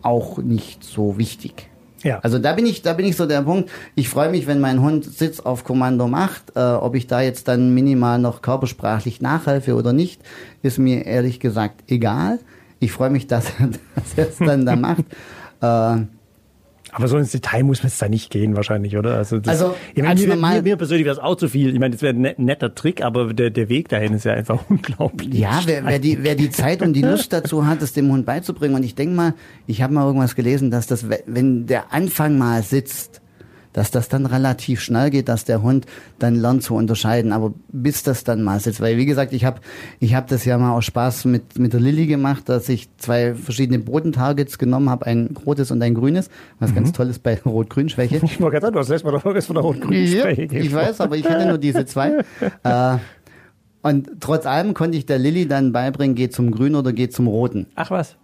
auch 0.00 0.38
nicht 0.38 0.82
so 0.82 1.18
wichtig. 1.18 1.68
Ja. 2.02 2.18
Also 2.20 2.38
da 2.38 2.52
bin 2.52 2.66
ich, 2.66 2.82
da 2.82 2.92
bin 2.92 3.06
ich 3.06 3.16
so 3.16 3.26
der 3.26 3.42
Punkt. 3.42 3.70
Ich 3.94 4.08
freue 4.08 4.30
mich, 4.30 4.46
wenn 4.46 4.60
mein 4.60 4.80
Hund 4.80 5.04
Sitz 5.04 5.40
auf 5.40 5.64
Kommando 5.64 6.08
macht. 6.08 6.56
Äh, 6.56 6.60
ob 6.60 6.94
ich 6.94 7.06
da 7.06 7.20
jetzt 7.20 7.48
dann 7.48 7.74
minimal 7.74 8.18
noch 8.18 8.42
körpersprachlich 8.42 9.20
nachhelfe 9.20 9.74
oder 9.74 9.92
nicht, 9.92 10.20
ist 10.62 10.78
mir 10.78 11.06
ehrlich 11.06 11.40
gesagt 11.40 11.84
egal. 11.88 12.40
Ich 12.80 12.92
freue 12.92 13.10
mich, 13.10 13.26
dass, 13.26 13.46
dass 13.94 14.14
er 14.16 14.28
es 14.28 14.38
dann 14.38 14.66
da 14.66 14.76
macht. 14.76 15.04
Äh, 15.62 16.06
aber 16.94 17.08
so 17.08 17.16
ins 17.16 17.32
Detail 17.32 17.62
muss 17.62 17.82
man 17.82 17.88
jetzt 17.88 18.02
da 18.02 18.08
nicht 18.08 18.30
gehen, 18.30 18.54
wahrscheinlich, 18.54 18.98
oder? 18.98 19.16
Also, 19.16 19.38
das, 19.38 19.62
also 19.62 19.74
ich 19.94 20.02
meine, 20.02 20.20
mir, 20.20 20.36
mir, 20.36 20.62
mir, 20.62 20.76
persönlich 20.76 21.06
wäre 21.06 21.16
es 21.16 21.22
auch 21.22 21.36
zu 21.36 21.48
viel. 21.48 21.72
Ich 21.72 21.80
meine, 21.80 21.92
das 21.94 22.02
wäre 22.02 22.14
ein 22.14 22.34
netter 22.36 22.74
Trick, 22.74 23.02
aber 23.02 23.32
der, 23.32 23.48
der 23.48 23.70
Weg 23.70 23.88
dahin 23.88 24.12
ist 24.12 24.24
ja 24.24 24.34
einfach 24.34 24.60
unglaublich. 24.68 25.32
Ja, 25.32 25.62
wer, 25.64 25.86
wer, 25.86 25.98
die, 25.98 26.22
wer 26.22 26.34
die 26.34 26.50
Zeit 26.50 26.82
und 26.82 26.92
die 26.92 27.00
Lust 27.00 27.32
dazu 27.32 27.66
hat, 27.66 27.80
es 27.80 27.94
dem 27.94 28.12
Hund 28.12 28.26
beizubringen. 28.26 28.74
Und 28.74 28.82
ich 28.82 28.94
denke 28.94 29.14
mal, 29.14 29.34
ich 29.66 29.80
habe 29.80 29.94
mal 29.94 30.04
irgendwas 30.04 30.34
gelesen, 30.34 30.70
dass 30.70 30.86
das, 30.86 31.06
wenn 31.08 31.66
der 31.66 31.94
Anfang 31.94 32.36
mal 32.36 32.62
sitzt, 32.62 33.21
dass 33.72 33.90
das 33.90 34.08
dann 34.08 34.26
relativ 34.26 34.80
schnell 34.80 35.10
geht, 35.10 35.28
dass 35.28 35.44
der 35.44 35.62
Hund 35.62 35.86
dann 36.18 36.34
lernt 36.34 36.62
zu 36.62 36.74
unterscheiden. 36.74 37.32
Aber 37.32 37.52
bis 37.68 38.02
das 38.02 38.24
dann 38.24 38.42
mal 38.42 38.60
sitzt, 38.60 38.80
weil 38.80 38.96
wie 38.96 39.06
gesagt, 39.06 39.32
ich 39.32 39.44
habe 39.44 39.60
ich 40.00 40.14
hab 40.14 40.28
das 40.28 40.44
ja 40.44 40.58
mal 40.58 40.72
aus 40.72 40.84
Spaß 40.84 41.24
mit 41.26 41.58
mit 41.58 41.72
der 41.72 41.80
Lilly 41.80 42.06
gemacht, 42.06 42.48
dass 42.48 42.68
ich 42.68 42.88
zwei 42.98 43.34
verschiedene 43.34 43.78
Bodentargets 43.78 44.58
genommen 44.58 44.90
habe, 44.90 45.06
ein 45.06 45.34
rotes 45.46 45.70
und 45.70 45.82
ein 45.82 45.94
grünes, 45.94 46.30
was 46.58 46.70
mhm. 46.70 46.76
ganz 46.76 46.92
toll 46.92 47.08
ist 47.08 47.22
bei 47.22 47.40
Rot-Grün-Schwäche. 47.44 48.16
Ich 48.16 48.40
wollte 48.40 48.60
gerade 48.60 48.66
sagen, 48.66 48.74
du 48.74 48.80
hast 48.80 48.88
letztes 48.88 49.04
Mal 49.04 49.12
doch 49.12 49.22
von 49.22 49.54
der 49.54 49.62
Rot-Grün-Schwäche. 49.62 50.44
Ja, 50.44 50.60
ich 50.60 50.72
weiß, 50.72 51.00
aber 51.00 51.16
ich 51.16 51.28
hatte 51.28 51.46
nur 51.46 51.58
diese 51.58 51.86
zwei. 51.86 52.24
äh, 52.62 52.98
und 53.82 54.10
trotz 54.20 54.46
allem 54.46 54.74
konnte 54.74 54.96
ich 54.96 55.06
der 55.06 55.18
Lilly 55.18 55.48
dann 55.48 55.72
beibringen, 55.72 56.14
geht 56.14 56.32
zum 56.32 56.52
Grün 56.52 56.76
oder 56.76 56.92
geht 56.92 57.12
zum 57.12 57.26
Roten. 57.26 57.66
Ach 57.74 57.90
was. 57.90 58.16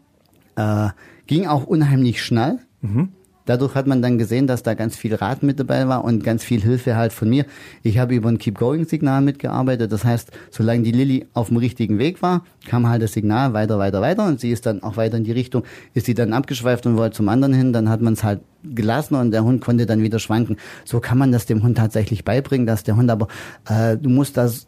Äh, 0.56 0.90
ging 1.26 1.46
auch 1.46 1.66
unheimlich 1.66 2.22
schnell. 2.22 2.58
Mhm. 2.80 3.11
Dadurch 3.48 3.74
hat 3.74 3.87
man 3.87 4.02
dann 4.02 4.18
gesehen, 4.18 4.46
dass 4.46 4.62
da 4.62 4.74
ganz 4.74 4.94
viel 4.94 5.14
Rat 5.14 5.42
mit 5.42 5.58
dabei 5.58 5.88
war 5.88 6.04
und 6.04 6.22
ganz 6.22 6.44
viel 6.44 6.61
Hilfe 6.61 6.96
halt 6.96 7.14
von 7.14 7.30
mir. 7.30 7.46
Ich 7.82 7.96
habe 7.96 8.14
über 8.14 8.28
ein 8.28 8.37
Keep-Going-Signal 8.37 9.22
mitgearbeitet. 9.22 9.90
Das 9.90 10.04
heißt, 10.04 10.32
solange 10.50 10.82
die 10.82 10.92
Lilly 10.92 11.26
auf 11.32 11.48
dem 11.48 11.56
richtigen 11.56 11.98
Weg 11.98 12.20
war, 12.20 12.44
kam 12.68 12.87
halt 12.87 13.00
das 13.00 13.14
Signal 13.14 13.54
weiter, 13.54 13.78
weiter, 13.78 14.02
weiter 14.02 14.26
und 14.26 14.38
sie 14.38 14.50
ist 14.50 14.66
dann 14.66 14.82
auch 14.82 14.98
weiter 14.98 15.16
in 15.16 15.24
die 15.24 15.32
Richtung. 15.32 15.62
Ist 15.94 16.04
sie 16.04 16.12
dann 16.12 16.34
abgeschweift 16.34 16.84
und 16.84 16.98
wollte 16.98 17.16
zum 17.16 17.30
anderen 17.30 17.54
hin, 17.54 17.72
dann 17.72 17.88
hat 17.88 18.02
man 18.02 18.12
es 18.12 18.22
halt 18.22 18.40
gelassen 18.62 19.14
und 19.14 19.30
der 19.30 19.44
Hund 19.44 19.62
konnte 19.62 19.87
dann 19.87 20.02
wieder 20.02 20.18
schwanken. 20.18 20.58
So 20.84 21.00
kann 21.00 21.16
man 21.16 21.32
das 21.32 21.46
dem 21.46 21.62
Hund 21.62 21.78
tatsächlich 21.78 22.26
beibringen, 22.26 22.66
dass 22.66 22.82
der 22.82 22.96
Hund 22.96 23.11
aber, 23.11 23.28
äh, 23.66 23.96
du 23.96 24.11
musst 24.11 24.37
das 24.37 24.66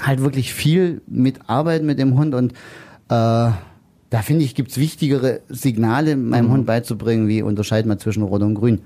halt 0.00 0.22
wirklich 0.22 0.54
viel 0.54 1.02
mitarbeiten 1.06 1.86
mit 1.86 1.98
dem 1.98 2.16
Hund 2.18 2.34
und 2.34 2.54
äh, 3.10 3.50
da 4.12 4.20
finde 4.20 4.44
ich, 4.44 4.54
gibt's 4.54 4.76
wichtigere 4.76 5.40
Signale 5.48 6.16
meinem 6.16 6.48
mhm. 6.48 6.52
Hund 6.52 6.66
beizubringen, 6.66 7.28
wie 7.28 7.40
unterscheiden 7.40 7.90
wir 7.90 7.96
zwischen 7.96 8.22
Rot 8.22 8.42
und 8.42 8.54
Grün. 8.54 8.82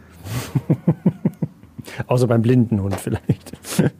Außer 2.07 2.29
beim 2.29 2.43
blinden 2.43 2.81
Hund 2.81 2.95
vielleicht. 2.95 3.51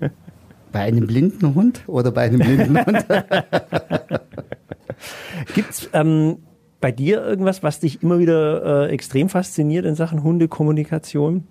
bei 0.73 0.79
einem 0.79 1.09
blinden 1.09 1.57
Hund 1.57 1.83
oder 1.89 2.12
bei 2.12 2.23
einem 2.23 2.39
blinden 2.39 2.79
Hund? 2.79 3.07
Gibt's 5.57 5.91
ähm, 5.95 6.37
bei 6.81 6.93
dir 6.93 7.25
irgendwas, 7.25 7.65
was 7.65 7.81
dich 7.81 8.05
immer 8.05 8.21
wieder 8.21 8.87
äh, 8.87 8.93
extrem 8.93 9.29
fasziniert 9.29 9.85
in 9.85 9.97
Sachen 9.97 10.23
Hundekommunikation? 10.23 11.49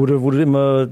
Wo 0.00 0.06
du, 0.06 0.22
wo 0.22 0.30
du 0.30 0.40
immer, 0.40 0.88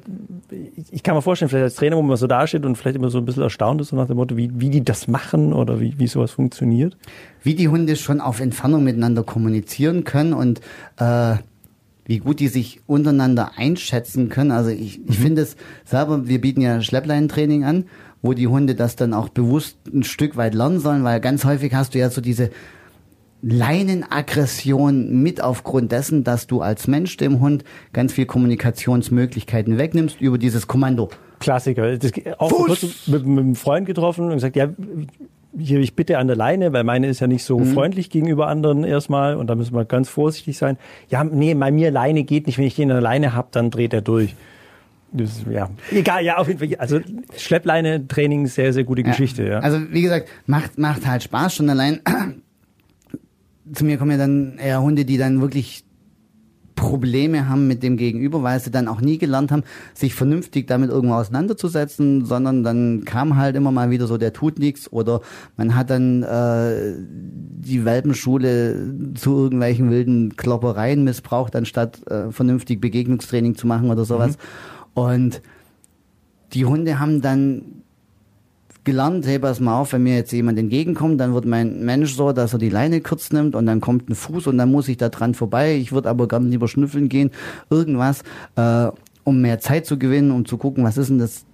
ich 0.92 1.02
kann 1.02 1.14
mir 1.14 1.22
vorstellen, 1.22 1.48
vielleicht 1.48 1.64
als 1.64 1.74
Trainer, 1.76 1.96
wo 1.96 2.02
man 2.02 2.16
so 2.18 2.26
dasteht 2.26 2.66
und 2.66 2.76
vielleicht 2.76 2.96
immer 2.96 3.08
so 3.08 3.18
ein 3.18 3.24
bisschen 3.24 3.42
erstaunt 3.42 3.80
ist, 3.80 3.88
so 3.88 3.96
nach 3.96 4.06
dem 4.06 4.16
Motto, 4.16 4.36
wie, 4.36 4.50
wie 4.54 4.68
die 4.68 4.84
das 4.84 5.08
machen 5.08 5.54
oder 5.54 5.80
wie, 5.80 5.98
wie 5.98 6.06
sowas 6.06 6.32
funktioniert. 6.32 6.96
Wie 7.42 7.54
die 7.54 7.68
Hunde 7.68 7.96
schon 7.96 8.20
auf 8.20 8.40
Entfernung 8.40 8.84
miteinander 8.84 9.22
kommunizieren 9.22 10.04
können 10.04 10.34
und 10.34 10.60
äh, 10.98 11.36
wie 12.04 12.18
gut 12.18 12.40
die 12.40 12.48
sich 12.48 12.80
untereinander 12.86 13.52
einschätzen 13.56 14.28
können. 14.28 14.50
Also 14.50 14.70
ich, 14.70 15.00
ich 15.08 15.18
mhm. 15.18 15.22
finde 15.22 15.42
es 15.42 15.56
selber, 15.86 16.28
wir 16.28 16.40
bieten 16.40 16.60
ja 16.60 16.82
Schleppleintraining 16.82 17.64
an, 17.64 17.84
wo 18.20 18.34
die 18.34 18.46
Hunde 18.46 18.74
das 18.74 18.94
dann 18.96 19.14
auch 19.14 19.30
bewusst 19.30 19.78
ein 19.92 20.02
Stück 20.02 20.36
weit 20.36 20.54
lernen 20.54 20.80
sollen, 20.80 21.02
weil 21.04 21.20
ganz 21.20 21.44
häufig 21.44 21.72
hast 21.72 21.94
du 21.94 21.98
ja 21.98 22.10
so 22.10 22.20
diese 22.20 22.50
Leinenaggression 23.42 25.22
mit 25.22 25.40
aufgrund 25.40 25.92
dessen, 25.92 26.24
dass 26.24 26.46
du 26.46 26.60
als 26.60 26.88
Mensch 26.88 27.16
dem 27.16 27.40
Hund 27.40 27.64
ganz 27.92 28.12
viel 28.12 28.26
Kommunikationsmöglichkeiten 28.26 29.78
wegnimmst 29.78 30.20
über 30.20 30.38
dieses 30.38 30.66
Kommando. 30.66 31.10
Klassiker. 31.38 31.96
Das, 31.96 32.12
auch 32.38 32.50
kurz 32.50 33.06
mit, 33.06 33.26
mit 33.26 33.38
einem 33.38 33.54
Freund 33.54 33.86
getroffen 33.86 34.24
und 34.24 34.32
gesagt, 34.32 34.56
ja, 34.56 34.70
hier 35.56 35.80
ich 35.80 35.94
bitte 35.94 36.18
an 36.18 36.26
der 36.26 36.36
Leine, 36.36 36.72
weil 36.72 36.84
meine 36.84 37.06
ist 37.06 37.20
ja 37.20 37.26
nicht 37.26 37.44
so 37.44 37.58
mhm. 37.58 37.72
freundlich 37.74 38.10
gegenüber 38.10 38.48
anderen 38.48 38.84
erstmal 38.84 39.36
und 39.36 39.46
da 39.48 39.54
müssen 39.54 39.74
wir 39.74 39.84
ganz 39.84 40.08
vorsichtig 40.08 40.58
sein. 40.58 40.76
Ja, 41.08 41.24
nee, 41.24 41.54
bei 41.54 41.70
mir 41.70 41.90
Leine 41.90 42.24
geht 42.24 42.46
nicht. 42.46 42.58
Wenn 42.58 42.66
ich 42.66 42.74
den 42.74 42.90
an 42.90 42.96
der 42.96 43.02
Leine 43.02 43.34
hab, 43.34 43.52
dann 43.52 43.70
dreht 43.70 43.94
er 43.94 44.02
durch. 44.02 44.34
Das, 45.10 45.44
ja, 45.50 45.70
egal, 45.90 46.22
ja, 46.24 46.36
auf 46.36 46.48
jeden 46.48 46.58
Fall. 46.58 46.76
Also 46.78 47.00
Schleppleine-Training, 47.36 48.46
sehr, 48.46 48.72
sehr 48.74 48.84
gute 48.84 49.02
Geschichte. 49.02 49.46
Ja. 49.46 49.60
Also 49.60 49.78
wie 49.90 50.02
gesagt, 50.02 50.28
macht, 50.44 50.76
macht 50.76 51.06
halt 51.06 51.22
Spaß 51.22 51.54
schon 51.54 51.70
allein 51.70 52.00
zu 53.72 53.84
mir 53.84 53.98
kommen 53.98 54.12
ja 54.12 54.16
dann 54.16 54.58
eher 54.58 54.82
Hunde, 54.82 55.04
die 55.04 55.18
dann 55.18 55.40
wirklich 55.40 55.84
Probleme 56.78 57.48
haben 57.48 57.66
mit 57.66 57.82
dem 57.82 57.96
Gegenüber, 57.96 58.44
weil 58.44 58.60
sie 58.60 58.70
dann 58.70 58.86
auch 58.86 59.00
nie 59.00 59.18
gelernt 59.18 59.50
haben, 59.50 59.64
sich 59.94 60.14
vernünftig 60.14 60.68
damit 60.68 60.90
irgendwo 60.90 61.16
auseinanderzusetzen, 61.16 62.24
sondern 62.24 62.62
dann 62.62 63.04
kam 63.04 63.36
halt 63.36 63.56
immer 63.56 63.72
mal 63.72 63.90
wieder 63.90 64.06
so, 64.06 64.16
der 64.16 64.32
tut 64.32 64.60
nichts 64.60 64.90
oder 64.92 65.20
man 65.56 65.74
hat 65.74 65.90
dann 65.90 66.22
äh, 66.22 66.94
die 67.00 67.84
Welpenschule 67.84 68.94
zu 69.14 69.36
irgendwelchen 69.36 69.90
wilden 69.90 70.36
Kloppereien 70.36 71.02
missbraucht, 71.02 71.56
anstatt 71.56 72.06
äh, 72.06 72.30
vernünftig 72.30 72.80
Begegnungstraining 72.80 73.56
zu 73.56 73.66
machen 73.66 73.90
oder 73.90 74.04
sowas. 74.04 74.38
Mhm. 74.94 75.02
Und 75.02 75.42
die 76.52 76.64
Hunde 76.64 77.00
haben 77.00 77.20
dann 77.20 77.77
gelernt, 78.88 79.26
hey, 79.26 79.38
pass 79.38 79.60
mal 79.60 79.78
auf, 79.78 79.92
wenn 79.92 80.02
mir 80.02 80.16
jetzt 80.16 80.32
jemand 80.32 80.58
entgegenkommt, 80.58 81.20
dann 81.20 81.34
wird 81.34 81.44
mein 81.44 81.84
Mensch 81.84 82.14
so, 82.14 82.32
dass 82.32 82.54
er 82.54 82.58
die 82.58 82.70
Leine 82.70 83.02
kurz 83.02 83.30
nimmt 83.30 83.54
und 83.54 83.66
dann 83.66 83.82
kommt 83.82 84.08
ein 84.08 84.14
Fuß 84.14 84.46
und 84.46 84.56
dann 84.56 84.70
muss 84.70 84.88
ich 84.88 84.96
da 84.96 85.10
dran 85.10 85.34
vorbei. 85.34 85.76
Ich 85.76 85.92
würde 85.92 86.08
aber 86.08 86.26
gerne 86.26 86.48
lieber 86.48 86.68
schnüffeln 86.68 87.10
gehen, 87.10 87.30
irgendwas, 87.68 88.22
äh, 88.56 88.88
um 89.24 89.42
mehr 89.42 89.58
Zeit 89.58 89.84
zu 89.84 89.98
gewinnen, 89.98 90.30
um 90.30 90.46
zu 90.46 90.56
gucken, 90.56 90.84
was 90.84 90.96
ist 90.96 91.10
denn 91.10 91.18
das 91.18 91.44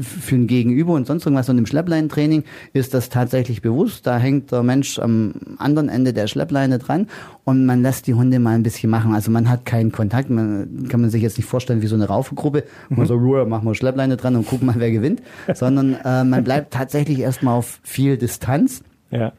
für 0.00 0.34
ein 0.34 0.46
Gegenüber 0.46 0.94
und 0.94 1.06
sonst 1.06 1.24
irgendwas. 1.26 1.48
Und 1.48 1.58
im 1.58 1.66
Schleppleintraining 1.66 2.44
ist 2.72 2.94
das 2.94 3.08
tatsächlich 3.08 3.62
bewusst. 3.62 4.06
Da 4.06 4.18
hängt 4.18 4.52
der 4.52 4.62
Mensch 4.62 4.98
am 4.98 5.34
anderen 5.58 5.88
Ende 5.88 6.12
der 6.12 6.26
Schleppleine 6.26 6.78
dran 6.78 7.06
und 7.44 7.66
man 7.66 7.82
lässt 7.82 8.06
die 8.06 8.14
Hunde 8.14 8.38
mal 8.38 8.54
ein 8.54 8.62
bisschen 8.62 8.90
machen. 8.90 9.14
Also 9.14 9.30
man 9.30 9.48
hat 9.48 9.64
keinen 9.64 9.92
Kontakt. 9.92 10.30
Man 10.30 10.86
kann 10.88 11.00
man 11.00 11.10
sich 11.10 11.22
jetzt 11.22 11.36
nicht 11.36 11.46
vorstellen 11.46 11.82
wie 11.82 11.86
so 11.86 11.94
eine 11.94 12.06
Raufegruppe. 12.06 12.64
Mhm. 12.88 12.96
Man 12.96 13.06
so, 13.06 13.18
machen 13.18 13.66
wir 13.66 13.74
Schleppleine 13.74 14.16
dran 14.16 14.36
und 14.36 14.46
gucken 14.46 14.66
mal, 14.66 14.76
wer 14.78 14.90
gewinnt. 14.90 15.22
Sondern 15.54 15.94
äh, 16.04 16.24
man 16.24 16.44
bleibt 16.44 16.72
tatsächlich 16.72 17.20
erstmal 17.20 17.56
auf 17.56 17.80
viel 17.82 18.16
Distanz. 18.16 18.82
Ja. 19.10 19.32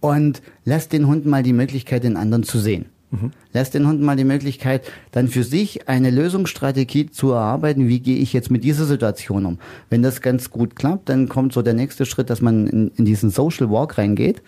Und 0.00 0.42
lässt 0.64 0.92
den 0.92 1.06
Hunden 1.06 1.30
mal 1.30 1.42
die 1.42 1.54
Möglichkeit, 1.54 2.04
den 2.04 2.16
anderen 2.16 2.42
zu 2.42 2.58
sehen. 2.58 2.86
Mhm. 3.10 3.30
Lässt 3.52 3.74
den 3.74 3.86
Hunden 3.86 4.04
mal 4.04 4.16
die 4.16 4.24
Möglichkeit, 4.24 4.90
dann 5.12 5.28
für 5.28 5.44
sich 5.44 5.88
eine 5.88 6.10
Lösungsstrategie 6.10 7.10
zu 7.10 7.32
erarbeiten, 7.32 7.88
wie 7.88 8.00
gehe 8.00 8.16
ich 8.16 8.32
jetzt 8.32 8.50
mit 8.50 8.64
dieser 8.64 8.84
Situation 8.84 9.46
um. 9.46 9.58
Wenn 9.90 10.02
das 10.02 10.20
ganz 10.20 10.50
gut 10.50 10.76
klappt, 10.76 11.08
dann 11.08 11.28
kommt 11.28 11.52
so 11.52 11.62
der 11.62 11.74
nächste 11.74 12.04
Schritt, 12.04 12.30
dass 12.30 12.40
man 12.40 12.66
in, 12.66 12.90
in 12.96 13.04
diesen 13.04 13.30
Social 13.30 13.70
Walk 13.70 13.98
reingeht. 13.98 14.42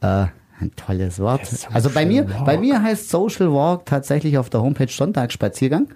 Äh, 0.00 0.26
ein 0.60 0.72
tolles 0.74 1.20
Wort. 1.20 1.42
Also 1.72 1.90
bei 1.90 2.04
mir, 2.04 2.28
Walk. 2.28 2.44
bei 2.44 2.58
mir 2.58 2.82
heißt 2.82 3.10
Social 3.10 3.52
Walk 3.52 3.86
tatsächlich 3.86 4.38
auf 4.38 4.50
der 4.50 4.62
Homepage 4.62 4.88
Sonntagsspaziergang. 4.88 5.88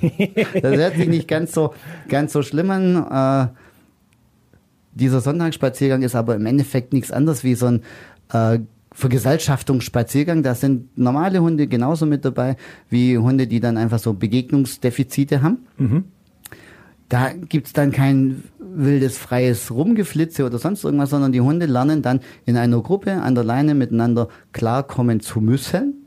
das 0.02 0.76
hört 0.76 0.96
sich 0.96 1.08
nicht 1.08 1.26
ganz 1.26 1.52
so, 1.52 1.74
ganz 2.08 2.32
so 2.32 2.42
schlimm 2.42 2.70
an. 2.70 3.48
Äh, 3.48 3.48
dieser 4.94 5.20
Sonntagsspaziergang 5.20 6.02
ist 6.02 6.14
aber 6.14 6.36
im 6.36 6.46
Endeffekt 6.46 6.92
nichts 6.92 7.10
anderes 7.10 7.44
wie 7.44 7.54
so 7.54 7.66
ein 7.66 7.82
äh, 8.32 8.60
Vergesellschaftungsspaziergang, 8.96 10.42
da 10.42 10.54
sind 10.54 10.96
normale 10.96 11.42
Hunde 11.42 11.66
genauso 11.66 12.06
mit 12.06 12.24
dabei 12.24 12.56
wie 12.88 13.18
Hunde, 13.18 13.46
die 13.46 13.60
dann 13.60 13.76
einfach 13.76 13.98
so 13.98 14.14
Begegnungsdefizite 14.14 15.42
haben. 15.42 15.58
Mhm. 15.76 16.04
da 17.10 17.32
gibt's 17.32 17.72
dann 17.72 17.92
kein 17.92 18.42
wildes, 18.58 19.18
freies 19.18 19.70
Rumgeflitze 19.70 20.44
oder 20.44 20.58
sonst 20.58 20.82
irgendwas, 20.82 21.10
sondern 21.10 21.30
die 21.30 21.42
Hunde 21.42 21.66
lernen 21.66 22.00
dann 22.00 22.20
in 22.46 22.56
einer 22.56 22.80
Gruppe 22.80 23.12
an 23.12 23.34
der 23.34 23.44
Leine 23.44 23.74
miteinander 23.74 24.28
klarkommen 24.52 25.20
zu 25.20 25.40
müssen. 25.40 26.06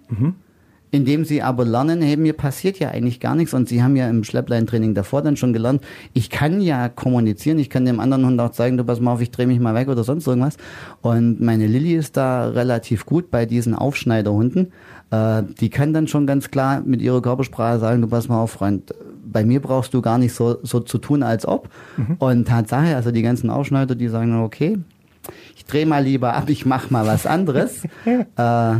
Indem 0.91 1.25
sie 1.25 1.41
aber 1.41 1.65
lernen, 1.65 2.01
hey, 2.01 2.17
mir 2.17 2.33
passiert 2.33 2.79
ja 2.79 2.89
eigentlich 2.89 3.19
gar 3.19 3.35
nichts 3.35 3.53
und 3.53 3.69
sie 3.69 3.83
haben 3.83 3.95
ja 3.95 4.09
im 4.09 4.23
Schleppleintraining 4.23 4.95
davor 4.95 5.21
dann 5.21 5.37
schon 5.37 5.53
gelernt, 5.53 5.83
ich 6.13 6.29
kann 6.29 6.61
ja 6.61 6.89
kommunizieren, 6.89 7.59
ich 7.59 7.69
kann 7.69 7.85
dem 7.85 7.99
anderen 7.99 8.25
Hund 8.25 8.39
auch 8.41 8.51
zeigen, 8.51 8.77
du 8.77 8.83
pass 8.83 8.99
mal 8.99 9.13
auf, 9.13 9.21
ich 9.21 9.31
drehe 9.31 9.47
mich 9.47 9.59
mal 9.59 9.75
weg 9.75 9.87
oder 9.87 10.03
sonst 10.03 10.25
irgendwas. 10.25 10.57
Und 11.01 11.41
meine 11.41 11.67
Lilly 11.67 11.93
ist 11.95 12.17
da 12.17 12.47
relativ 12.47 13.05
gut 13.05 13.29
bei 13.29 13.45
diesen 13.45 13.75
Aufschneiderhunden. 13.75 14.71
Äh, 15.11 15.43
die 15.59 15.69
kann 15.69 15.93
dann 15.93 16.07
schon 16.07 16.27
ganz 16.27 16.49
klar 16.49 16.81
mit 16.81 17.01
ihrer 17.01 17.21
Körpersprache 17.21 17.79
sagen, 17.79 18.01
du 18.01 18.07
pass 18.07 18.27
mal 18.27 18.41
auf, 18.41 18.51
Freund, 18.51 18.93
bei 19.31 19.43
mir 19.43 19.61
brauchst 19.61 19.93
du 19.93 20.01
gar 20.01 20.17
nicht 20.17 20.33
so, 20.33 20.57
so 20.63 20.79
zu 20.79 20.97
tun, 20.97 21.23
als 21.23 21.47
ob. 21.47 21.69
Und 22.19 22.47
Tatsache, 22.47 22.95
also 22.95 23.11
die 23.11 23.21
ganzen 23.21 23.49
Aufschneider, 23.49 23.95
die 23.95 24.07
sagen, 24.07 24.41
okay, 24.41 24.79
ich 25.55 25.65
drehe 25.65 25.85
mal 25.85 26.03
lieber 26.03 26.33
ab, 26.33 26.49
ich 26.49 26.65
mach 26.65 26.89
mal 26.89 27.05
was 27.05 27.25
anderes. 27.25 27.83
äh, 28.05 28.75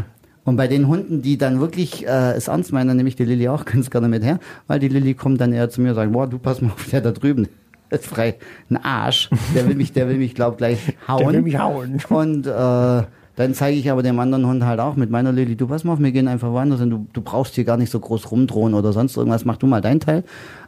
und 0.46 0.56
bei 0.56 0.68
den 0.68 0.88
Hunden, 0.88 1.22
die 1.22 1.38
dann 1.38 1.60
wirklich 1.60 2.08
äh, 2.08 2.34
es 2.34 2.48
ernst 2.48 2.72
meinen, 2.72 2.88
dann 2.88 2.98
nehme 2.98 3.10
ich 3.10 3.16
die 3.16 3.26
Lilly 3.26 3.48
auch 3.50 3.66
ganz 3.66 3.90
gerne 3.90 4.08
mit 4.08 4.24
her, 4.24 4.40
weil 4.68 4.80
die 4.80 4.88
Lilly 4.88 5.14
kommt 5.14 5.42
dann 5.42 5.54
eher 5.54 5.70
zu 5.70 5.82
mir 5.82 5.90
und 5.90 5.96
sagt, 5.96 6.12
boah, 6.12 6.28
du 6.28 6.40
pass 6.40 6.62
mal 6.62 6.72
auf, 6.72 6.90
der 6.90 7.02
da 7.02 7.12
drüben 7.12 7.48
ist 7.92 8.06
frei, 8.06 8.36
ein 8.70 8.78
Arsch, 8.78 9.30
der 9.56 9.68
will 9.68 9.76
mich, 9.76 9.94
der 9.94 10.08
will 10.08 10.18
mich, 10.18 10.36
glaub 10.36 10.58
gleich 10.58 10.96
hauen. 11.08 11.20
Der 11.24 11.34
will 11.34 11.42
mich 11.42 11.58
hauen. 11.58 12.00
Und 12.10 12.46
äh, 12.46 13.04
dann 13.40 13.54
zeige 13.54 13.78
ich 13.78 13.90
aber 13.90 14.04
dem 14.04 14.20
anderen 14.20 14.46
Hund 14.46 14.64
halt 14.64 14.80
auch 14.80 14.96
mit 14.96 15.10
meiner 15.10 15.32
Lilly, 15.32 15.56
du 15.56 15.68
pass 15.68 15.84
mal 15.84 15.94
auf, 15.94 16.00
wir 16.00 16.12
gehen 16.12 16.28
einfach 16.28 16.52
woanders 16.52 16.82
hin, 16.82 16.90
du, 16.90 17.08
du 17.14 17.22
brauchst 17.22 17.56
hier 17.56 17.64
gar 17.64 17.78
nicht 17.78 17.90
so 17.90 18.00
groß 18.00 18.32
rumdrohen 18.32 18.74
oder 18.74 18.94
sonst 18.94 19.18
irgendwas, 19.18 19.46
mach 19.46 19.58
du 19.58 19.66
mal 19.66 19.82
dein 19.82 20.00
Teil, 20.00 20.24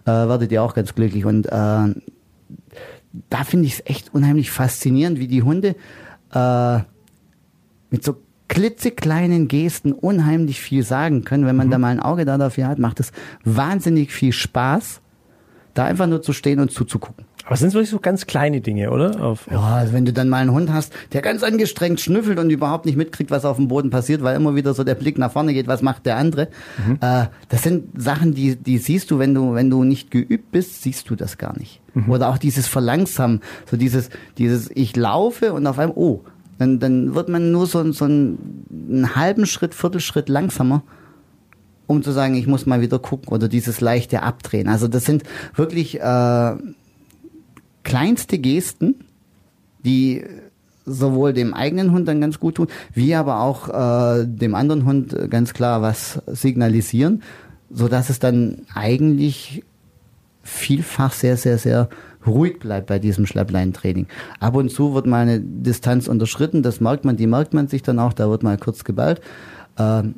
äh, 0.06 0.12
werdet 0.12 0.52
ihr 0.52 0.64
auch 0.64 0.74
ganz 0.74 0.96
glücklich. 0.96 1.26
Und 1.26 1.48
äh, 1.48 1.50
da 1.50 3.44
finde 3.46 3.68
ich 3.68 3.74
es 3.74 3.86
echt 3.86 4.14
unheimlich 4.14 4.52
faszinierend, 4.52 5.20
wie 5.20 5.28
die 5.28 5.44
Hunde 5.44 5.76
äh, 6.34 6.80
mit 7.90 8.04
so 8.04 8.16
klitzekleinen 8.52 9.48
Gesten 9.48 9.94
unheimlich 9.94 10.60
viel 10.60 10.84
sagen 10.84 11.24
können. 11.24 11.46
Wenn 11.46 11.56
man 11.56 11.72
da 11.72 11.78
mal 11.78 11.88
ein 11.88 12.02
Auge 12.02 12.26
da 12.26 12.38
dafür 12.38 12.68
hat, 12.68 12.80
macht 12.80 13.00
es 13.00 13.14
wahnsinnig 13.46 14.12
viel 14.12 14.34
Spaß, 14.34 15.00
da 15.74 15.86
einfach 15.86 16.06
nur 16.06 16.22
zu 16.22 16.34
stehen 16.34 16.60
und 16.60 16.70
zuzugucken. 16.70 17.24
Aber 17.46 17.54
es 17.54 17.62
sind 17.62 17.74
wirklich 17.74 17.90
so 17.90 18.00
ganz 18.00 18.28
kleine 18.28 18.60
Dinge, 18.60 18.92
oder? 18.92 19.24
Auf, 19.24 19.48
Ja, 19.50 19.62
also 19.62 19.94
wenn 19.94 20.04
du 20.04 20.12
dann 20.12 20.28
mal 20.28 20.42
einen 20.42 20.52
Hund 20.52 20.72
hast, 20.72 20.94
der 21.14 21.22
ganz 21.22 21.44
angestrengt 21.44 22.02
schnüffelt 22.02 22.40
und 22.40 22.50
überhaupt 22.50 22.86
nicht 22.86 22.98
mitkriegt, 22.98 23.32
was 23.32 23.46
auf 23.46 23.56
dem 23.56 23.70
Boden 23.70 23.90
passiert, 23.90 24.22
weil 24.22 24.36
immer 24.36 24.54
wieder 24.54 24.74
so 24.74 24.84
der 24.84 24.96
Blick 24.96 25.18
nach 25.18 25.32
vorne 25.32 25.54
geht, 25.54 25.68
was 25.68 25.82
macht 25.82 26.06
der 26.06 26.18
andere. 26.18 26.50
Äh, 27.00 27.28
das 27.48 27.64
sind 27.64 28.02
Sachen, 28.02 28.34
die, 28.34 28.58
die 28.58 28.80
siehst 28.80 29.12
du, 29.12 29.18
wenn 29.18 29.34
du, 29.34 29.54
wenn 29.54 29.70
du 29.70 29.86
nicht 29.86 30.12
geübt 30.12 30.52
bist, 30.52 30.84
siehst 30.84 31.10
du 31.10 31.16
das 31.16 31.38
gar 31.38 31.58
nicht. 31.58 31.80
Oder 32.10 32.30
auch 32.30 32.38
dieses 32.38 32.68
Verlangsamen, 32.68 33.40
so 33.66 33.78
dieses, 33.78 34.10
dieses, 34.38 34.70
ich 34.74 34.98
laufe 34.98 35.54
und 35.54 35.66
auf 35.68 35.80
einmal, 35.80 35.96
oh, 35.98 36.22
dann, 36.62 36.80
dann 36.80 37.16
wird 37.16 37.28
man 37.28 37.52
nur 37.52 37.66
so, 37.66 37.92
so 37.92 38.06
einen, 38.06 39.16
halben 39.16 39.48
Schritt, 39.48 39.74
Viertelschritt 39.74 40.30
langsamer 40.30 40.84
um 41.88 42.04
zu 42.04 42.12
sagen, 42.12 42.36
ich 42.36 42.48
muss 42.48 42.66
mal 42.66 42.80
wieder 42.80 43.00
gucken 43.00 43.34
oder 43.34 43.50
dieses 43.50 43.82
leichte 43.82 44.24
Abdrehen. 44.24 44.70
Also 44.70 44.88
das 44.88 45.04
sind 45.04 45.24
wirklich 45.56 46.00
äh, 46.00 46.56
kleinste 47.84 48.38
Gesten, 48.38 49.04
die 49.84 50.24
sowohl 50.86 51.34
dem 51.34 51.54
eigenen 51.54 51.92
Hund 51.92 52.08
dann 52.08 52.22
ganz 52.22 52.40
gut 52.40 52.56
tun, 52.56 52.68
wie 52.94 53.14
aber 53.14 53.42
auch 53.42 53.68
äh, 53.68 54.26
dem 54.26 54.56
anderen 54.56 54.86
Hund 54.86 55.30
ganz 55.30 55.54
klar 55.54 55.82
was 55.82 56.22
signalisieren, 56.28 57.24
so 57.70 57.90
dass 57.90 58.10
es 58.10 58.20
dann 58.20 58.62
eigentlich 58.74 59.64
vielfach 60.44 61.12
sehr, 61.12 61.36
sehr, 61.36 61.58
sehr 61.58 61.90
ruhig 62.26 62.60
bleibt 62.60 62.88
bei 62.88 63.00
diesem 63.00 63.26
Schleppleintraining. 63.26 64.08
Ab 64.40 64.56
und 64.56 64.70
zu 64.70 64.94
wird 64.94 65.06
mal 65.06 65.22
eine 65.22 65.40
Distanz 65.40 66.08
unterschritten, 66.08 66.64
das 66.64 66.82
merkt 66.82 67.06
man, 67.06 67.18
die 67.18 67.28
merkt 67.28 67.54
man 67.54 67.68
sich 67.68 67.84
dann 67.84 68.00
auch, 68.00 68.14
da 68.14 68.30
wird 68.30 68.44
mal 68.44 68.58
kurz 68.58 68.84
geballt. 68.84 69.22
Ähm, 69.78 70.16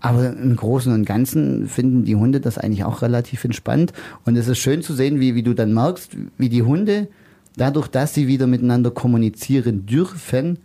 aber 0.00 0.30
im 0.30 0.54
Großen 0.54 0.92
und 0.92 1.04
Ganzen 1.04 1.66
finden 1.66 2.04
die 2.04 2.14
Hunde 2.14 2.40
das 2.40 2.56
eigentlich 2.56 2.84
auch 2.84 3.02
relativ 3.02 3.44
entspannt. 3.44 3.92
Und 4.24 4.36
es 4.36 4.46
ist 4.46 4.58
schön 4.58 4.82
zu 4.82 4.94
sehen, 4.94 5.18
wie, 5.18 5.34
wie 5.34 5.42
du 5.42 5.54
dann 5.54 5.74
merkst, 5.74 6.16
wie 6.36 6.48
die 6.48 6.62
Hunde, 6.62 7.08
dadurch, 7.56 7.88
dass 7.88 8.14
sie 8.14 8.28
wieder 8.28 8.46
miteinander 8.46 8.90
kommunizieren 8.90 9.86
dürfen, 9.86 10.60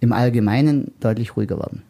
im 0.00 0.12
Allgemeinen 0.12 0.92
deutlich 1.00 1.36
ruhiger 1.36 1.58
werden. 1.58 1.82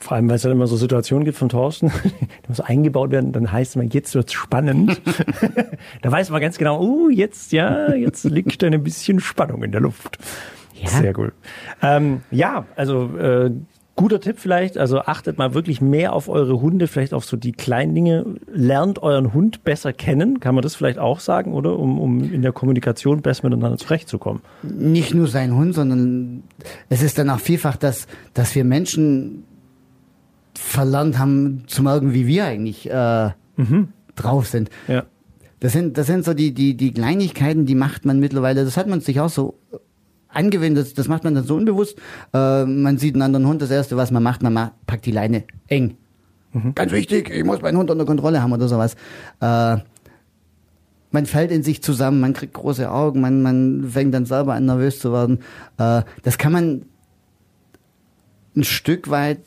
Vor 0.00 0.16
allem, 0.16 0.28
weil 0.28 0.36
es 0.36 0.42
dann 0.42 0.52
immer 0.52 0.66
so 0.66 0.76
Situationen 0.76 1.26
gibt 1.26 1.36
von 1.36 1.50
Thorsten, 1.50 1.92
die 2.14 2.48
muss 2.48 2.60
eingebaut 2.60 3.10
werden, 3.10 3.32
dann 3.32 3.52
heißt 3.52 3.72
es 3.72 3.76
immer, 3.76 3.84
jetzt 3.84 4.14
wird's 4.14 4.32
spannend. 4.32 5.00
da 6.02 6.10
weiß 6.10 6.30
man 6.30 6.40
ganz 6.40 6.56
genau, 6.56 6.80
oh, 6.80 7.08
jetzt, 7.10 7.52
ja, 7.52 7.92
jetzt 7.92 8.24
liegt 8.24 8.64
ein 8.64 8.82
bisschen 8.82 9.20
Spannung 9.20 9.62
in 9.62 9.72
der 9.72 9.82
Luft. 9.82 10.18
Ja. 10.74 10.88
Sehr 10.88 11.12
gut. 11.12 11.32
Ähm, 11.82 12.22
ja, 12.30 12.64
also 12.76 13.14
äh, 13.18 13.50
guter 13.94 14.20
Tipp 14.20 14.38
vielleicht, 14.38 14.78
also 14.78 15.00
achtet 15.00 15.36
mal 15.36 15.52
wirklich 15.52 15.82
mehr 15.82 16.14
auf 16.14 16.30
eure 16.30 16.62
Hunde, 16.62 16.86
vielleicht 16.86 17.12
auf 17.12 17.26
so 17.26 17.36
die 17.36 17.52
kleinen 17.52 17.94
Dinge. 17.94 18.24
Lernt 18.50 19.02
euren 19.02 19.34
Hund 19.34 19.62
besser 19.62 19.92
kennen, 19.92 20.40
kann 20.40 20.54
man 20.54 20.62
das 20.62 20.74
vielleicht 20.74 20.98
auch 20.98 21.20
sagen, 21.20 21.52
oder? 21.52 21.78
Um, 21.78 22.00
um 22.00 22.32
in 22.32 22.40
der 22.40 22.52
Kommunikation 22.52 23.20
besser 23.20 23.46
miteinander 23.46 23.76
zurechtzukommen. 23.76 24.40
Nicht 24.62 25.12
nur 25.12 25.28
sein 25.28 25.54
Hund, 25.54 25.74
sondern 25.74 26.44
es 26.88 27.02
ist 27.02 27.18
dann 27.18 27.28
auch 27.28 27.40
vielfach, 27.40 27.76
dass, 27.76 28.06
dass 28.32 28.54
wir 28.54 28.64
Menschen 28.64 29.44
verlernt 30.60 31.18
haben 31.18 31.64
zu 31.66 31.82
merken, 31.82 32.12
wie 32.14 32.26
wir 32.26 32.44
eigentlich 32.44 32.88
äh, 32.88 33.30
drauf 34.14 34.46
sind. 34.46 34.70
Ja. 34.88 35.04
Das 35.58 35.72
sind, 35.72 35.98
das 35.98 36.06
sind 36.06 36.24
so 36.24 36.32
die, 36.32 36.54
die, 36.54 36.76
die 36.76 36.92
Kleinigkeiten, 36.92 37.66
die 37.66 37.74
macht 37.74 38.04
man 38.04 38.18
mittlerweile, 38.18 38.64
das 38.64 38.76
hat 38.76 38.86
man 38.86 39.00
sich 39.00 39.20
auch 39.20 39.28
so 39.28 39.58
angewöhnt, 40.28 40.76
das, 40.76 40.94
das 40.94 41.08
macht 41.08 41.24
man 41.24 41.34
dann 41.34 41.44
so 41.44 41.56
unbewusst. 41.56 41.98
Äh, 42.32 42.64
man 42.64 42.98
sieht 42.98 43.14
einen 43.14 43.22
anderen 43.22 43.46
Hund, 43.46 43.60
das 43.60 43.70
erste, 43.70 43.96
was 43.96 44.10
man 44.10 44.22
macht, 44.22 44.42
man 44.42 44.52
macht, 44.52 44.72
packt 44.86 45.06
die 45.06 45.12
Leine 45.12 45.44
eng. 45.66 45.96
Ganz 46.74 46.92
wichtig, 46.92 47.30
ich 47.30 47.44
muss 47.44 47.62
meinen 47.62 47.76
Hund 47.76 47.90
unter 47.90 48.04
Kontrolle 48.04 48.42
haben 48.42 48.52
oder 48.52 48.68
sowas. 48.68 48.94
Äh, 49.40 49.78
man 51.12 51.26
fällt 51.26 51.50
in 51.50 51.62
sich 51.62 51.82
zusammen, 51.82 52.20
man 52.20 52.32
kriegt 52.32 52.54
große 52.54 52.90
Augen, 52.90 53.20
man, 53.20 53.42
man 53.42 53.88
fängt 53.90 54.14
dann 54.14 54.26
selber 54.26 54.54
an, 54.54 54.66
nervös 54.66 54.98
zu 54.98 55.12
werden. 55.12 55.40
Äh, 55.78 56.02
das 56.22 56.38
kann 56.38 56.52
man 56.52 56.82
ein 58.56 58.64
Stück 58.64 59.10
weit 59.10 59.40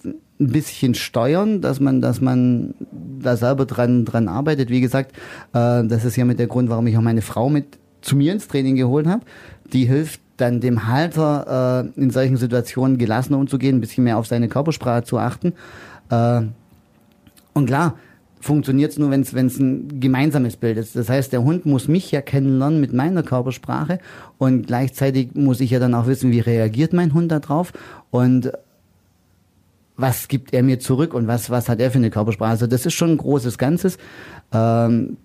ein 0.44 0.52
bisschen 0.52 0.94
steuern, 0.96 1.62
dass 1.62 1.80
man, 1.80 2.02
dass 2.02 2.22
man 2.22 2.74
da 3.20 3.38
selber 3.38 3.66
dran, 3.66 4.06
dran 4.06 4.28
arbeitet. 4.28 4.70
Wie 4.70 4.82
gesagt, 4.82 5.14
äh, 5.54 5.84
das 5.86 6.06
ist 6.06 6.16
ja 6.16 6.26
mit 6.26 6.40
der 6.40 6.48
Grund, 6.48 6.70
warum 6.70 6.88
ich 6.88 6.98
auch 6.98 7.02
meine 7.02 7.22
Frau 7.22 7.50
mit 7.50 7.78
zu 8.02 8.16
mir 8.16 8.34
ins 8.34 8.48
Training 8.48 8.76
geholt 8.76 9.08
habe. 9.08 9.24
Die 9.72 9.86
hilft 9.86 10.20
dann 10.38 10.60
dem 10.60 10.88
Halter 10.88 11.86
äh, 11.96 12.02
in 12.02 12.10
solchen 12.10 12.38
Situationen 12.38 12.98
gelassener 12.98 13.38
umzugehen, 13.38 13.78
ein 13.78 13.82
bisschen 13.82 14.04
mehr 14.04 14.18
auf 14.18 14.28
seine 14.28 14.50
Körpersprache 14.50 15.04
zu 15.04 15.18
achten. 15.18 15.54
Äh, 16.10 16.42
und 17.54 17.66
klar, 17.68 17.96
funktioniert 18.42 18.92
es 18.92 18.98
nur, 18.98 19.10
wenn 19.10 19.22
es 19.22 19.60
ein 19.60 20.02
gemeinsames 20.02 20.58
Bild 20.58 20.78
ist. 20.78 20.96
Das 20.98 21.08
heißt, 21.08 21.32
der 21.32 21.44
Hund 21.44 21.66
muss 21.66 21.88
mich 21.88 22.12
ja 22.12 22.22
kennenlernen 22.22 22.82
mit 22.82 22.92
meiner 22.92 23.24
Körpersprache 23.24 24.00
und 24.38 24.68
gleichzeitig 24.68 25.30
muss 25.34 25.62
ich 25.62 25.72
ja 25.72 25.80
dann 25.80 25.94
auch 25.94 26.08
wissen, 26.08 26.32
wie 26.32 26.42
reagiert 26.42 26.92
mein 26.92 27.14
Hund 27.14 27.32
darauf 27.32 27.72
und 28.12 28.52
was 29.96 30.28
gibt 30.28 30.54
er 30.54 30.64
mir 30.64 30.80
zurück 30.80 31.14
und 31.14 31.28
was, 31.28 31.50
was 31.50 31.70
hat 31.70 31.80
er 31.80 31.92
für 31.92 31.98
eine 31.98 32.10
Körpersprache. 32.10 32.52
Also 32.52 32.68
das 32.68 32.86
ist 32.86 32.94
schon 32.94 33.12
ein 33.12 33.18
großes 33.18 33.58
Ganzes, 33.58 33.98
ähm, 34.52 35.18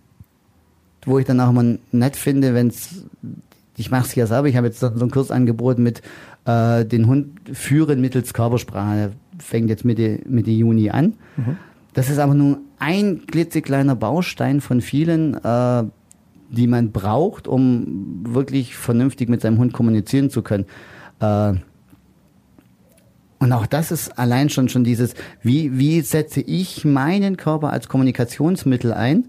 wo 1.04 1.18
ich 1.18 1.24
dann 1.24 1.40
auch 1.40 1.50
immer 1.50 1.76
nett 1.92 2.16
finde, 2.16 2.54
wenn 2.54 2.68
es, 2.68 3.04
ich 3.76 3.90
mache 3.90 4.06
es 4.06 4.14
ja 4.14 4.26
selber, 4.26 4.48
ich 4.48 4.56
habe 4.56 4.66
jetzt 4.66 4.80
so 4.80 4.88
einen 4.88 5.10
Kurs 5.10 5.30
angeboten 5.30 5.82
mit 5.82 6.02
äh, 6.44 6.84
den 6.84 7.06
Hund 7.06 7.40
führen 7.52 8.00
mittels 8.00 8.34
Körpersprache. 8.34 9.12
Fängt 9.38 9.70
jetzt 9.70 9.84
Mitte, 9.84 10.20
Mitte 10.26 10.50
Juni 10.50 10.90
an. 10.90 11.14
Das 11.94 12.10
ist 12.10 12.18
aber 12.18 12.34
nur 12.34 12.58
ein 12.78 13.26
klitzekleiner 13.26 13.96
Baustein 13.96 14.60
von 14.60 14.80
vielen, 14.80 15.34
äh, 15.42 15.84
die 16.50 16.66
man 16.66 16.92
braucht, 16.92 17.46
um 17.48 18.24
wirklich 18.24 18.76
vernünftig 18.76 19.28
mit 19.28 19.40
seinem 19.40 19.58
Hund 19.58 19.72
kommunizieren 19.72 20.30
zu 20.30 20.42
können. 20.42 20.66
Äh, 21.20 21.54
und 23.38 23.52
auch 23.52 23.66
das 23.66 23.92
ist 23.92 24.18
allein 24.18 24.50
schon 24.50 24.68
schon 24.68 24.84
dieses, 24.84 25.14
wie, 25.42 25.78
wie 25.78 26.00
setze 26.00 26.40
ich 26.40 26.84
meinen 26.84 27.36
Körper 27.36 27.70
als 27.70 27.88
Kommunikationsmittel 27.88 28.92
ein, 28.92 29.28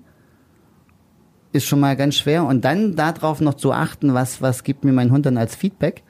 ist 1.51 1.65
schon 1.65 1.79
mal 1.79 1.95
ganz 1.95 2.15
schwer. 2.15 2.45
Und 2.45 2.65
dann 2.65 2.95
darauf 2.95 3.41
noch 3.41 3.55
zu 3.55 3.71
achten, 3.71 4.13
was, 4.13 4.41
was 4.41 4.63
gibt 4.63 4.83
mir 4.83 4.93
mein 4.93 5.11
Hund 5.11 5.25
dann 5.25 5.37
als 5.37 5.55
Feedback, 5.55 6.03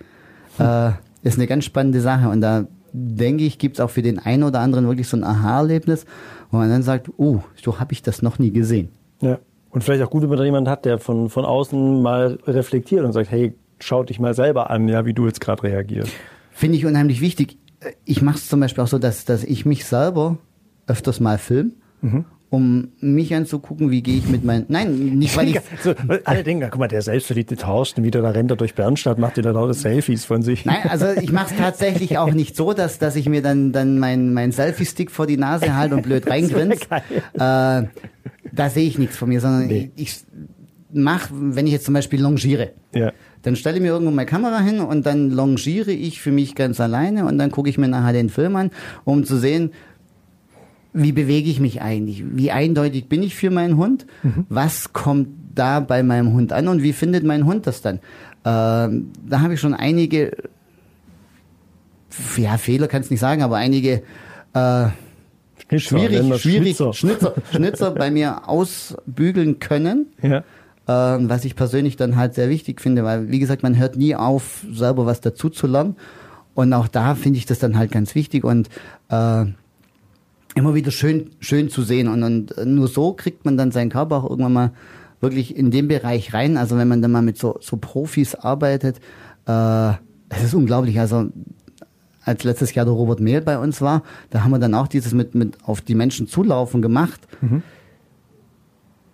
äh, 0.59 0.91
ist 1.23 1.37
eine 1.37 1.47
ganz 1.47 1.65
spannende 1.65 2.01
Sache. 2.01 2.29
Und 2.29 2.41
da 2.41 2.65
denke 2.91 3.43
ich, 3.43 3.57
gibt's 3.57 3.79
auch 3.79 3.89
für 3.89 4.01
den 4.01 4.19
einen 4.19 4.43
oder 4.43 4.59
anderen 4.59 4.87
wirklich 4.87 5.07
so 5.07 5.17
ein 5.17 5.23
Aha-Erlebnis, 5.23 6.05
wo 6.51 6.57
man 6.57 6.69
dann 6.69 6.83
sagt, 6.83 7.09
oh, 7.17 7.41
so 7.61 7.79
habe 7.79 7.93
ich 7.93 8.01
das 8.01 8.21
noch 8.21 8.39
nie 8.39 8.51
gesehen. 8.51 8.89
Ja. 9.21 9.39
Und 9.71 9.83
vielleicht 9.83 10.03
auch 10.03 10.09
gut, 10.09 10.23
wenn 10.23 10.29
man 10.29 10.37
da 10.39 10.45
jemanden 10.45 10.69
hat, 10.69 10.85
der 10.85 10.97
von, 10.97 11.29
von 11.29 11.45
außen 11.45 12.01
mal 12.01 12.39
reflektiert 12.47 13.05
und 13.05 13.11
sagt, 13.11 13.29
hey, 13.29 13.53
schau 13.79 14.03
dich 14.03 14.19
mal 14.19 14.33
selber 14.33 14.69
an, 14.69 14.87
ja, 14.87 15.05
wie 15.05 15.13
du 15.13 15.27
jetzt 15.27 15.41
gerade 15.41 15.63
reagierst. 15.63 16.11
Finde 16.51 16.77
ich 16.77 16.85
unheimlich 16.85 17.21
wichtig. 17.21 17.57
Ich 18.05 18.21
mache 18.21 18.37
es 18.37 18.47
zum 18.49 18.59
Beispiel 18.59 18.83
auch 18.83 18.87
so, 18.87 18.99
dass, 18.99 19.25
dass 19.25 19.43
ich 19.43 19.65
mich 19.65 19.85
selber 19.85 20.37
öfters 20.87 21.19
mal 21.19 21.37
film 21.37 21.73
um 22.51 22.87
mich 22.99 23.35
anzugucken, 23.35 23.91
wie 23.91 24.01
gehe 24.01 24.17
ich 24.17 24.27
mit 24.27 24.43
meinen. 24.43 24.65
Nein, 24.69 24.95
nicht 25.19 25.37
weil 25.37 25.49
ich. 25.49 25.59
so, 25.83 25.93
alle 26.23 26.43
denken, 26.43 26.67
guck 26.71 26.79
mal, 26.79 26.87
der 26.87 27.03
selbstverliebte 27.03 27.55
Thorsten, 27.57 28.03
wieder 28.03 28.23
da 28.23 28.31
rennt 28.31 28.49
er 28.49 28.57
durch 28.57 28.73
Bernstadt, 28.73 29.19
macht 29.19 29.37
wieder 29.37 29.53
lauter 29.53 29.75
Selfies 29.75 30.25
von 30.25 30.41
sich. 30.41 30.65
Nein, 30.65 30.77
also 30.89 31.05
ich 31.21 31.31
mache 31.31 31.53
es 31.53 31.59
tatsächlich 31.59 32.17
auch 32.17 32.31
nicht 32.31 32.55
so, 32.55 32.73
dass, 32.73 32.97
dass 32.97 33.15
ich 33.15 33.29
mir 33.29 33.43
dann, 33.43 33.71
dann 33.71 33.99
mein, 33.99 34.33
mein 34.33 34.51
Selfie-Stick 34.51 35.11
vor 35.11 35.27
die 35.27 35.37
Nase 35.37 35.75
halte 35.75 35.95
und 35.95 36.01
blöd 36.01 36.25
reingrinse. 36.29 36.79
Äh, 36.89 37.37
da 37.37 38.69
sehe 38.69 38.87
ich 38.87 38.97
nichts 38.97 39.15
von 39.15 39.29
mir, 39.29 39.41
sondern 39.41 39.67
Nee. 39.67 39.91
ich, 39.95 40.03
ich 40.07 40.23
mache, 40.91 41.29
wenn 41.31 41.67
ich 41.67 41.73
jetzt 41.73 41.85
zum 41.85 41.93
Beispiel 41.93 42.19
longiere, 42.19 42.71
Ja. 42.95 43.11
Dann 43.41 43.55
stelle 43.55 43.77
ich 43.77 43.81
mir 43.81 43.89
irgendwo 43.89 44.11
meine 44.11 44.25
Kamera 44.25 44.59
hin 44.59 44.79
und 44.79 45.05
dann 45.05 45.31
longiere 45.31 45.91
ich 45.91 46.21
für 46.21 46.31
mich 46.31 46.55
ganz 46.55 46.79
alleine 46.79 47.25
und 47.25 47.37
dann 47.37 47.51
gucke 47.51 47.69
ich 47.69 47.77
mir 47.77 47.87
nachher 47.87 48.13
den 48.13 48.29
Film 48.29 48.55
an, 48.55 48.71
um 49.05 49.23
zu 49.23 49.37
sehen, 49.37 49.71
wie 50.93 51.11
bewege 51.11 51.49
ich 51.49 51.59
mich 51.59 51.81
eigentlich? 51.81 52.23
Wie 52.25 52.51
eindeutig 52.51 53.07
bin 53.07 53.23
ich 53.23 53.35
für 53.35 53.51
meinen 53.51 53.77
Hund? 53.77 54.05
Was 54.49 54.91
kommt 54.91 55.29
da 55.53 55.79
bei 55.79 56.03
meinem 56.03 56.33
Hund 56.33 56.51
an 56.51 56.67
und 56.67 56.81
wie 56.81 56.93
findet 56.93 57.23
mein 57.23 57.45
Hund 57.45 57.67
das 57.67 57.81
dann? 57.81 57.99
Ähm, 58.43 59.11
da 59.27 59.41
habe 59.41 59.53
ich 59.53 59.59
schon 59.59 59.73
einige, 59.73 60.31
ja, 62.37 62.57
Fehler 62.57 62.87
kann 62.87 63.01
es 63.01 63.11
nicht 63.11 63.19
sagen, 63.19 63.43
aber 63.43 63.57
einige 63.57 64.01
äh, 64.53 64.87
Schnitzer, 65.67 65.79
schwierig, 65.79 66.41
schwierig 66.41 66.77
Schnitzer. 66.77 66.93
Schnitzer, 66.93 67.33
Schnitzer 67.51 67.91
bei 67.95 68.09
mir 68.09 68.47
ausbügeln 68.49 69.59
können 69.59 70.07
Ja. 70.21 70.43
Ähm, 70.89 71.29
was 71.29 71.45
ich 71.45 71.55
persönlich 71.55 71.97
dann 71.97 72.15
halt 72.15 72.33
sehr 72.33 72.49
wichtig 72.49 72.81
finde, 72.81 73.03
weil 73.03 73.29
wie 73.29 73.37
gesagt, 73.37 73.61
man 73.61 73.77
hört 73.77 73.95
nie 73.95 74.15
auf, 74.15 74.65
selber 74.73 75.05
was 75.05 75.21
dazu 75.21 75.49
zu 75.49 75.67
lernen. 75.67 75.95
Und 76.55 76.73
auch 76.73 76.87
da 76.87 77.13
finde 77.13 77.37
ich 77.37 77.45
das 77.45 77.59
dann 77.59 77.77
halt 77.77 77.91
ganz 77.91 78.15
wichtig 78.15 78.43
und 78.43 78.69
äh, 79.09 79.45
immer 80.55 80.73
wieder 80.73 80.89
schön, 80.89 81.29
schön 81.39 81.69
zu 81.69 81.83
sehen. 81.83 82.07
Und, 82.07 82.23
und 82.23 82.73
nur 82.73 82.87
so 82.87 83.13
kriegt 83.13 83.45
man 83.45 83.55
dann 83.55 83.71
seinen 83.71 83.91
Körper 83.91 84.17
auch 84.17 84.29
irgendwann 84.31 84.53
mal 84.53 84.71
wirklich 85.21 85.55
in 85.55 85.69
den 85.69 85.87
Bereich 85.87 86.33
rein. 86.33 86.57
Also 86.57 86.75
wenn 86.75 86.87
man 86.87 87.03
dann 87.03 87.11
mal 87.11 87.21
mit 87.21 87.37
so, 87.37 87.59
so 87.61 87.77
Profis 87.77 88.33
arbeitet, 88.33 88.97
äh, 89.45 89.89
es 90.29 90.43
ist 90.43 90.55
unglaublich. 90.55 90.99
Also 90.99 91.29
als 92.23 92.43
letztes 92.43 92.73
Jahr 92.73 92.85
der 92.85 92.95
Robert 92.95 93.19
Mehl 93.19 93.41
bei 93.41 93.59
uns 93.59 93.79
war, 93.79 94.01
da 94.31 94.43
haben 94.43 94.51
wir 94.51 94.59
dann 94.59 94.73
auch 94.73 94.87
dieses 94.87 95.13
mit, 95.13 95.35
mit 95.35 95.55
auf 95.63 95.81
die 95.81 95.95
Menschen 95.95 96.27
zulaufen 96.27 96.81
gemacht. 96.81 97.21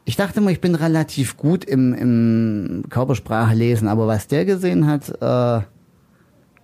Ich 0.07 0.15
dachte 0.15 0.39
mal, 0.39 0.51
ich 0.51 0.61
bin 0.61 0.75
relativ 0.75 1.35
gut 1.35 1.65
im, 1.65 1.93
im 1.93 2.83
Körpersprache 2.89 3.55
lesen, 3.55 3.87
aber 3.87 4.05
was 4.05 4.27
der 4.27 4.45
gesehen 4.45 4.85
hat, 4.85 5.09
äh, 5.09 5.65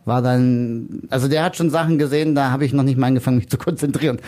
war 0.06 0.22
dann, 0.22 1.04
also 1.10 1.28
der 1.28 1.44
hat 1.44 1.56
schon 1.56 1.70
Sachen 1.70 1.98
gesehen, 1.98 2.34
da 2.34 2.52
habe 2.52 2.66
ich 2.66 2.74
noch 2.74 2.84
nicht 2.84 2.98
mal 2.98 3.08
angefangen, 3.08 3.38
mich 3.38 3.50
zu 3.50 3.58
konzentrieren. 3.58 4.20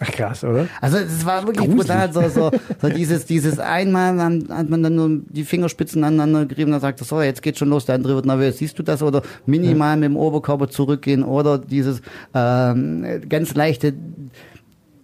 Krass, 0.00 0.44
oder? 0.44 0.66
Also 0.80 0.98
es 0.98 1.24
war 1.26 1.46
wirklich 1.46 1.68
brutal, 1.68 2.12
so, 2.12 2.28
so, 2.28 2.50
so 2.80 2.88
dieses, 2.88 3.26
dieses 3.26 3.58
einmal 3.58 4.18
hat 4.18 4.68
man 4.68 4.82
dann 4.82 4.94
nur 4.94 5.20
die 5.28 5.44
Fingerspitzen 5.44 6.04
aneinander 6.04 6.46
gerieben, 6.46 6.70
dann 6.70 6.80
sagt 6.80 7.00
er, 7.00 7.04
so, 7.04 7.20
jetzt 7.20 7.42
geht 7.42 7.58
schon 7.58 7.68
los, 7.68 7.84
der 7.86 7.96
andere 7.96 8.14
wird 8.14 8.26
nervös, 8.26 8.58
siehst 8.58 8.78
du 8.78 8.82
das? 8.82 9.02
Oder 9.02 9.22
minimal 9.46 9.96
mit 9.96 10.06
dem 10.06 10.16
Oberkörper 10.16 10.68
zurückgehen 10.68 11.24
oder 11.24 11.58
dieses 11.58 12.00
ähm, 12.34 13.04
ganz 13.28 13.54
leichte, 13.54 13.94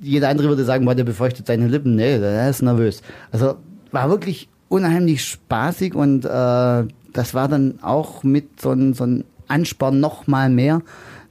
jeder 0.05 0.29
andere 0.29 0.49
würde 0.49 0.65
sagen, 0.65 0.85
boah, 0.85 0.95
der 0.95 1.05
befeuchtet 1.05 1.47
seine 1.47 1.67
Lippen, 1.67 1.97
nee, 1.97 2.19
der 2.19 2.51
ist 2.51 2.63
nervös. 2.63 3.03
Also 3.33 3.57
war 3.91 4.09
wirklich 4.11 4.49
unheimlich 4.69 5.25
spaßig 5.25 5.95
und 5.95 6.25
äh, 6.25 6.29
das 6.29 7.35
war 7.35 7.49
dann 7.49 7.79
auch 7.83 8.23
mit 8.23 8.61
so 8.61 8.73
ein, 8.73 8.93
so 8.93 9.05
ein 9.05 9.25
Ansporn 9.49 10.01
noch 10.01 10.27
mal 10.27 10.51
mehr, 10.51 10.83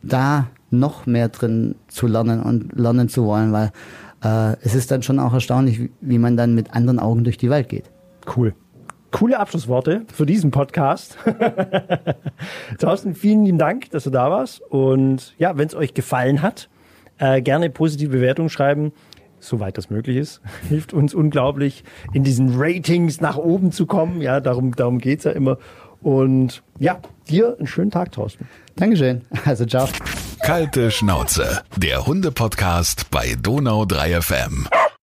da 0.02 0.48
noch 0.72 1.06
mehr 1.06 1.30
drin 1.30 1.76
zu 1.88 2.08
lernen 2.08 2.42
und 2.42 2.78
lernen 2.78 3.10
zu 3.10 3.26
wollen, 3.26 3.52
weil 3.52 3.72
äh, 4.24 4.56
es 4.62 4.76
ist 4.76 4.92
dann 4.92 5.04
schon 5.04 5.20
auch 5.20 5.34
erstaunlich, 5.34 5.80
wie, 5.80 5.92
wie 6.02 6.18
man 6.18 6.36
dann 6.36 6.56
mit 6.56 6.74
anderen 6.74 7.00
Augen 7.00 7.24
durch 7.24 7.38
die 7.38 7.50
Welt 7.50 7.70
geht. 7.70 7.92
Cool. 8.36 8.56
Coole 9.12 9.40
Abschlussworte 9.40 10.06
für 10.12 10.26
diesen 10.26 10.50
Podcast. 10.50 11.18
Thorsten, 12.80 13.14
vielen 13.14 13.46
lieben 13.46 13.60
Dank, 13.60 13.92
dass 13.92 14.06
du 14.06 14.10
da 14.10 14.32
warst. 14.32 14.62
Und 14.62 15.36
ja, 15.38 15.56
wenn 15.56 15.68
es 15.68 15.76
euch 15.76 15.94
gefallen 15.94 16.42
hat, 16.42 16.70
äh, 17.18 17.42
gerne 17.42 17.70
positive 17.70 18.10
Bewertung 18.12 18.50
schreiben, 18.50 18.92
soweit 19.40 19.78
das 19.78 19.90
möglich 19.90 20.18
ist. 20.18 20.42
Hilft 20.70 20.94
uns 20.94 21.14
unglaublich, 21.14 21.84
in 22.14 22.24
diesen 22.24 22.54
Ratings 22.56 23.22
nach 23.22 23.38
oben 23.38 23.72
zu 23.72 23.86
kommen. 23.86 24.22
Ja, 24.22 24.40
darum, 24.40 24.76
darum 24.76 25.00
geht's 25.00 25.24
ja 25.24 25.32
immer. 25.32 25.58
Und 26.02 26.64
ja, 26.80 27.00
dir 27.30 27.56
einen 27.58 27.68
schönen 27.68 27.92
Tag, 27.92 28.12
Thorsten. 28.12 28.48
Dankeschön. 28.76 29.22
Also 29.46 29.66
ciao. 29.66 29.88
Kalte 30.44 30.92
Schnauze, 30.92 31.64
der 31.78 32.06
Hunde-Podcast 32.06 33.10
bei 33.10 33.36
Donau 33.42 33.86
3 33.86 34.22
FM. 34.22 34.68